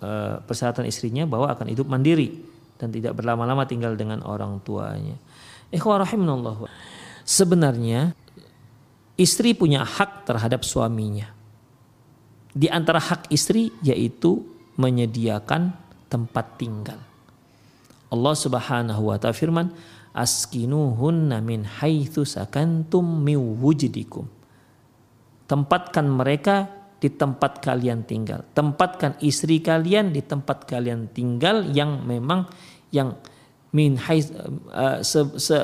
e, 0.00 0.10
persyaratan 0.44 0.84
istrinya 0.84 1.24
bahwa 1.24 1.48
akan 1.52 1.72
hidup 1.72 1.88
mandiri 1.88 2.36
dan 2.76 2.92
tidak 2.92 3.16
berlama-lama 3.16 3.64
tinggal 3.64 3.96
dengan 3.96 4.20
orang 4.24 4.60
tuanya. 4.60 5.16
Ikhwah. 5.72 6.04
Sebenarnya 7.26 8.14
istri 9.16 9.56
punya 9.56 9.82
hak 9.82 10.28
terhadap 10.28 10.62
suaminya. 10.62 11.32
Di 12.52 12.68
antara 12.68 13.00
hak 13.00 13.32
istri 13.32 13.72
yaitu 13.80 14.44
menyediakan 14.76 15.72
tempat 16.12 16.60
tinggal. 16.60 17.00
Allah 18.12 18.34
Subhanahu 18.34 19.10
wa 19.10 19.16
taala 19.18 19.34
firman, 19.34 19.74
"Askinuhunna 20.14 21.42
min 21.42 21.66
haitsu 21.66 22.22
sakantum 22.22 23.02
min 23.22 23.38
wujdikum." 23.58 24.26
Tempatkan 25.46 26.06
mereka 26.10 26.70
di 26.98 27.12
tempat 27.12 27.62
kalian 27.62 28.02
tinggal. 28.02 28.42
Tempatkan 28.50 29.14
istri 29.22 29.62
kalian 29.62 30.10
di 30.10 30.24
tempat 30.24 30.66
kalian 30.66 31.12
tinggal 31.12 31.66
yang 31.70 32.02
memang 32.02 32.50
yang 32.90 33.14
min 33.70 33.98
hais, 34.00 34.32
uh, 34.72 35.04
se, 35.04 35.20
se, 35.36 35.58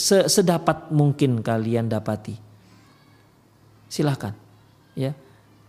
se, 0.00 0.16
sedapat 0.26 0.88
mungkin 0.90 1.44
kalian 1.44 1.92
dapati. 1.92 2.34
Silahkan, 3.90 4.32
ya 4.94 5.12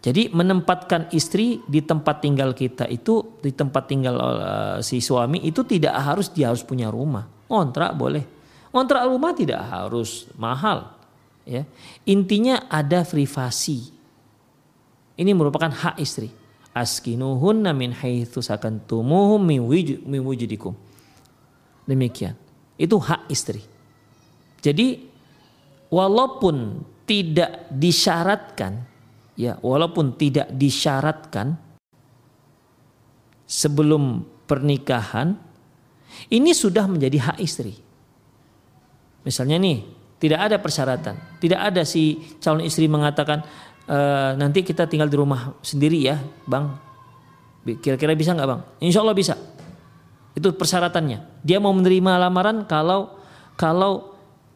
jadi 0.01 0.33
menempatkan 0.33 1.13
istri 1.13 1.61
di 1.69 1.85
tempat 1.85 2.25
tinggal 2.25 2.57
kita 2.57 2.89
itu 2.89 3.37
di 3.37 3.53
tempat 3.53 3.85
tinggal 3.85 4.15
uh, 4.17 4.77
si 4.81 4.97
suami 4.97 5.45
itu 5.45 5.61
tidak 5.61 5.93
harus 5.93 6.33
dia 6.33 6.49
harus 6.49 6.65
punya 6.65 6.89
rumah. 6.89 7.29
Kontrak 7.45 7.93
boleh. 7.93 8.25
Kontrak 8.73 9.05
rumah 9.05 9.37
tidak 9.37 9.61
harus 9.61 10.25
mahal. 10.41 10.97
Ya. 11.45 11.69
Intinya 12.09 12.65
ada 12.65 13.05
privasi. 13.05 13.93
Ini 15.21 15.37
merupakan 15.37 15.69
hak 15.69 16.01
istri. 16.01 16.33
Askinuhunna 16.73 17.69
min 17.69 17.93
haitsu 17.93 18.41
sakantumuhum 18.41 19.37
min 19.45 20.21
wujudikum. 20.25 20.73
Demikian. 21.85 22.33
Itu 22.73 22.97
hak 22.97 23.29
istri. 23.29 23.61
Jadi 24.65 24.97
walaupun 25.93 26.81
tidak 27.05 27.69
disyaratkan 27.69 28.90
ya 29.35 29.57
walaupun 29.59 30.15
tidak 30.19 30.51
disyaratkan 30.53 31.55
sebelum 33.47 34.23
pernikahan 34.47 35.35
ini 36.31 36.51
sudah 36.51 36.87
menjadi 36.87 37.31
hak 37.31 37.37
istri. 37.39 37.75
Misalnya 39.23 39.59
nih, 39.61 39.85
tidak 40.19 40.39
ada 40.49 40.57
persyaratan, 40.59 41.15
tidak 41.39 41.59
ada 41.71 41.81
si 41.87 42.19
calon 42.41 42.65
istri 42.65 42.89
mengatakan 42.89 43.45
e, 43.85 43.97
nanti 44.35 44.65
kita 44.65 44.89
tinggal 44.89 45.07
di 45.07 45.17
rumah 45.17 45.55
sendiri 45.61 45.99
ya, 46.03 46.19
bang. 46.47 46.67
Kira-kira 47.79 48.17
bisa 48.17 48.33
nggak 48.33 48.49
bang? 48.49 48.61
Insya 48.81 49.05
Allah 49.05 49.15
bisa. 49.15 49.37
Itu 50.33 50.55
persyaratannya. 50.55 51.45
Dia 51.45 51.61
mau 51.61 51.71
menerima 51.75 52.17
lamaran 52.17 52.65
kalau 52.65 53.19
kalau 53.59 54.10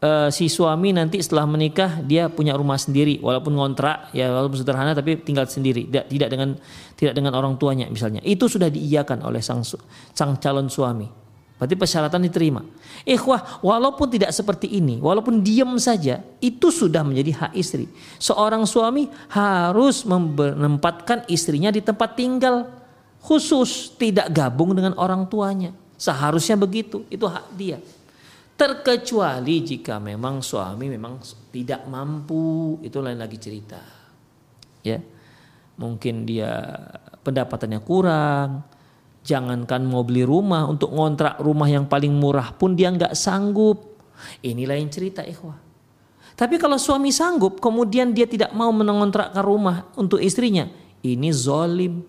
uh, 0.06 0.28
si 0.30 0.46
suami 0.46 0.94
nanti 0.94 1.18
setelah 1.18 1.42
menikah 1.50 1.98
dia 2.06 2.30
punya 2.30 2.54
rumah 2.54 2.78
sendiri. 2.78 3.18
Walaupun 3.18 3.52
ngontrak 3.58 4.14
ya 4.14 4.30
walaupun 4.30 4.62
sederhana 4.62 4.94
tapi 4.94 5.18
tinggal 5.18 5.50
sendiri. 5.50 5.90
Tidak 5.90 6.06
tidak 6.06 6.28
dengan 6.30 6.48
tidak 6.94 7.14
dengan 7.18 7.32
orang 7.34 7.58
tuanya 7.58 7.90
misalnya. 7.90 8.22
Itu 8.22 8.46
sudah 8.46 8.70
diiyakan 8.70 9.26
oleh 9.26 9.42
sang 9.42 9.66
sang 10.14 10.38
calon 10.38 10.70
suami. 10.70 11.26
Berarti 11.56 11.72
persyaratan 11.72 12.20
diterima. 12.20 12.60
Ikhwah 13.08 13.64
walaupun 13.64 14.12
tidak 14.12 14.28
seperti 14.30 14.76
ini 14.76 15.00
walaupun 15.00 15.40
diam 15.40 15.72
saja 15.80 16.20
itu 16.38 16.68
sudah 16.68 17.00
menjadi 17.02 17.32
hak 17.32 17.52
istri. 17.56 17.88
Seorang 18.20 18.68
suami 18.68 19.08
harus 19.32 20.04
menempatkan 20.04 21.26
istrinya 21.26 21.72
di 21.72 21.82
tempat 21.82 22.14
tinggal. 22.14 22.70
Khusus 23.26 23.90
tidak 23.98 24.30
gabung 24.30 24.70
dengan 24.70 24.94
orang 24.94 25.26
tuanya. 25.26 25.74
Seharusnya 25.98 26.54
begitu. 26.54 27.02
Itu 27.10 27.26
hak 27.26 27.58
dia 27.58 27.82
Terkecuali 28.56 29.60
jika 29.60 30.00
memang 30.00 30.40
suami 30.40 30.88
memang 30.88 31.20
tidak 31.52 31.84
mampu, 31.92 32.80
itu 32.80 32.96
lain 33.04 33.20
lagi 33.20 33.36
cerita. 33.36 33.76
Ya. 34.80 34.96
Mungkin 35.76 36.24
dia 36.24 36.64
pendapatannya 37.20 37.84
kurang, 37.84 38.64
jangankan 39.20 39.84
mau 39.84 40.00
beli 40.08 40.24
rumah 40.24 40.64
untuk 40.64 40.88
ngontrak 40.88 41.36
rumah 41.44 41.68
yang 41.68 41.84
paling 41.84 42.16
murah 42.16 42.56
pun 42.56 42.72
dia 42.72 42.88
nggak 42.88 43.12
sanggup. 43.12 44.00
Ini 44.40 44.64
lain 44.64 44.88
cerita 44.88 45.20
ikhwah. 45.20 45.60
Tapi 46.32 46.56
kalau 46.56 46.80
suami 46.80 47.12
sanggup 47.12 47.60
kemudian 47.60 48.16
dia 48.16 48.24
tidak 48.24 48.56
mau 48.56 48.72
mengontrakkan 48.72 49.44
rumah 49.44 49.92
untuk 50.00 50.16
istrinya, 50.16 50.64
ini 51.04 51.28
zolim. 51.28 52.00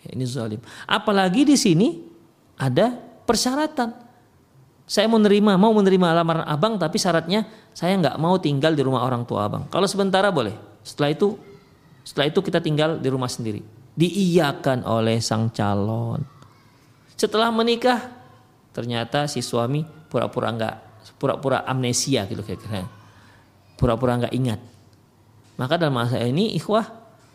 Ya, 0.00 0.16
ini 0.16 0.24
zolim. 0.24 0.64
Apalagi 0.88 1.44
di 1.44 1.60
sini 1.60 2.00
ada 2.56 2.96
persyaratan 3.28 4.05
saya 4.86 5.10
mau 5.10 5.18
menerima 5.18 5.58
mau 5.58 5.74
menerima 5.74 6.14
lamaran 6.14 6.46
abang 6.46 6.78
tapi 6.78 6.94
syaratnya 7.02 7.42
saya 7.74 7.98
nggak 7.98 8.22
mau 8.22 8.38
tinggal 8.38 8.70
di 8.70 8.86
rumah 8.86 9.02
orang 9.02 9.26
tua 9.26 9.50
abang. 9.50 9.66
Kalau 9.66 9.90
sementara 9.90 10.30
boleh. 10.30 10.54
Setelah 10.86 11.10
itu 11.10 11.34
setelah 12.06 12.30
itu 12.30 12.38
kita 12.38 12.62
tinggal 12.62 13.02
di 13.02 13.10
rumah 13.10 13.26
sendiri. 13.26 13.66
Diiyakan 13.98 14.86
oleh 14.86 15.18
sang 15.18 15.50
calon. 15.50 16.22
Setelah 17.18 17.50
menikah 17.50 18.14
ternyata 18.70 19.26
si 19.26 19.42
suami 19.42 19.82
pura-pura 19.82 20.54
nggak 20.54 20.74
pura-pura 21.18 21.66
amnesia 21.66 22.22
gitu 22.30 22.46
kira-kira. 22.46 22.86
Pura-pura 23.74 24.22
nggak 24.22 24.34
ingat. 24.38 24.62
Maka 25.58 25.82
dalam 25.82 25.98
masa 25.98 26.22
ini 26.22 26.54
ikhwah 26.54 26.86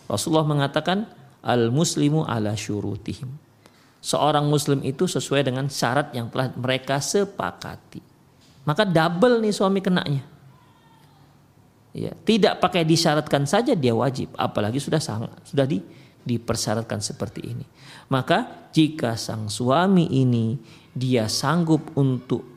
Rasulullah 0.08 0.48
mengatakan 0.48 1.04
al 1.44 1.68
muslimu 1.68 2.24
ala 2.24 2.56
syurutihim 2.56 3.51
seorang 4.02 4.50
muslim 4.50 4.82
itu 4.82 5.06
sesuai 5.06 5.46
dengan 5.46 5.70
syarat 5.70 6.12
yang 6.12 6.28
telah 6.34 6.50
mereka 6.58 6.98
sepakati. 6.98 8.02
Maka 8.66 8.84
double 8.84 9.40
nih 9.42 9.54
suami 9.54 9.80
kenanya. 9.80 10.26
Ya, 11.92 12.16
tidak 12.24 12.64
pakai 12.64 12.88
disyaratkan 12.88 13.44
saja 13.46 13.76
dia 13.76 13.92
wajib, 13.92 14.32
apalagi 14.40 14.80
sudah 14.80 15.04
sangat 15.04 15.32
sudah 15.44 15.68
di, 15.68 15.84
dipersyaratkan 16.24 17.04
seperti 17.04 17.52
ini. 17.52 17.66
Maka 18.08 18.70
jika 18.72 19.20
sang 19.20 19.52
suami 19.52 20.08
ini 20.08 20.56
dia 20.96 21.28
sanggup 21.28 21.92
untuk 22.00 22.48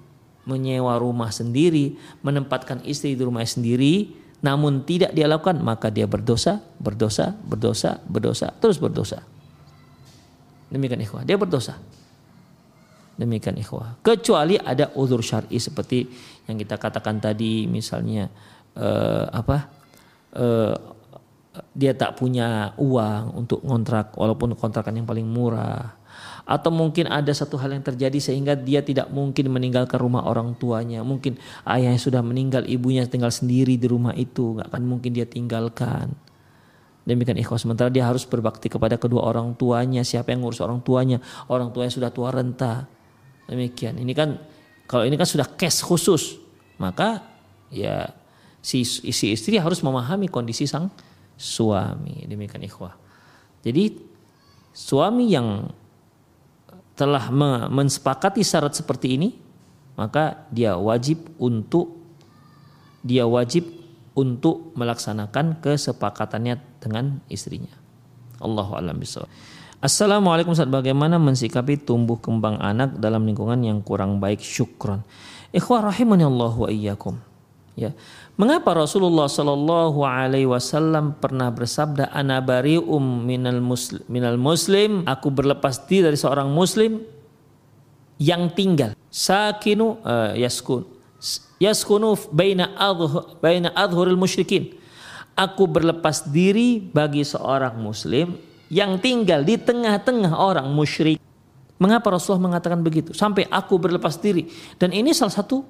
menyewa 0.46 1.00
rumah 1.00 1.34
sendiri, 1.34 1.98
menempatkan 2.22 2.84
istri 2.86 3.18
di 3.18 3.22
rumah 3.26 3.42
sendiri, 3.42 4.12
namun 4.44 4.84
tidak 4.84 5.16
dia 5.16 5.24
lakukan, 5.26 5.56
maka 5.64 5.88
dia 5.88 6.04
berdosa, 6.04 6.60
berdosa, 6.76 7.34
berdosa, 7.48 7.98
berdosa, 8.06 8.52
terus 8.60 8.76
berdosa. 8.76 9.24
Demikian 10.68 11.00
ikhwah, 11.02 11.22
dia 11.22 11.36
berdosa. 11.36 11.76
Demikian 13.14 13.54
ikhwah. 13.60 14.02
Kecuali 14.02 14.58
ada 14.58 14.90
uzur 14.98 15.22
syar'i 15.22 15.62
seperti 15.62 16.08
yang 16.50 16.58
kita 16.58 16.80
katakan 16.80 17.22
tadi 17.22 17.70
misalnya 17.70 18.26
uh, 18.74 19.30
apa? 19.30 19.70
Uh, 20.34 20.74
dia 21.70 21.94
tak 21.94 22.18
punya 22.18 22.74
uang 22.74 23.46
untuk 23.46 23.62
kontrak 23.62 24.18
walaupun 24.18 24.58
kontrakan 24.58 24.98
yang 24.98 25.06
paling 25.06 25.26
murah 25.26 25.94
atau 26.44 26.68
mungkin 26.68 27.08
ada 27.08 27.32
satu 27.32 27.56
hal 27.56 27.72
yang 27.72 27.84
terjadi 27.84 28.18
sehingga 28.20 28.52
dia 28.52 28.84
tidak 28.84 29.08
mungkin 29.08 29.48
meninggalkan 29.48 29.96
rumah 29.96 30.28
orang 30.28 30.52
tuanya 30.60 31.00
mungkin 31.00 31.40
ayahnya 31.64 31.96
sudah 31.96 32.20
meninggal 32.20 32.68
ibunya 32.68 33.08
tinggal 33.08 33.32
sendiri 33.32 33.80
di 33.80 33.86
rumah 33.88 34.12
itu 34.12 34.58
nggak 34.58 34.68
akan 34.68 34.82
mungkin 34.84 35.10
dia 35.16 35.24
tinggalkan 35.24 36.12
demikian 37.04 37.36
ikhwas 37.36 37.64
sementara 37.64 37.92
dia 37.92 38.08
harus 38.08 38.24
berbakti 38.24 38.72
kepada 38.72 38.96
kedua 38.96 39.24
orang 39.28 39.52
tuanya. 39.54 40.00
Siapa 40.02 40.32
yang 40.32 40.44
ngurus 40.44 40.64
orang 40.64 40.80
tuanya? 40.80 41.20
Orang 41.48 41.70
tuanya 41.70 41.92
sudah 41.92 42.10
tua 42.10 42.32
renta. 42.32 42.88
Demikian. 43.48 44.00
Ini 44.00 44.12
kan 44.16 44.40
kalau 44.88 45.04
ini 45.04 45.16
kan 45.16 45.28
sudah 45.28 45.48
case 45.56 45.84
khusus 45.84 46.40
maka 46.80 47.22
ya 47.70 48.10
si, 48.64 48.82
si 48.88 49.36
istri 49.36 49.60
harus 49.60 49.84
memahami 49.84 50.32
kondisi 50.32 50.64
sang 50.64 50.88
suami. 51.36 52.24
Demikian 52.24 52.64
ikhwah. 52.64 52.96
Jadi 53.60 54.00
suami 54.72 55.28
yang 55.28 55.68
telah 56.94 57.28
mensepakati 57.68 58.40
syarat 58.46 58.72
seperti 58.72 59.18
ini, 59.18 59.28
maka 59.98 60.46
dia 60.50 60.78
wajib 60.78 61.26
untuk 61.42 61.98
dia 63.04 63.28
wajib 63.28 63.83
untuk 64.14 64.72
melaksanakan 64.78 65.58
kesepakatannya 65.58 66.58
dengan 66.78 67.18
istrinya. 67.26 67.74
Allahu 68.38 68.78
a'lam. 68.78 68.98
Assalamualaikum 69.84 70.56
Ustaz, 70.56 70.70
bagaimana 70.70 71.20
mensikapi 71.20 71.76
tumbuh 71.82 72.16
kembang 72.16 72.56
anak 72.62 72.96
dalam 72.96 73.26
lingkungan 73.26 73.60
yang 73.60 73.84
kurang 73.84 74.16
baik? 74.22 74.40
Syukron. 74.40 75.04
Ikhwah 75.52 75.92
rahimani 75.92 76.24
Allah 76.24 76.54
wa 76.56 76.68
iyyakum. 76.70 77.20
Ya. 77.74 77.90
Mengapa 78.38 78.70
Rasulullah 78.74 79.26
Shallallahu 79.26 80.06
Alaihi 80.06 80.46
Wasallam 80.46 81.18
pernah 81.18 81.50
bersabda 81.50 82.10
anabarium 82.14 83.02
minal 83.26 83.58
muslim, 83.58 84.02
minal 84.06 84.38
muslim 84.38 85.02
aku 85.06 85.30
berlepas 85.30 85.82
diri 85.86 86.10
dari 86.10 86.18
seorang 86.18 86.50
muslim 86.50 87.02
yang 88.18 88.46
tinggal 88.54 88.94
sakinu 89.10 89.98
uh, 90.06 90.34
yaskun 90.38 90.86
yaskunu 91.62 92.16
baina 92.30 92.70
baina 93.38 93.70
adhuril 93.74 94.18
musyrikin. 94.18 94.74
Aku 95.34 95.66
berlepas 95.66 96.30
diri 96.30 96.78
bagi 96.78 97.26
seorang 97.26 97.74
muslim 97.82 98.38
yang 98.70 99.02
tinggal 99.02 99.42
di 99.42 99.58
tengah-tengah 99.58 100.30
orang 100.30 100.70
musyrik. 100.70 101.18
Mengapa 101.74 102.14
Rasulullah 102.14 102.54
mengatakan 102.54 102.78
begitu? 102.78 103.10
Sampai 103.10 103.50
aku 103.50 103.74
berlepas 103.82 104.14
diri. 104.22 104.46
Dan 104.78 104.94
ini 104.94 105.10
salah 105.10 105.34
satu 105.34 105.66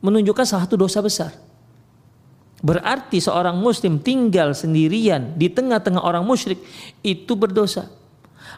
menunjukkan 0.00 0.44
salah 0.48 0.64
satu 0.64 0.80
dosa 0.80 1.04
besar. 1.04 1.32
Berarti 2.64 3.20
seorang 3.20 3.60
muslim 3.60 4.00
tinggal 4.00 4.56
sendirian 4.56 5.36
di 5.36 5.52
tengah-tengah 5.52 6.00
orang 6.00 6.24
musyrik 6.24 6.64
itu 7.04 7.36
berdosa. 7.36 7.92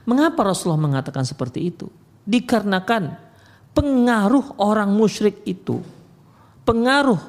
Mengapa 0.07 0.47
Rasulullah 0.47 0.79
mengatakan 0.79 1.27
seperti 1.27 1.75
itu? 1.75 1.91
Dikarenakan 2.23 3.19
pengaruh 3.75 4.63
orang 4.63 4.95
musyrik 4.95 5.43
itu, 5.43 5.83
pengaruh 6.67 7.23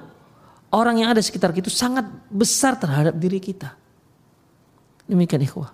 orang 0.73 1.05
yang 1.05 1.09
ada 1.13 1.21
sekitar 1.21 1.53
kita 1.53 1.69
sangat 1.69 2.09
besar 2.27 2.75
terhadap 2.75 3.13
diri 3.15 3.37
kita. 3.37 3.77
Demikian 5.07 5.45
ikhwah. 5.45 5.71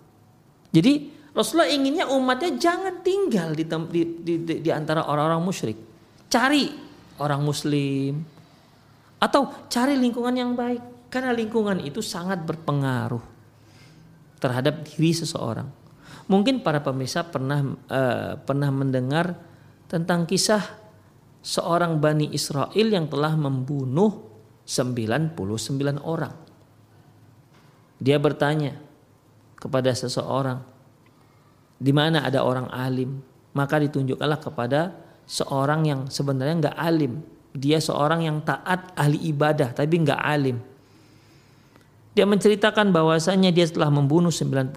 Jadi 0.70 1.10
Rasulullah 1.34 1.72
inginnya 1.72 2.06
umatnya 2.14 2.54
jangan 2.54 3.02
tinggal 3.02 3.58
di, 3.58 3.66
di, 3.66 4.02
di, 4.22 4.34
di, 4.62 4.70
antara 4.70 5.10
orang-orang 5.10 5.42
musyrik. 5.42 5.78
Cari 6.30 6.70
orang 7.18 7.42
muslim 7.42 8.22
atau 9.18 9.66
cari 9.66 9.98
lingkungan 9.98 10.36
yang 10.38 10.54
baik. 10.54 11.10
Karena 11.10 11.30
lingkungan 11.34 11.78
itu 11.82 12.02
sangat 12.02 12.42
berpengaruh 12.42 13.22
terhadap 14.42 14.82
diri 14.86 15.14
seseorang. 15.14 15.70
Mungkin 16.26 16.66
para 16.66 16.82
pemirsa 16.82 17.22
pernah 17.22 17.62
uh, 17.90 18.34
pernah 18.42 18.70
mendengar 18.74 19.38
tentang 19.86 20.26
kisah 20.26 20.83
seorang 21.44 22.00
Bani 22.00 22.32
Israel 22.32 22.88
yang 22.88 23.12
telah 23.12 23.36
membunuh 23.36 24.32
99 24.64 26.00
orang. 26.00 26.32
Dia 28.00 28.16
bertanya 28.16 28.80
kepada 29.60 29.92
seseorang, 29.92 30.64
di 31.76 31.92
mana 31.92 32.24
ada 32.24 32.44
orang 32.48 32.72
alim, 32.72 33.20
maka 33.52 33.80
ditunjukkanlah 33.80 34.40
kepada 34.40 34.96
seorang 35.28 35.84
yang 35.84 36.02
sebenarnya 36.08 36.72
nggak 36.72 36.78
alim. 36.80 37.20
Dia 37.54 37.78
seorang 37.78 38.26
yang 38.26 38.42
taat 38.42 38.96
ahli 38.98 39.30
ibadah 39.30 39.76
tapi 39.76 40.00
nggak 40.00 40.20
alim. 40.20 40.58
Dia 42.14 42.26
menceritakan 42.30 42.94
bahwasanya 42.94 43.50
dia 43.50 43.66
telah 43.70 43.90
membunuh 43.90 44.30
99 44.30 44.74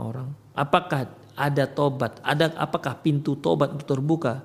orang. 0.00 0.28
Apakah 0.56 1.08
ada 1.36 1.64
tobat? 1.68 2.20
Ada 2.24 2.56
apakah 2.56 3.00
pintu 3.00 3.36
tobat 3.36 3.72
itu 3.76 3.84
terbuka? 3.84 4.44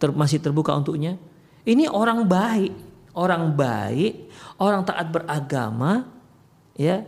Ter, 0.00 0.08
masih 0.16 0.40
terbuka 0.40 0.72
untuknya? 0.72 1.20
Ini 1.68 1.92
orang 1.92 2.24
baik, 2.24 2.72
orang 3.12 3.52
baik, 3.52 4.32
orang 4.56 4.80
taat 4.88 5.12
beragama, 5.12 6.08
ya 6.72 7.04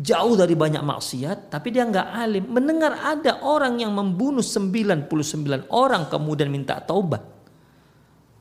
jauh 0.00 0.32
dari 0.32 0.56
banyak 0.56 0.80
maksiat, 0.80 1.52
tapi 1.52 1.68
dia 1.68 1.84
nggak 1.84 2.08
alim. 2.16 2.44
Mendengar 2.48 2.96
ada 2.96 3.44
orang 3.44 3.76
yang 3.84 3.92
membunuh 3.92 4.40
99 4.40 5.68
orang 5.68 6.08
kemudian 6.08 6.48
minta 6.48 6.80
taubat. 6.80 7.20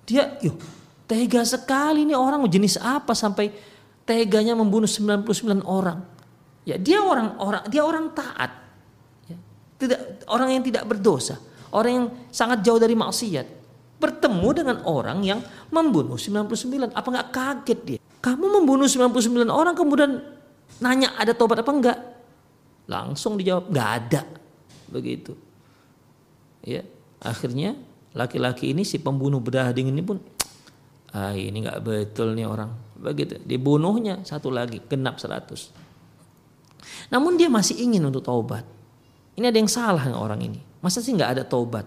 Dia, 0.08 0.40
yuk, 0.40 0.56
tega 1.04 1.44
sekali 1.44 2.08
nih 2.08 2.16
orang 2.16 2.48
jenis 2.48 2.80
apa 2.80 3.12
sampai 3.12 3.52
teganya 4.08 4.56
membunuh 4.56 4.88
99 4.88 5.60
orang. 5.68 6.00
Ya, 6.64 6.80
dia 6.80 7.04
orang 7.04 7.36
orang 7.44 7.64
dia 7.68 7.84
orang 7.84 8.16
taat. 8.16 8.52
Ya, 9.28 9.36
tidak 9.84 10.00
orang 10.32 10.56
yang 10.56 10.64
tidak 10.64 10.88
berdosa, 10.88 11.44
orang 11.76 11.92
yang 11.92 12.06
sangat 12.32 12.64
jauh 12.64 12.80
dari 12.80 12.96
maksiat. 12.96 13.59
Bertemu 14.00 14.50
dengan 14.56 14.78
orang 14.88 15.20
yang 15.22 15.44
membunuh 15.70 16.16
99. 16.16 16.96
Apa 16.96 17.08
nggak 17.08 17.30
kaget 17.30 17.80
dia? 17.84 18.00
Kamu 18.24 18.48
membunuh 18.60 18.88
99 18.88 19.48
orang 19.52 19.76
kemudian 19.76 20.24
nanya 20.80 21.16
ada 21.20 21.36
tobat 21.36 21.60
apa 21.60 21.72
enggak? 21.72 22.00
Langsung 22.88 23.36
dijawab 23.36 23.68
nggak 23.70 23.90
ada. 24.00 24.22
Begitu. 24.90 25.36
Ya, 26.64 26.84
akhirnya 27.20 27.76
laki-laki 28.16 28.74
ini 28.74 28.88
si 28.88 28.98
pembunuh 28.98 29.38
berdarah 29.38 29.76
dingin 29.76 29.94
ini 29.94 30.04
pun 30.04 30.18
ah 31.14 31.34
ini 31.34 31.66
nggak 31.66 31.80
betul 31.82 32.38
nih 32.38 32.46
orang 32.46 32.70
begitu 32.98 33.42
dibunuhnya 33.42 34.22
satu 34.22 34.54
lagi 34.54 34.82
genap 34.86 35.18
seratus 35.18 35.74
namun 37.10 37.38
dia 37.38 37.50
masih 37.50 37.82
ingin 37.82 38.06
untuk 38.06 38.22
taubat 38.22 38.66
ini 39.38 39.50
ada 39.50 39.58
yang 39.58 39.70
salah 39.70 40.06
dengan 40.06 40.22
orang 40.22 40.42
ini 40.42 40.60
masa 40.82 41.02
sih 41.02 41.14
nggak 41.14 41.32
ada 41.38 41.44
taubat 41.46 41.86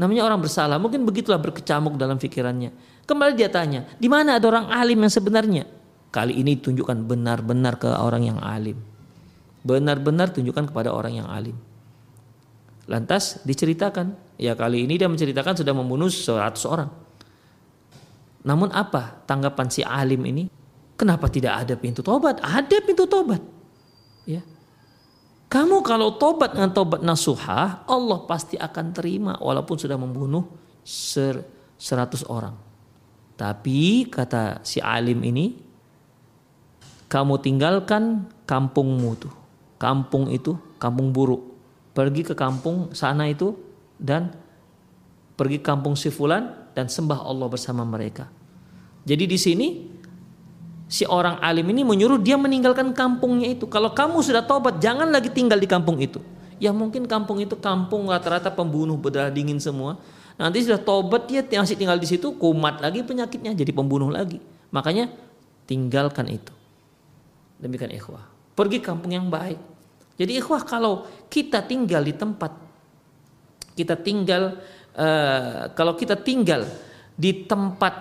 namanya 0.00 0.24
orang 0.24 0.40
bersalah 0.40 0.76
mungkin 0.80 1.04
begitulah 1.04 1.40
berkecamuk 1.40 1.96
dalam 1.96 2.16
pikirannya 2.16 2.72
kembali 3.04 3.32
dia 3.36 3.48
tanya 3.52 3.88
di 3.96 4.08
mana 4.08 4.40
ada 4.40 4.46
orang 4.48 4.66
alim 4.72 4.98
yang 5.04 5.12
sebenarnya 5.12 5.64
kali 6.12 6.38
ini 6.40 6.58
tunjukkan 6.60 7.04
benar-benar 7.04 7.76
ke 7.76 7.88
orang 7.88 8.28
yang 8.28 8.38
alim 8.40 8.80
benar-benar 9.62 10.32
tunjukkan 10.32 10.72
kepada 10.72 10.90
orang 10.90 11.22
yang 11.22 11.28
alim 11.28 11.54
lantas 12.90 13.40
diceritakan 13.46 14.16
ya 14.40 14.58
kali 14.58 14.84
ini 14.84 14.98
dia 14.98 15.06
menceritakan 15.06 15.60
sudah 15.60 15.70
membunuh 15.70 16.10
100 16.10 16.34
orang 16.66 16.90
namun 18.42 18.74
apa 18.74 19.22
tanggapan 19.26 19.66
si 19.70 19.80
alim 19.86 20.22
ini? 20.26 20.50
Kenapa 20.98 21.30
tidak 21.30 21.62
ada 21.66 21.74
pintu 21.78 22.02
tobat? 22.02 22.42
Ada 22.42 22.82
pintu 22.82 23.06
tobat. 23.06 23.42
Ya. 24.26 24.42
Kamu 25.52 25.84
kalau 25.84 26.16
tobat 26.16 26.56
dengan 26.56 26.72
tobat 26.72 27.04
nasuhah, 27.04 27.84
Allah 27.84 28.24
pasti 28.24 28.56
akan 28.56 28.86
terima 28.96 29.36
walaupun 29.36 29.76
sudah 29.76 30.00
membunuh 30.00 30.48
ser 30.80 31.44
100 31.76 32.24
orang. 32.32 32.56
Tapi 33.36 34.08
kata 34.08 34.64
si 34.64 34.80
alim 34.80 35.20
ini, 35.20 35.52
kamu 37.04 37.36
tinggalkan 37.44 38.32
kampungmu 38.48 39.10
tuh. 39.20 39.34
Kampung 39.76 40.32
itu 40.32 40.56
kampung 40.80 41.12
buruk. 41.12 41.44
Pergi 41.92 42.24
ke 42.24 42.32
kampung 42.32 42.96
sana 42.96 43.28
itu 43.28 43.52
dan 44.00 44.32
pergi 45.36 45.60
kampung 45.60 46.00
si 46.00 46.08
fulan 46.08 46.72
dan 46.72 46.88
sembah 46.88 47.28
Allah 47.28 47.52
bersama 47.52 47.84
mereka. 47.84 48.24
Jadi 49.04 49.28
di 49.28 49.36
sini 49.36 49.68
si 50.92 51.08
orang 51.08 51.40
alim 51.40 51.64
ini 51.72 51.80
menyuruh 51.88 52.20
dia 52.20 52.36
meninggalkan 52.36 52.92
kampungnya 52.92 53.56
itu. 53.56 53.64
Kalau 53.64 53.96
kamu 53.96 54.20
sudah 54.20 54.44
tobat, 54.44 54.76
jangan 54.76 55.08
lagi 55.08 55.32
tinggal 55.32 55.56
di 55.56 55.64
kampung 55.64 55.96
itu. 55.96 56.20
Ya 56.60 56.68
mungkin 56.68 57.08
kampung 57.08 57.40
itu 57.40 57.56
kampung 57.56 58.12
rata-rata 58.12 58.52
pembunuh 58.52 59.00
berdarah 59.00 59.32
dingin 59.32 59.56
semua. 59.56 59.96
Nanti 60.36 60.60
sudah 60.60 60.76
tobat 60.76 61.24
dia 61.32 61.40
masih 61.40 61.80
tinggal 61.80 61.96
di 61.96 62.04
situ, 62.04 62.36
kumat 62.36 62.84
lagi 62.84 63.00
penyakitnya, 63.00 63.56
jadi 63.56 63.72
pembunuh 63.72 64.12
lagi. 64.12 64.36
Makanya 64.68 65.08
tinggalkan 65.64 66.28
itu. 66.28 66.52
Demikian 67.56 67.96
ikhwah. 67.96 68.28
Pergi 68.52 68.84
kampung 68.84 69.16
yang 69.16 69.32
baik. 69.32 69.56
Jadi 70.20 70.44
ikhwah 70.44 70.60
kalau 70.68 71.08
kita 71.32 71.64
tinggal 71.64 72.04
di 72.04 72.12
tempat 72.12 72.52
kita 73.72 73.96
tinggal 73.96 74.60
uh, 74.92 75.72
kalau 75.72 75.96
kita 75.96 76.20
tinggal 76.20 76.68
di 77.16 77.48
tempat 77.48 77.94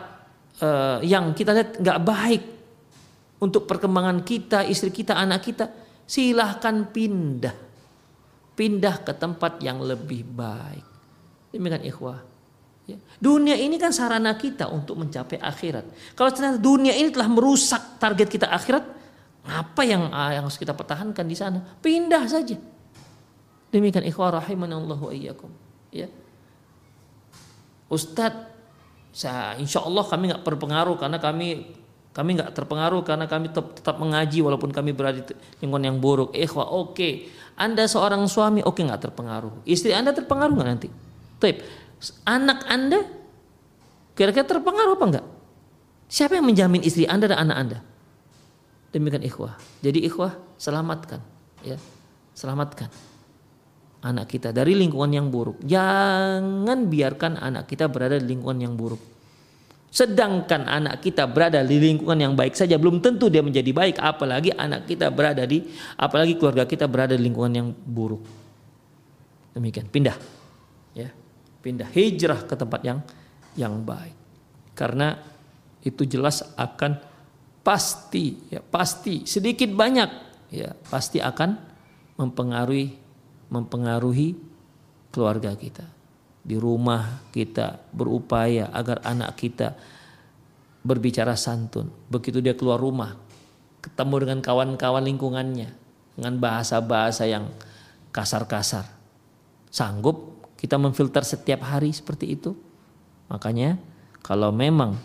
uh, 0.59 0.99
yang 0.99 1.31
kita 1.31 1.55
lihat 1.55 1.79
nggak 1.79 1.99
baik, 2.03 2.43
untuk 3.41 3.65
perkembangan 3.65 4.21
kita, 4.21 4.61
istri 4.69 4.93
kita, 4.93 5.17
anak 5.17 5.41
kita, 5.41 5.65
silahkan 6.05 6.85
pindah. 6.93 7.57
Pindah 8.53 9.01
ke 9.01 9.17
tempat 9.17 9.57
yang 9.65 9.81
lebih 9.81 10.21
baik. 10.21 10.85
Demikian 11.49 11.81
ikhwah. 11.81 12.21
Ya. 12.85 12.97
Dunia 13.17 13.57
ini 13.57 13.81
kan 13.81 13.89
sarana 13.89 14.37
kita 14.37 14.69
untuk 14.69 15.01
mencapai 15.01 15.41
akhirat. 15.41 16.13
Kalau 16.13 16.29
ternyata 16.29 16.61
dunia 16.61 16.93
ini 16.93 17.09
telah 17.09 17.25
merusak 17.25 17.97
target 17.97 18.29
kita 18.29 18.47
akhirat, 18.53 18.85
apa 19.41 19.81
yang 19.81 20.13
ah, 20.13 20.29
yang 20.37 20.45
harus 20.45 20.61
kita 20.61 20.77
pertahankan 20.77 21.25
di 21.25 21.33
sana? 21.33 21.59
Pindah 21.81 22.29
saja. 22.29 22.57
Demikian 23.73 24.05
ikhwah 24.05 24.37
rahimanallahu 24.37 25.09
iyyakum. 25.15 25.49
Ya. 25.89 26.11
Ustadz, 27.91 28.51
insya 29.59 29.79
Allah 29.83 30.03
kami 30.05 30.31
nggak 30.31 30.43
berpengaruh 30.45 30.95
karena 30.95 31.17
kami 31.19 31.80
kami 32.11 32.35
nggak 32.35 32.51
terpengaruh 32.51 33.01
karena 33.07 33.25
kami 33.25 33.55
tetap, 33.55 33.71
tetap 33.71 33.95
mengaji 33.95 34.43
walaupun 34.43 34.75
kami 34.75 34.91
berada 34.91 35.23
di 35.23 35.31
lingkungan 35.63 35.85
yang 35.87 35.97
buruk. 36.03 36.35
Ikhwah, 36.35 36.67
oke. 36.67 36.95
Okay. 36.95 37.13
Anda 37.55 37.87
seorang 37.87 38.27
suami, 38.27 38.59
oke 38.59 38.79
okay, 38.79 38.83
nggak 38.87 39.11
terpengaruh. 39.11 39.63
Istri 39.63 39.95
Anda 39.95 40.11
terpengaruh 40.11 40.53
nggak 40.55 40.69
nanti? 40.69 40.87
Tip. 41.39 41.63
Anak 42.27 42.67
Anda 42.67 42.99
kira-kira 44.17 44.43
terpengaruh 44.43 44.99
apa 44.99 45.05
enggak? 45.07 45.25
Siapa 46.11 46.35
yang 46.35 46.51
menjamin 46.51 46.83
istri 46.83 47.07
Anda 47.07 47.31
dan 47.31 47.47
anak 47.47 47.57
Anda? 47.57 47.77
Demikian 48.91 49.23
ikhwah. 49.23 49.55
Jadi 49.79 50.03
ikhwah 50.03 50.35
selamatkan 50.59 51.23
ya. 51.63 51.79
Selamatkan 52.35 52.91
anak 54.01 54.27
kita 54.27 54.49
dari 54.51 54.75
lingkungan 54.75 55.11
yang 55.13 55.27
buruk. 55.29 55.61
Jangan 55.63 56.89
biarkan 56.89 57.39
anak 57.39 57.69
kita 57.69 57.87
berada 57.87 58.17
di 58.17 58.27
lingkungan 58.27 58.59
yang 58.59 58.73
buruk. 58.75 58.99
Sedangkan 59.91 60.71
anak 60.71 61.03
kita 61.03 61.27
berada 61.27 61.59
di 61.67 61.75
lingkungan 61.75 62.15
yang 62.15 62.31
baik 62.31 62.55
saja 62.55 62.79
belum 62.79 63.03
tentu 63.03 63.27
dia 63.27 63.43
menjadi 63.43 63.75
baik 63.75 63.99
apalagi 63.99 64.55
anak 64.55 64.87
kita 64.87 65.11
berada 65.11 65.43
di 65.43 65.67
apalagi 65.99 66.39
keluarga 66.39 66.63
kita 66.63 66.87
berada 66.87 67.11
di 67.11 67.27
lingkungan 67.27 67.51
yang 67.51 67.67
buruk. 67.75 68.23
Demikian, 69.51 69.91
pindah. 69.91 70.15
Ya. 70.95 71.11
Pindah 71.59 71.91
hijrah 71.91 72.47
ke 72.47 72.55
tempat 72.55 72.81
yang 72.87 73.03
yang 73.59 73.83
baik. 73.83 74.15
Karena 74.71 75.19
itu 75.83 76.07
jelas 76.07 76.39
akan 76.55 76.95
pasti 77.61 78.49
ya 78.49 78.63
pasti 78.63 79.29
sedikit 79.29 79.69
banyak 79.69 80.09
ya 80.49 80.73
pasti 80.89 81.21
akan 81.21 81.53
mempengaruhi 82.17 82.95
mempengaruhi 83.51 84.39
keluarga 85.11 85.51
kita. 85.53 86.00
Di 86.41 86.57
rumah 86.57 87.29
kita 87.29 87.77
berupaya 87.93 88.73
agar 88.73 89.05
anak 89.05 89.37
kita 89.37 89.77
berbicara 90.81 91.37
santun. 91.37 91.93
Begitu 92.09 92.41
dia 92.41 92.57
keluar 92.57 92.81
rumah, 92.81 93.13
ketemu 93.81 94.15
dengan 94.25 94.39
kawan-kawan 94.41 95.05
lingkungannya 95.05 95.69
dengan 96.17 96.33
bahasa-bahasa 96.41 97.29
yang 97.29 97.45
kasar-kasar. 98.09 98.89
Sanggup 99.69 100.41
kita 100.57 100.81
memfilter 100.81 101.21
setiap 101.21 101.61
hari 101.65 101.93
seperti 101.93 102.33
itu? 102.33 102.57
Makanya 103.29 103.77
kalau 104.25 104.49
memang 104.49 104.97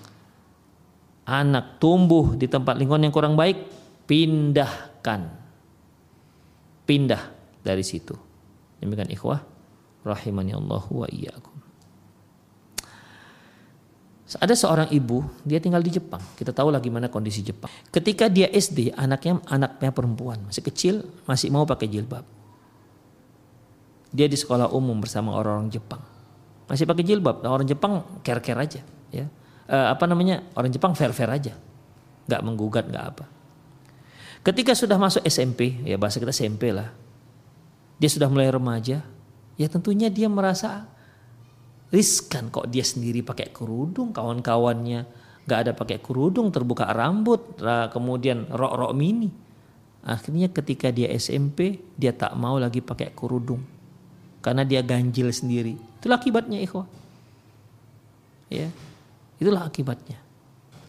anak 1.28 1.76
tumbuh 1.76 2.32
di 2.32 2.48
tempat 2.48 2.80
lingkungan 2.80 3.06
yang 3.06 3.14
kurang 3.14 3.36
baik, 3.36 3.60
pindahkan. 4.08 5.44
Pindah 6.86 7.22
dari 7.66 7.82
situ. 7.82 8.14
Demikian 8.78 9.10
ikhwah 9.10 9.55
rahimani 10.06 10.54
Allah 10.54 10.82
wa 10.86 11.06
iyyakum. 11.10 11.54
Ada 14.36 14.58
seorang 14.58 14.90
ibu, 14.90 15.22
dia 15.46 15.62
tinggal 15.62 15.80
di 15.80 15.94
Jepang. 15.94 16.18
Kita 16.34 16.50
tahu 16.50 16.74
lah 16.74 16.82
gimana 16.82 17.06
kondisi 17.06 17.46
Jepang. 17.46 17.70
Ketika 17.94 18.26
dia 18.26 18.50
SD, 18.50 18.90
anaknya 18.98 19.38
anaknya 19.46 19.94
perempuan, 19.94 20.42
masih 20.50 20.66
kecil, 20.66 20.94
masih 21.30 21.54
mau 21.54 21.62
pakai 21.62 21.86
jilbab. 21.86 22.26
Dia 24.10 24.26
di 24.26 24.34
sekolah 24.34 24.74
umum 24.74 24.98
bersama 24.98 25.30
orang-orang 25.30 25.70
Jepang. 25.70 26.02
Masih 26.66 26.90
pakai 26.90 27.06
jilbab. 27.06 27.46
Nah, 27.46 27.54
orang 27.54 27.70
Jepang 27.70 28.02
care-care 28.26 28.58
aja, 28.58 28.80
ya. 29.14 29.30
E, 29.70 29.76
apa 29.78 30.04
namanya? 30.10 30.42
Orang 30.58 30.74
Jepang 30.74 30.98
fair-fair 30.98 31.30
aja. 31.30 31.54
nggak 32.26 32.42
menggugat, 32.42 32.90
nggak 32.90 33.04
apa. 33.06 33.24
Ketika 34.42 34.74
sudah 34.74 34.98
masuk 34.98 35.22
SMP, 35.22 35.86
ya 35.86 35.94
bahasa 35.94 36.18
kita 36.18 36.34
SMP 36.34 36.74
lah 36.74 36.90
dia 37.96 38.10
sudah 38.12 38.28
mulai 38.28 38.52
remaja, 38.52 39.00
ya 39.56 39.66
tentunya 39.68 40.12
dia 40.12 40.28
merasa 40.28 40.88
riskan 41.90 42.52
kok 42.52 42.68
dia 42.68 42.84
sendiri 42.84 43.24
pakai 43.24 43.50
kerudung, 43.50 44.12
kawan-kawannya 44.12 45.06
nggak 45.46 45.58
ada 45.62 45.72
pakai 45.72 46.02
kerudung, 46.02 46.50
terbuka 46.50 46.90
rambut, 46.90 47.56
kemudian 47.94 48.50
rok-rok 48.50 48.92
mini. 48.92 49.30
Akhirnya 50.06 50.50
ketika 50.50 50.90
dia 50.90 51.10
SMP, 51.14 51.82
dia 51.98 52.14
tak 52.14 52.34
mau 52.38 52.58
lagi 52.58 52.82
pakai 52.82 53.14
kerudung. 53.14 53.62
Karena 54.42 54.62
dia 54.62 54.82
ganjil 54.82 55.34
sendiri. 55.34 55.74
Itulah 55.98 56.22
akibatnya 56.22 56.62
ikhwah. 56.62 56.86
Ya. 58.46 58.70
Itulah 59.42 59.66
akibatnya. 59.66 60.18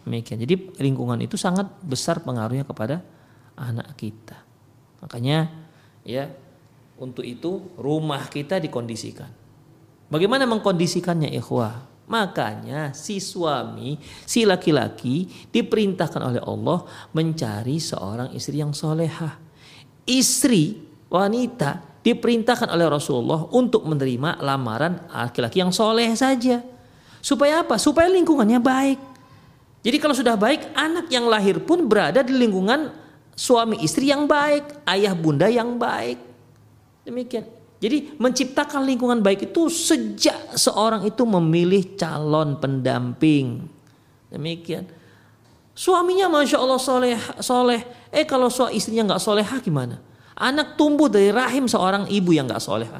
Demikian. 0.06 0.38
Jadi 0.38 0.78
lingkungan 0.78 1.18
itu 1.18 1.34
sangat 1.34 1.66
besar 1.82 2.22
pengaruhnya 2.22 2.62
kepada 2.62 3.02
anak 3.58 3.98
kita. 3.98 4.38
Makanya 5.02 5.50
ya 6.06 6.30
untuk 6.98 7.22
itu 7.22 7.74
rumah 7.78 8.26
kita 8.26 8.58
dikondisikan. 8.58 9.30
Bagaimana 10.08 10.44
mengkondisikannya 10.44 11.30
ikhwah? 11.38 11.88
Makanya 12.08 12.96
si 12.96 13.20
suami, 13.20 14.00
si 14.24 14.48
laki-laki 14.48 15.28
diperintahkan 15.52 16.22
oleh 16.24 16.40
Allah 16.40 16.88
mencari 17.12 17.76
seorang 17.76 18.32
istri 18.32 18.64
yang 18.64 18.72
solehah. 18.72 19.36
Istri 20.08 20.80
wanita 21.12 22.00
diperintahkan 22.00 22.72
oleh 22.72 22.88
Rasulullah 22.88 23.44
untuk 23.52 23.84
menerima 23.84 24.40
lamaran 24.40 25.04
laki-laki 25.12 25.60
yang 25.60 25.68
soleh 25.68 26.08
saja. 26.16 26.64
Supaya 27.20 27.60
apa? 27.60 27.76
Supaya 27.76 28.08
lingkungannya 28.08 28.56
baik. 28.56 28.98
Jadi 29.84 29.96
kalau 30.00 30.16
sudah 30.16 30.34
baik, 30.40 30.72
anak 30.72 31.12
yang 31.12 31.28
lahir 31.28 31.60
pun 31.60 31.84
berada 31.84 32.24
di 32.24 32.32
lingkungan 32.32 32.88
suami 33.36 33.84
istri 33.84 34.08
yang 34.08 34.24
baik, 34.24 34.88
ayah 34.88 35.12
bunda 35.12 35.46
yang 35.46 35.76
baik. 35.76 36.27
Demikian. 37.08 37.48
Jadi 37.80 38.20
menciptakan 38.20 38.84
lingkungan 38.84 39.24
baik 39.24 39.48
itu 39.48 39.72
sejak 39.72 40.52
seorang 40.52 41.08
itu 41.08 41.24
memilih 41.24 41.96
calon 41.96 42.60
pendamping. 42.60 43.64
Demikian. 44.28 44.84
Suaminya 45.72 46.28
masya 46.28 46.58
Allah 46.60 46.76
soleh, 46.76 47.16
soleh. 47.40 47.80
Eh 48.12 48.28
kalau 48.28 48.52
suami 48.52 48.76
istrinya 48.76 49.14
nggak 49.14 49.22
soleh 49.22 49.46
gimana? 49.64 49.96
Anak 50.36 50.76
tumbuh 50.76 51.08
dari 51.08 51.32
rahim 51.32 51.64
seorang 51.64 52.10
ibu 52.12 52.34
yang 52.34 52.50
nggak 52.50 52.60
soleh. 52.60 52.90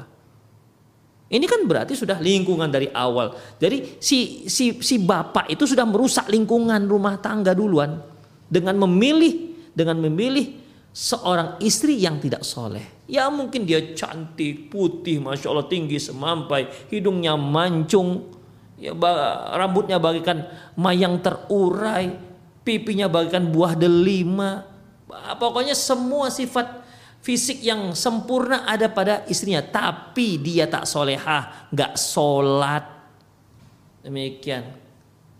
Ini 1.29 1.45
kan 1.45 1.67
berarti 1.69 1.93
sudah 1.93 2.17
lingkungan 2.17 2.71
dari 2.71 2.89
awal. 2.89 3.37
Jadi 3.61 4.01
si 4.01 4.49
si 4.49 4.81
si 4.81 4.97
bapak 4.97 5.53
itu 5.53 5.69
sudah 5.69 5.85
merusak 5.85 6.31
lingkungan 6.31 6.89
rumah 6.89 7.21
tangga 7.21 7.53
duluan 7.53 8.01
dengan 8.49 8.73
memilih 8.79 9.53
dengan 9.75 10.01
memilih 10.01 10.68
seorang 10.93 11.61
istri 11.61 11.97
yang 12.01 12.17
tidak 12.17 12.41
soleh. 12.43 13.05
Ya 13.09 13.25
mungkin 13.33 13.65
dia 13.65 13.93
cantik, 13.97 14.69
putih, 14.69 15.17
masya 15.17 15.49
Allah 15.49 15.65
tinggi 15.65 15.97
semampai, 15.97 16.89
hidungnya 16.93 17.33
mancung, 17.33 18.29
ya 18.77 18.93
rambutnya 19.57 19.97
bagikan 19.97 20.45
mayang 20.77 21.17
terurai, 21.17 22.13
pipinya 22.61 23.09
bagikan 23.09 23.49
buah 23.49 23.73
delima. 23.73 24.61
Pokoknya 25.41 25.73
semua 25.73 26.29
sifat 26.29 26.85
fisik 27.25 27.65
yang 27.65 27.97
sempurna 27.97 28.69
ada 28.69 28.85
pada 28.93 29.25
istrinya, 29.25 29.65
tapi 29.65 30.37
dia 30.37 30.69
tak 30.69 30.85
solehah, 30.85 31.73
nggak 31.73 31.97
sholat, 31.97 32.85
demikian, 34.05 34.69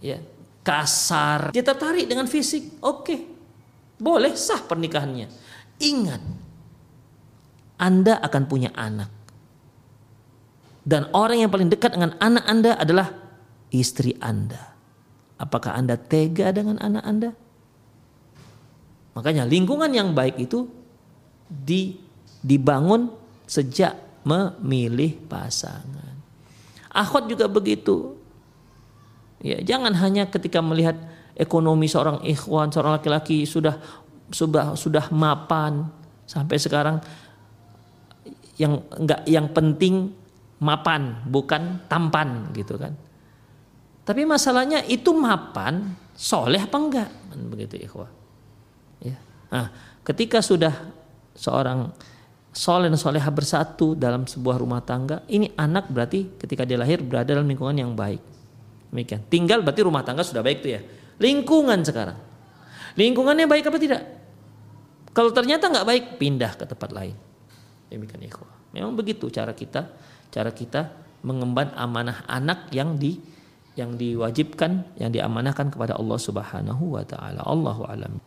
ya 0.02 0.18
kasar. 0.66 1.54
Dia 1.54 1.62
tertarik 1.62 2.10
dengan 2.10 2.26
fisik, 2.26 2.82
oke, 2.82 3.29
boleh 4.00 4.34
sah 4.34 4.64
pernikahannya. 4.64 5.28
Ingat, 5.80 6.22
anda 7.80 8.20
akan 8.20 8.44
punya 8.52 8.76
anak. 8.76 9.08
Dan 10.84 11.08
orang 11.16 11.48
yang 11.48 11.52
paling 11.52 11.72
dekat 11.72 11.96
dengan 11.96 12.12
anak 12.20 12.44
Anda 12.44 12.76
adalah 12.76 13.08
istri 13.72 14.20
Anda. 14.20 14.76
Apakah 15.40 15.80
Anda 15.80 15.96
tega 15.96 16.52
dengan 16.52 16.76
anak 16.84 17.04
Anda? 17.08 17.32
Makanya 19.16 19.48
lingkungan 19.48 19.92
yang 19.96 20.12
baik 20.12 20.36
itu 20.44 20.68
di, 21.48 21.96
dibangun 22.44 23.16
sejak 23.48 23.96
memilih 24.28 25.16
pasangan. 25.32 26.20
Akhwat 26.92 27.32
juga 27.32 27.48
begitu. 27.48 28.20
Ya, 29.40 29.64
jangan 29.64 29.96
hanya 29.96 30.28
ketika 30.28 30.60
melihat 30.60 31.00
ekonomi 31.40 31.88
seorang 31.88 32.20
ikhwan, 32.28 32.68
seorang 32.68 33.00
laki-laki 33.00 33.48
sudah 33.48 33.80
sudah 34.30 34.76
sudah 34.76 35.10
mapan 35.16 35.88
sampai 36.28 36.58
sekarang 36.60 37.00
yang 38.60 38.84
enggak 39.00 39.24
yang 39.26 39.48
penting 39.56 40.12
mapan 40.60 41.24
bukan 41.26 41.88
tampan 41.88 42.52
gitu 42.52 42.76
kan 42.76 42.94
tapi 44.04 44.28
masalahnya 44.28 44.84
itu 44.86 45.16
mapan 45.16 45.96
soleh 46.14 46.62
apa 46.62 46.78
enggak 46.78 47.10
begitu 47.50 47.80
ikhwah 47.80 48.20
Ya. 49.00 49.16
Nah, 49.50 49.72
ketika 50.04 50.44
sudah 50.44 50.76
seorang 51.34 51.92
soleh 52.52 52.92
dan 52.92 53.00
soleha 53.00 53.32
bersatu 53.32 53.96
dalam 53.96 54.28
sebuah 54.28 54.60
rumah 54.60 54.84
tangga, 54.84 55.24
ini 55.32 55.56
anak 55.56 55.88
berarti 55.88 56.36
ketika 56.36 56.68
dia 56.68 56.76
lahir 56.76 57.00
berada 57.00 57.32
dalam 57.32 57.48
lingkungan 57.48 57.76
yang 57.80 57.96
baik. 57.96 58.20
Demikian. 58.92 59.24
Tinggal 59.32 59.64
berarti 59.64 59.82
rumah 59.86 60.04
tangga 60.04 60.26
sudah 60.26 60.44
baik 60.44 60.60
tuh 60.60 60.72
ya. 60.76 60.82
Lingkungan 61.20 61.84
sekarang. 61.84 62.18
Lingkungannya 62.96 63.46
baik 63.46 63.68
apa 63.68 63.80
tidak? 63.80 64.02
Kalau 65.12 65.36
ternyata 65.36 65.68
nggak 65.68 65.88
baik, 65.88 66.04
pindah 66.16 66.56
ke 66.56 66.64
tempat 66.64 66.90
lain. 66.96 67.16
Demikian 67.92 68.24
ikhwah. 68.24 68.72
Memang 68.72 68.96
begitu 68.96 69.28
cara 69.28 69.52
kita, 69.52 69.92
cara 70.32 70.54
kita 70.54 70.94
mengemban 71.26 71.76
amanah 71.76 72.24
anak 72.30 72.72
yang 72.72 72.96
di 72.96 73.20
yang 73.76 73.96
diwajibkan, 73.96 75.00
yang 75.00 75.12
diamanahkan 75.12 75.72
kepada 75.72 75.96
Allah 75.96 76.20
Subhanahu 76.20 77.00
wa 77.00 77.04
taala. 77.08 77.44
Allahu 77.44 77.84
alam. 77.88 78.20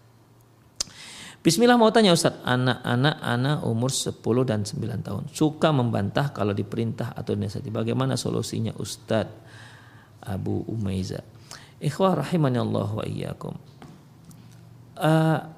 Bismillah 1.42 1.74
mau 1.74 1.90
tanya 1.90 2.14
Ustaz, 2.14 2.38
anak-anak 2.46 3.16
anak 3.18 3.58
umur 3.66 3.90
10 3.90 4.22
dan 4.46 4.62
9 4.62 5.02
tahun 5.02 5.22
suka 5.34 5.74
membantah 5.74 6.30
kalau 6.30 6.54
diperintah 6.54 7.18
atau 7.18 7.34
dinasihati. 7.34 7.68
Bagaimana 7.74 8.14
solusinya 8.14 8.70
Ustaz 8.78 9.26
Abu 10.22 10.62
Umaiza? 10.70 11.18
Ikhwah 11.82 12.22
rahimani 12.22 12.62
Allah 12.62 12.88
wa 12.88 13.02
iyyakum. 13.02 13.58
Uh, 14.94 15.50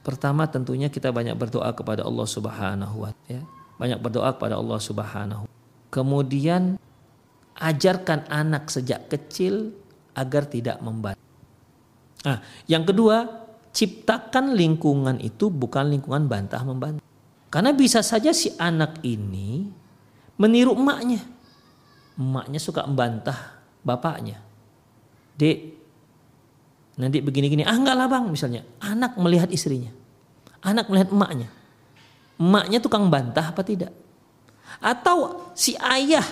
pertama 0.00 0.48
tentunya 0.48 0.88
kita 0.88 1.12
banyak 1.12 1.36
berdoa 1.36 1.68
kepada 1.76 2.00
Allah 2.00 2.24
Subhanahu 2.24 3.04
wa 3.04 3.12
ya. 3.28 3.44
Banyak 3.76 4.00
berdoa 4.00 4.32
kepada 4.32 4.56
Allah 4.56 4.80
Subhanahu. 4.80 5.44
Kemudian 5.92 6.80
ajarkan 7.60 8.24
anak 8.32 8.72
sejak 8.72 9.12
kecil 9.12 9.76
agar 10.16 10.48
tidak 10.48 10.80
membantah. 10.80 11.20
Nah, 12.24 12.40
yang 12.64 12.88
kedua, 12.88 13.28
ciptakan 13.76 14.56
lingkungan 14.56 15.20
itu 15.20 15.52
bukan 15.52 15.92
lingkungan 15.92 16.24
bantah 16.24 16.64
membantah. 16.64 17.04
Karena 17.52 17.76
bisa 17.76 18.00
saja 18.00 18.32
si 18.32 18.52
anak 18.56 19.04
ini 19.04 19.68
meniru 20.40 20.72
emaknya. 20.72 21.20
Emaknya 22.16 22.60
suka 22.60 22.88
membantah 22.88 23.60
bapaknya. 23.84 24.49
Dek, 25.40 25.58
nanti 27.00 27.24
begini-gini. 27.24 27.64
Ah 27.64 27.72
enggak 27.72 27.96
lah 27.96 28.12
bang 28.12 28.28
misalnya. 28.28 28.60
Anak 28.84 29.16
melihat 29.16 29.48
istrinya. 29.48 29.88
Anak 30.60 30.92
melihat 30.92 31.08
emaknya. 31.08 31.48
Emaknya 32.36 32.78
tukang 32.84 33.08
bantah 33.08 33.48
apa 33.48 33.64
tidak? 33.64 33.88
Atau 34.84 35.48
si 35.56 35.72
ayah 35.80 36.24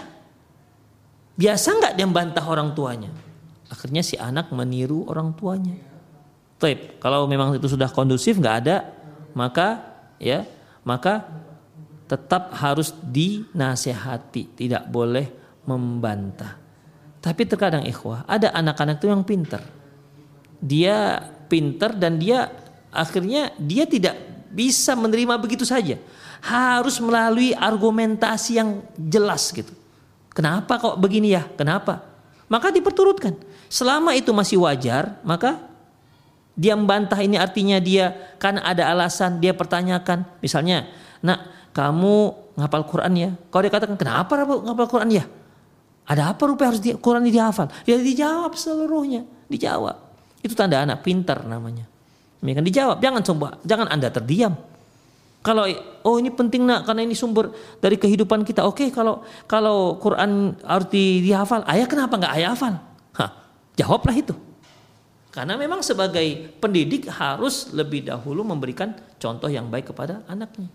biasa 1.40 1.68
nggak 1.80 1.92
dia 1.96 2.04
membantah 2.04 2.44
orang 2.44 2.76
tuanya? 2.76 3.08
Akhirnya 3.72 4.04
si 4.04 4.20
anak 4.20 4.52
meniru 4.52 5.08
orang 5.08 5.32
tuanya. 5.32 5.76
Taib. 6.60 7.00
Kalau 7.00 7.24
memang 7.24 7.56
itu 7.56 7.64
sudah 7.64 7.88
kondusif 7.88 8.36
nggak 8.36 8.56
ada, 8.66 8.92
maka 9.32 9.80
ya 10.20 10.44
maka 10.84 11.24
tetap 12.08 12.52
harus 12.56 12.92
dinasehati, 13.04 14.52
tidak 14.52 14.84
boleh 14.88 15.28
membantah. 15.68 16.57
Tapi 17.28 17.44
terkadang 17.44 17.84
ikhwah, 17.84 18.24
ada 18.24 18.48
anak-anak 18.56 19.04
itu 19.04 19.12
yang 19.12 19.20
pinter. 19.20 19.60
Dia 20.64 21.20
pinter 21.44 21.92
dan 21.92 22.16
dia 22.16 22.48
akhirnya 22.88 23.52
dia 23.60 23.84
tidak 23.84 24.16
bisa 24.48 24.96
menerima 24.96 25.36
begitu 25.36 25.68
saja. 25.68 26.00
Harus 26.40 26.96
melalui 27.04 27.52
argumentasi 27.52 28.56
yang 28.56 28.80
jelas 28.96 29.52
gitu. 29.52 29.76
Kenapa 30.32 30.80
kok 30.80 30.96
begini 30.96 31.36
ya? 31.36 31.44
Kenapa? 31.52 32.00
Maka 32.48 32.72
diperturutkan. 32.72 33.36
Selama 33.68 34.16
itu 34.16 34.32
masih 34.32 34.64
wajar, 34.64 35.20
maka 35.20 35.60
dia 36.56 36.72
membantah 36.72 37.20
ini 37.20 37.36
artinya 37.36 37.76
dia 37.76 38.16
kan 38.40 38.56
ada 38.56 38.88
alasan 38.88 39.36
dia 39.36 39.52
pertanyakan. 39.52 40.24
Misalnya, 40.40 40.88
nak 41.20 41.44
kamu 41.76 42.32
ngapal 42.56 42.88
Quran 42.88 43.12
ya? 43.20 43.30
Kalau 43.52 43.62
dia 43.68 43.72
katakan 43.76 44.00
kenapa 44.00 44.32
ngapal 44.48 44.88
Quran 44.88 45.12
ya? 45.12 45.28
Ada 46.08 46.32
apa 46.32 46.48
rupanya 46.48 46.72
harus 46.72 46.80
di, 46.80 46.96
Quran 46.96 47.20
ini 47.28 47.36
dihafal? 47.36 47.68
Ya 47.84 48.00
dijawab 48.00 48.56
seluruhnya, 48.56 49.28
dijawab. 49.52 49.92
Itu 50.40 50.56
tanda 50.56 50.80
anak 50.80 51.04
pintar 51.04 51.44
namanya. 51.44 51.84
Ini 52.40 52.56
kan 52.56 52.64
dijawab, 52.64 52.96
jangan 53.04 53.20
coba, 53.20 53.48
jangan 53.60 53.92
anda 53.92 54.08
terdiam. 54.08 54.56
Kalau 55.44 55.68
oh 56.02 56.16
ini 56.18 56.32
penting 56.32 56.64
nak 56.66 56.88
karena 56.88 57.04
ini 57.04 57.14
sumber 57.14 57.52
dari 57.78 57.94
kehidupan 58.00 58.42
kita. 58.42 58.64
Oke 58.66 58.90
kalau 58.90 59.22
kalau 59.44 60.00
Quran 60.00 60.56
harus 60.64 60.88
dihafal, 60.90 61.62
ayah 61.68 61.86
kenapa 61.86 62.16
nggak 62.18 62.34
ayah 62.40 62.50
hafal? 62.56 62.74
Hah, 63.14 63.30
jawablah 63.78 64.16
itu. 64.16 64.34
Karena 65.28 65.54
memang 65.54 65.84
sebagai 65.84 66.56
pendidik 66.58 67.06
harus 67.12 67.70
lebih 67.70 68.08
dahulu 68.08 68.42
memberikan 68.42 68.96
contoh 69.20 69.46
yang 69.46 69.68
baik 69.70 69.92
kepada 69.94 70.24
anaknya. 70.26 70.66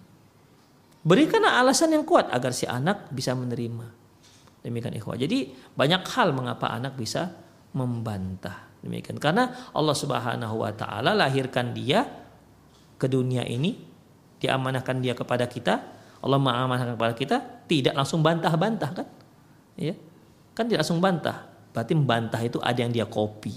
Berikanlah 1.03 1.59
alasan 1.59 1.91
yang 1.91 2.07
kuat 2.07 2.31
agar 2.31 2.55
si 2.55 2.63
anak 2.63 3.11
bisa 3.11 3.35
menerima. 3.35 4.02
Demikian 4.63 4.95
ikhwah. 4.95 5.19
Jadi 5.19 5.51
banyak 5.75 6.07
hal 6.07 6.31
mengapa 6.31 6.71
anak 6.71 6.95
bisa 6.95 7.35
membantah. 7.75 8.71
Demikian 8.79 9.19
karena 9.19 9.71
Allah 9.75 9.95
Subhanahu 9.95 10.55
wa 10.63 10.71
taala 10.71 11.11
lahirkan 11.11 11.75
dia 11.75 12.07
ke 12.95 13.11
dunia 13.11 13.43
ini, 13.43 13.75
diamanahkan 14.39 15.03
dia 15.03 15.11
kepada 15.11 15.47
kita, 15.51 15.83
Allah 16.23 16.39
mengamanahkan 16.39 16.95
kepada 16.95 17.13
kita, 17.15 17.37
tidak 17.67 17.93
langsung 17.99 18.23
bantah-bantah 18.23 18.91
kan? 18.95 19.07
Ya. 19.75 19.99
Kan 20.55 20.71
tidak 20.71 20.87
langsung 20.87 21.03
bantah. 21.03 21.51
Berarti 21.75 21.93
membantah 21.97 22.39
itu 22.39 22.61
ada 22.63 22.79
yang 22.79 22.93
dia 22.93 23.09
copy 23.09 23.51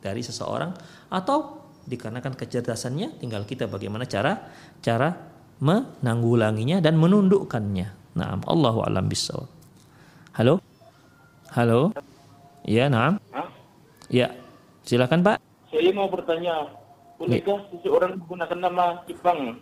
dari 0.00 0.24
seseorang 0.24 0.72
atau 1.10 1.68
dikarenakan 1.88 2.36
kecerdasannya 2.38 3.18
tinggal 3.18 3.42
kita 3.48 3.66
bagaimana 3.66 4.04
cara 4.04 4.36
cara 4.78 5.10
menanggulanginya 5.58 6.78
dan 6.78 6.94
menundukkannya. 6.96 8.14
Nah, 8.14 8.38
Allahu 8.46 8.86
alam 8.86 9.10
bisawab. 9.10 9.57
Halo? 10.38 10.62
Halo? 11.50 11.90
Ya, 12.62 12.86
nah. 12.86 13.18
Ya. 14.06 14.30
Silakan, 14.86 15.26
Pak. 15.26 15.42
Saya 15.66 15.90
mau 15.90 16.06
bertanya, 16.06 16.78
bolehkah 17.18 17.58
ya. 17.58 17.66
seseorang 17.74 18.22
menggunakan 18.22 18.58
nama 18.62 19.02
Ipang? 19.10 19.58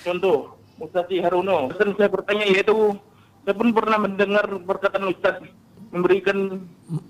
Contoh, 0.00 0.56
Mustati 0.80 1.20
Haruno. 1.20 1.68
Dan 1.76 1.92
saya 2.00 2.08
bertanya 2.08 2.48
yaitu 2.48 2.96
saya 3.44 3.52
pun 3.52 3.68
pernah 3.76 4.00
mendengar 4.00 4.48
perkataan 4.64 5.12
Ustaz 5.12 5.44
memberikan 5.92 6.64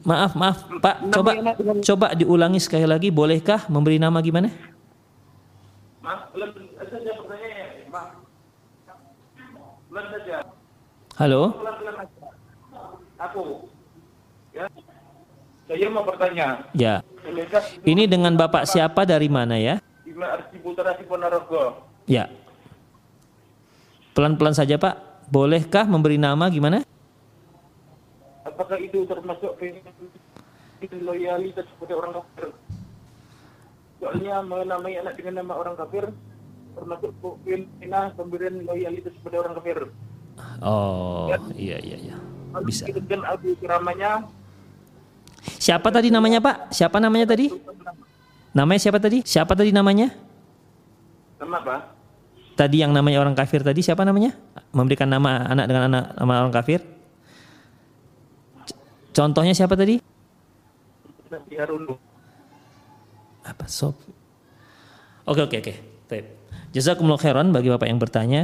maaf 0.04 0.36
maaf 0.36 0.66
Pak 0.82 1.08
coba 1.08 1.30
dengan... 1.32 1.80
coba 1.80 2.06
diulangi 2.12 2.60
sekali 2.60 2.84
lagi 2.84 3.08
bolehkah 3.08 3.64
memberi 3.72 3.96
nama 3.96 4.20
gimana 4.20 4.52
maaf 6.04 6.28
saja 9.88 10.44
halo 11.16 11.56
aku. 13.30 13.68
Ya. 14.54 14.66
Saya 15.64 15.88
mau 15.88 16.04
bertanya. 16.04 16.68
Ya. 16.76 17.00
Ini 17.84 18.04
dengan 18.04 18.36
Bapak 18.36 18.68
siapa 18.68 19.08
dari 19.08 19.32
mana 19.32 19.56
ya? 19.56 19.80
Ya. 22.04 22.28
Pelan-pelan 24.12 24.54
saja 24.54 24.76
Pak. 24.76 25.26
Bolehkah 25.32 25.88
memberi 25.88 26.20
nama 26.20 26.52
gimana? 26.52 26.84
Apakah 28.44 28.76
itu 28.76 29.08
termasuk 29.08 29.56
loyalitas 31.00 31.64
kepada 31.64 31.92
orang 31.96 32.12
kafir? 32.20 32.52
Soalnya 34.04 34.44
menamai 34.44 35.00
anak 35.00 35.16
dengan 35.16 35.40
nama 35.42 35.56
orang 35.56 35.80
kafir 35.80 36.12
termasuk 36.76 37.10
pemberian 38.20 38.54
loyalitas 38.68 39.16
kepada 39.22 39.36
orang 39.48 39.54
kafir. 39.58 39.78
Oh, 40.60 41.30
ya. 41.30 41.38
iya 41.54 41.78
iya 41.80 41.96
iya. 42.10 42.16
Bisa. 42.62 42.86
Siapa 45.58 45.88
tadi 45.90 46.08
namanya 46.08 46.38
Pak? 46.38 46.70
Siapa 46.70 47.02
namanya 47.02 47.34
tadi? 47.34 47.50
Namanya 48.54 48.80
siapa 48.80 49.02
tadi? 49.02 49.26
Siapa 49.26 49.52
tadi 49.58 49.74
namanya? 49.74 50.14
Nama 51.42 51.56
apa? 51.58 51.76
Tadi 52.54 52.86
yang 52.86 52.94
namanya 52.94 53.18
orang 53.18 53.34
kafir 53.34 53.66
tadi 53.66 53.82
siapa 53.82 54.06
namanya? 54.06 54.30
Memberikan 54.70 55.10
nama 55.10 55.42
anak 55.50 55.66
dengan 55.66 55.82
anak 55.90 56.04
nama 56.14 56.32
orang 56.46 56.54
kafir? 56.54 56.80
Contohnya 59.10 59.54
siapa 59.54 59.74
tadi? 59.74 59.98
Apa 63.42 63.66
sob? 63.66 63.98
Oke 65.26 65.42
oke 65.42 65.56
oke. 65.58 65.74
Baik. 66.06 66.24
Jazakumullah 66.70 67.18
khairan 67.18 67.50
bagi 67.50 67.74
Bapak 67.74 67.90
yang 67.90 67.98
bertanya. 67.98 68.42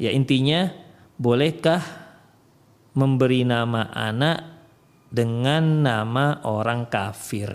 Ya 0.00 0.08
intinya 0.08 0.72
bolehkah 1.20 1.84
memberi 2.94 3.46
nama 3.46 3.90
anak 3.90 4.38
dengan 5.10 5.82
nama 5.82 6.42
orang 6.46 6.86
kafir? 6.86 7.50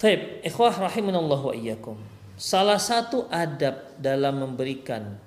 Taib, 0.00 0.40
ikhwah 0.40 0.90
rahimanallah 0.90 1.40
wa 1.40 1.54
iyyakum. 1.54 1.96
Salah 2.40 2.80
satu 2.80 3.28
adab 3.28 4.00
dalam 4.00 4.40
memberikan 4.40 5.20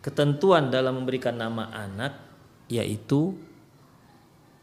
ketentuan 0.00 0.72
dalam 0.72 1.04
memberikan 1.04 1.36
nama 1.36 1.68
anak 1.68 2.16
yaitu 2.72 3.36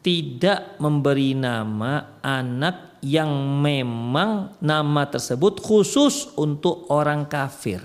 tidak 0.01 0.79
memberi 0.81 1.37
nama 1.37 2.17
anak 2.23 2.97
yang 3.03 3.29
memang 3.61 4.55
nama 4.63 5.03
tersebut 5.05 5.59
khusus 5.61 6.31
untuk 6.39 6.87
orang 6.89 7.27
kafir. 7.27 7.83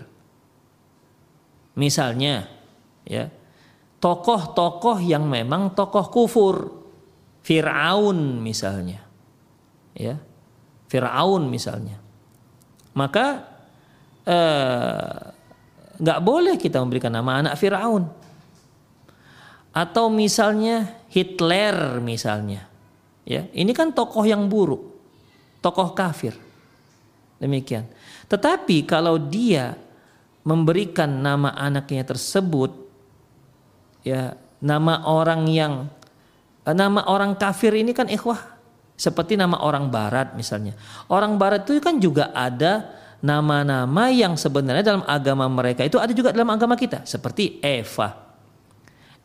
Misalnya, 1.75 2.47
ya, 3.03 3.27
tokoh-tokoh 4.03 4.99
yang 4.99 5.31
memang 5.31 5.79
tokoh 5.79 6.11
kufur, 6.11 6.57
Fir'aun 7.47 8.43
misalnya, 8.43 8.99
ya, 9.95 10.19
Fir'aun 10.91 11.47
misalnya, 11.47 12.03
maka 12.99 13.47
eh, 14.27 15.19
nggak 16.03 16.19
eh, 16.19 16.25
boleh 16.27 16.59
kita 16.59 16.83
memberikan 16.83 17.15
nama 17.15 17.47
anak 17.47 17.55
Fir'aun. 17.55 18.05
Atau 19.73 20.13
misalnya 20.13 21.01
Hitler 21.09 21.97
misalnya. 22.05 22.69
Ya 23.25 23.49
ini 23.57 23.73
kan 23.73 23.95
tokoh 23.95 24.27
yang 24.27 24.45
buruk. 24.51 24.85
Tokoh 25.65 25.97
kafir. 25.97 26.37
Demikian. 27.41 27.89
Tetapi 28.29 28.85
kalau 28.85 29.17
dia 29.17 29.73
memberikan 30.45 31.09
nama 31.09 31.57
anaknya 31.57 32.05
tersebut 32.05 32.82
ya 34.07 34.39
nama 34.63 35.07
orang 35.07 35.47
yang 35.51 35.87
eh, 36.67 36.75
nama 36.75 37.07
orang 37.11 37.35
kafir 37.39 37.75
ini 37.75 37.91
kan 37.97 38.07
ikhwah 38.07 38.39
seperti 38.95 39.35
nama 39.35 39.59
orang 39.63 39.91
barat 39.91 40.37
misalnya 40.39 40.77
orang 41.11 41.35
barat 41.41 41.67
itu 41.67 41.81
kan 41.83 41.99
juga 41.99 42.31
ada 42.31 42.93
nama-nama 43.23 44.11
yang 44.11 44.35
sebenarnya 44.35 44.83
dalam 44.83 45.05
agama 45.07 45.47
mereka 45.47 45.87
itu 45.87 45.99
ada 45.99 46.11
juga 46.11 46.35
dalam 46.35 46.51
agama 46.51 46.75
kita 46.75 47.07
seperti 47.07 47.63
Eva 47.63 48.23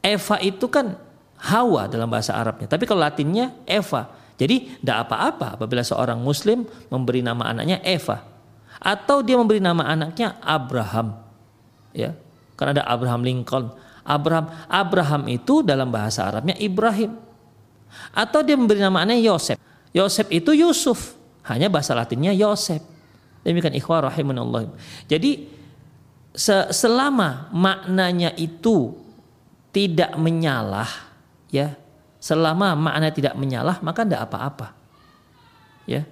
Eva 0.08 0.36
itu 0.40 0.66
kan 0.70 0.96
Hawa 1.38 1.86
dalam 1.86 2.10
bahasa 2.10 2.34
Arabnya, 2.34 2.66
tapi 2.66 2.90
kalau 2.90 3.06
Latinnya 3.06 3.54
Eva. 3.70 4.10
Jadi 4.38 4.82
tidak 4.82 5.10
apa-apa 5.10 5.58
apabila 5.58 5.82
seorang 5.82 6.22
Muslim 6.22 6.66
memberi 6.94 7.26
nama 7.26 7.54
anaknya 7.54 7.82
Eva, 7.82 8.22
atau 8.78 9.26
dia 9.26 9.34
memberi 9.38 9.58
nama 9.58 9.86
anaknya 9.86 10.38
Abraham, 10.42 11.18
ya, 11.94 12.14
karena 12.54 12.82
ada 12.82 12.86
Abraham 12.86 13.26
Lincoln. 13.26 13.70
Abraham, 14.08 14.48
Abraham 14.72 15.24
itu 15.28 15.60
dalam 15.60 15.92
bahasa 15.92 16.24
Arabnya 16.24 16.56
Ibrahim, 16.56 17.20
atau 18.16 18.40
dia 18.40 18.56
memberi 18.56 18.80
nama 18.80 19.04
anaknya 19.04 19.36
Yosef. 19.36 19.58
Yosef 19.92 20.28
itu 20.32 20.56
Yusuf, 20.56 21.20
hanya 21.44 21.68
bahasa 21.68 21.92
Latinnya 21.92 22.32
Yosef. 22.32 22.80
Demikian 23.44 23.76
ikhwah 23.76 24.08
rahimanallah. 24.08 24.72
Jadi 25.08 25.48
selama 26.72 27.50
maknanya 27.50 28.32
itu 28.38 28.94
tidak 29.74 30.14
menyalah 30.18 30.90
ya 31.50 31.74
selama 32.22 32.78
makna 32.78 33.10
tidak 33.10 33.34
menyalah 33.34 33.82
maka 33.82 34.06
tidak 34.06 34.26
apa-apa 34.30 34.68
ya 35.90 36.06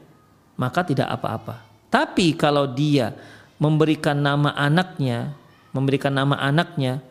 maka 0.57 0.81
tidak 0.81 1.09
apa-apa 1.09 1.61
tapi 1.93 2.33
kalau 2.33 2.65
dia 2.69 3.13
memberikan 3.61 4.17
nama 4.17 4.53
anaknya 4.57 5.33
memberikan 5.73 6.13
nama 6.13 6.37
anaknya 6.41 7.01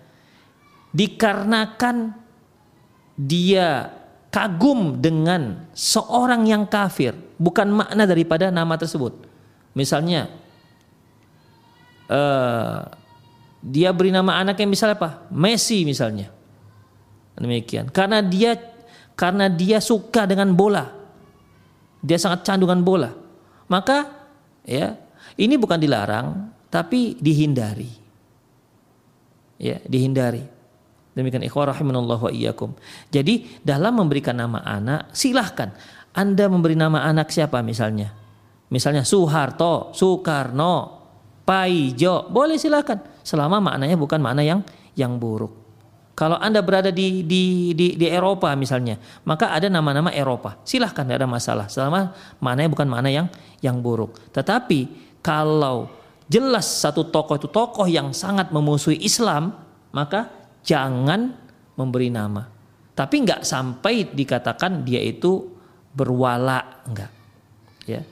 dikarenakan 0.94 2.14
dia 3.18 3.90
kagum 4.30 4.98
dengan 4.98 5.66
seorang 5.74 6.46
yang 6.46 6.66
kafir 6.66 7.14
bukan 7.38 7.70
makna 7.70 8.06
daripada 8.06 8.50
nama 8.50 8.74
tersebut 8.78 9.26
misalnya 9.74 10.30
uh, 12.10 12.86
dia 13.62 13.90
beri 13.90 14.14
nama 14.14 14.38
anaknya 14.42 14.66
misalnya 14.70 14.98
apa 14.98 15.10
Messi 15.30 15.82
misalnya 15.86 16.34
Demikian. 17.38 17.90
Karena 17.90 18.22
dia 18.22 18.54
karena 19.18 19.50
dia 19.50 19.82
suka 19.82 20.26
dengan 20.26 20.54
bola. 20.54 20.86
Dia 22.04 22.18
sangat 22.20 22.46
candu 22.46 22.66
dengan 22.68 22.84
bola. 22.84 23.10
Maka 23.66 24.12
ya, 24.62 24.94
ini 25.40 25.54
bukan 25.58 25.80
dilarang 25.80 26.52
tapi 26.70 27.18
dihindari. 27.18 27.90
Ya, 29.58 29.80
dihindari. 29.86 30.44
Demikian 31.14 31.46
ikhwah 31.46 31.70
rahimanallah 31.70 32.18
wa 32.18 32.30
iyyakum. 32.30 32.74
Jadi 33.14 33.62
dalam 33.62 34.02
memberikan 34.02 34.34
nama 34.34 34.58
anak 34.66 35.14
silahkan 35.14 35.70
Anda 36.10 36.50
memberi 36.50 36.74
nama 36.74 37.06
anak 37.06 37.30
siapa 37.30 37.62
misalnya. 37.62 38.10
Misalnya 38.70 39.06
Soeharto, 39.06 39.94
Soekarno, 39.94 41.02
Paijo, 41.46 42.26
boleh 42.30 42.58
silahkan 42.58 42.98
selama 43.22 43.62
maknanya 43.62 43.94
bukan 43.94 44.18
makna 44.18 44.42
yang 44.42 44.66
yang 44.98 45.18
buruk. 45.18 45.64
Kalau 46.14 46.38
Anda 46.38 46.62
berada 46.62 46.94
di, 46.94 47.26
di, 47.26 47.74
di, 47.74 47.98
di 47.98 48.06
Eropa 48.06 48.54
misalnya, 48.54 48.98
maka 49.26 49.50
ada 49.50 49.66
nama-nama 49.66 50.14
Eropa. 50.14 50.62
Silahkan, 50.62 51.02
tidak 51.02 51.18
ada 51.18 51.30
masalah. 51.30 51.66
Selama 51.66 52.14
maknanya 52.38 52.70
bukan 52.70 52.86
mana 52.86 53.10
yang 53.10 53.26
yang 53.58 53.82
buruk. 53.82 54.22
Tetapi 54.30 54.86
kalau 55.18 55.90
jelas 56.30 56.70
satu 56.70 57.10
tokoh 57.10 57.34
itu 57.34 57.50
tokoh 57.50 57.86
yang 57.90 58.14
sangat 58.14 58.54
memusuhi 58.54 59.02
Islam, 59.02 59.58
maka 59.90 60.30
jangan 60.64 61.36
memberi 61.76 62.08
nama. 62.10 62.48
Tapi 62.94 63.14
nggak 63.22 63.42
sampai 63.44 64.10
dikatakan 64.10 64.82
dia 64.82 65.02
itu 65.02 65.54
berwala, 65.92 66.82
enggak. 66.88 67.12
Ya. 67.84 68.02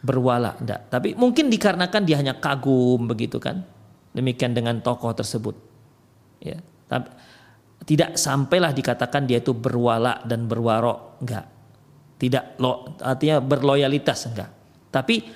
Berwala, 0.00 0.56
enggak. 0.62 0.88
Tapi 0.88 1.18
mungkin 1.18 1.50
dikarenakan 1.50 2.02
dia 2.06 2.16
hanya 2.22 2.38
kagum 2.38 3.10
begitu 3.10 3.42
kan. 3.42 3.66
Demikian 4.14 4.54
dengan 4.54 4.78
tokoh 4.78 5.12
tersebut. 5.16 5.56
Ya 6.38 6.60
tidak 7.82 8.14
sampailah 8.18 8.70
dikatakan 8.70 9.26
dia 9.26 9.42
itu 9.42 9.54
berwala 9.56 10.22
dan 10.26 10.46
berwarok 10.46 11.22
enggak 11.22 11.46
tidak 12.18 12.54
lo 12.62 12.94
artinya 13.02 13.42
berloyalitas 13.42 14.30
enggak 14.30 14.50
tapi 14.94 15.26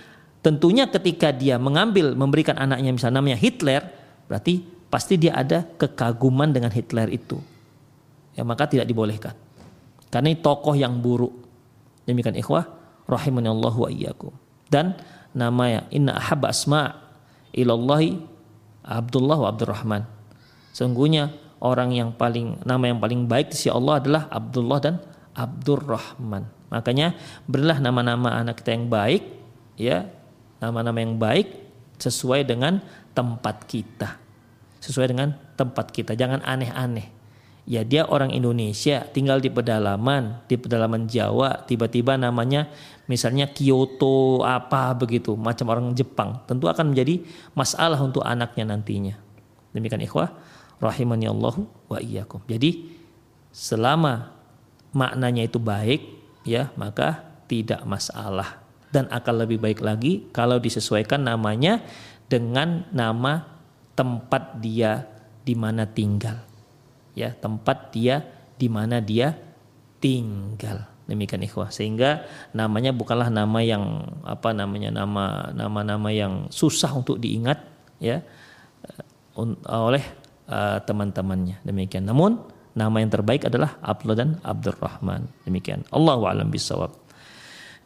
tentunya 0.44 0.86
ketika 0.86 1.34
dia 1.34 1.58
mengambil 1.58 2.14
memberikan 2.14 2.54
anaknya 2.54 2.94
misalnya 2.94 3.18
namanya 3.18 3.38
Hitler 3.40 3.82
berarti 4.30 4.62
pasti 4.96 5.20
dia 5.20 5.36
ada 5.36 5.60
kekaguman 5.60 6.56
dengan 6.56 6.72
Hitler 6.72 7.12
itu. 7.12 7.36
Ya 8.32 8.48
maka 8.48 8.64
tidak 8.64 8.88
dibolehkan. 8.88 9.36
Karena 10.08 10.32
ini 10.32 10.40
tokoh 10.40 10.72
yang 10.72 11.04
buruk. 11.04 11.36
Demikian 12.08 12.32
ikhwah 12.32 12.64
rahimani 13.04 13.52
Allah 13.52 13.76
wa 13.76 13.92
iyyakum. 13.92 14.32
Dan 14.72 14.96
namanya 15.36 15.84
inna 15.92 16.16
ahabba 16.16 16.48
asma 16.48 16.96
ilallahi 17.52 18.16
Abdullah 18.88 19.36
wa 19.36 19.48
Abdurrahman. 19.52 20.08
Sungguhnya 20.72 21.28
orang 21.60 21.92
yang 21.92 22.16
paling 22.16 22.64
nama 22.64 22.88
yang 22.88 22.96
paling 22.96 23.28
baik 23.28 23.52
di 23.52 23.60
sisi 23.60 23.68
Allah 23.68 24.00
adalah 24.00 24.32
Abdullah 24.32 24.80
dan 24.80 24.96
Abdurrahman. 25.36 26.72
Makanya 26.72 27.12
berilah 27.44 27.84
nama-nama 27.84 28.32
anak 28.40 28.64
kita 28.64 28.72
yang 28.72 28.88
baik 28.88 29.28
ya, 29.76 30.08
nama-nama 30.56 30.96
yang 31.04 31.20
baik 31.20 31.52
sesuai 32.00 32.48
dengan 32.48 32.80
tempat 33.12 33.68
kita. 33.68 34.25
Sesuai 34.80 35.12
dengan 35.12 35.34
tempat 35.56 35.90
kita, 35.90 36.14
jangan 36.14 36.44
aneh-aneh. 36.44 37.12
Ya 37.66 37.82
dia 37.82 38.06
orang 38.06 38.30
Indonesia, 38.30 39.02
tinggal 39.10 39.42
di 39.42 39.50
pedalaman, 39.50 40.46
di 40.46 40.54
pedalaman 40.54 41.10
Jawa, 41.10 41.66
tiba-tiba 41.66 42.14
namanya 42.14 42.70
misalnya 43.10 43.50
Kyoto 43.50 44.46
apa 44.46 44.94
begitu, 44.94 45.34
macam 45.34 45.74
orang 45.74 45.90
Jepang. 45.98 46.46
Tentu 46.46 46.70
akan 46.70 46.94
menjadi 46.94 47.26
masalah 47.58 47.98
untuk 47.98 48.22
anaknya 48.22 48.70
nantinya. 48.70 49.18
Demikian 49.74 49.98
ikhwah 50.06 50.30
rahimani 50.78 51.26
Allah 51.26 51.58
wa 51.90 51.98
iyyakum. 51.98 52.38
Jadi 52.46 52.86
selama 53.50 54.30
maknanya 54.94 55.42
itu 55.48 55.56
baik 55.56 56.00
ya 56.46 56.70
maka 56.78 57.24
tidak 57.48 57.82
masalah 57.88 58.60
dan 58.94 59.08
akan 59.10 59.34
lebih 59.44 59.58
baik 59.60 59.80
lagi 59.84 60.28
kalau 60.30 60.56
disesuaikan 60.62 61.24
namanya 61.24 61.82
dengan 62.28 62.86
nama 62.94 63.55
tempat 63.96 64.60
dia 64.60 65.08
di 65.42 65.56
mana 65.56 65.88
tinggal. 65.88 66.44
Ya, 67.16 67.32
tempat 67.32 67.90
dia 67.96 68.22
di 68.60 68.68
mana 68.68 69.00
dia 69.00 69.32
tinggal. 69.98 70.84
Demikian 71.08 71.40
ikhwah. 71.46 71.72
Sehingga 71.72 72.26
namanya 72.52 72.92
bukanlah 72.92 73.32
nama 73.32 73.62
yang 73.64 74.04
apa 74.26 74.52
namanya 74.52 74.92
nama 74.92 75.48
nama-nama 75.54 76.10
yang 76.12 76.50
susah 76.52 76.92
untuk 76.92 77.16
diingat 77.22 77.62
ya 78.02 78.20
oleh 79.70 80.04
uh, 80.50 80.78
teman-temannya. 80.82 81.62
Demikian. 81.62 82.04
Namun 82.10 82.42
nama 82.74 83.00
yang 83.00 83.08
terbaik 83.08 83.46
adalah 83.46 83.78
Abdullah 83.80 84.18
dan 84.18 84.30
Abdurrahman. 84.42 85.30
Demikian. 85.46 85.86
Allahu 85.94 86.26
a'lam 86.26 86.50
bisawab. 86.50 87.05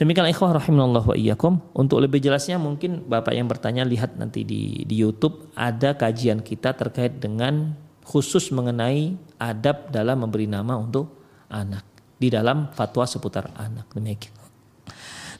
Demikian 0.00 0.32
ikhwah 0.32 0.56
rahimanallah 0.56 1.04
wa 1.04 1.12
iyyakum. 1.12 1.60
Untuk 1.76 2.00
lebih 2.00 2.24
jelasnya 2.24 2.56
mungkin 2.56 3.04
Bapak 3.04 3.36
yang 3.36 3.52
bertanya 3.52 3.84
lihat 3.84 4.16
nanti 4.16 4.48
di 4.48 4.88
di 4.88 4.96
YouTube 4.96 5.52
ada 5.52 5.92
kajian 5.92 6.40
kita 6.40 6.72
terkait 6.72 7.20
dengan 7.20 7.76
khusus 8.00 8.48
mengenai 8.48 9.20
adab 9.36 9.92
dalam 9.92 10.24
memberi 10.24 10.48
nama 10.48 10.80
untuk 10.80 11.20
anak 11.52 11.84
di 12.16 12.32
dalam 12.32 12.72
fatwa 12.72 13.04
seputar 13.04 13.52
anak. 13.60 13.92
Demikian. 13.92 14.32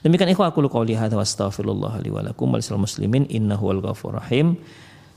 Demikian 0.05 0.29
ikhwah 0.29 0.53
aku 0.53 0.61
qauli 0.69 0.93
hadza 0.93 1.17
wa 1.17 1.25
astaghfirullah 1.25 1.97
wa 1.97 2.21
lakum 2.21 2.53
muslimin 2.53 3.25
innahu 3.33 3.65
wal 3.65 3.81
ghafur 3.81 4.21
rahim. 4.21 4.61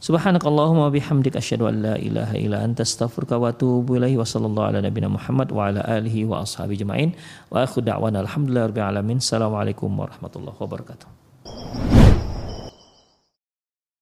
Subhanakallahumma 0.04 0.92
bihamdik 0.92 1.32
asyhadu 1.40 1.64
an 1.64 1.80
la 1.80 1.94
ilaha 1.96 2.36
illa 2.36 2.60
anta 2.60 2.84
astaghfiruka 2.84 3.40
wa 3.40 3.48
atubu 3.48 3.96
ilaihi 3.96 4.20
wa 4.20 4.28
sallallahu 4.28 4.68
ala 4.68 4.84
nabiyina 4.84 5.08
Muhammad 5.08 5.48
wa 5.48 5.72
ala 5.72 5.80
alihi 5.80 6.28
wa 6.28 6.44
ashabi 6.44 6.76
jemain 6.76 7.16
wa 7.48 7.64
akhu 7.64 7.80
da'wana 7.80 8.20
alhamdulillahi 8.20 8.68
rabbil 8.68 8.84
alamin. 8.84 9.24
Assalamualaikum 9.24 9.88
warahmatullahi 9.96 10.60
wabarakatuh. 10.60 12.03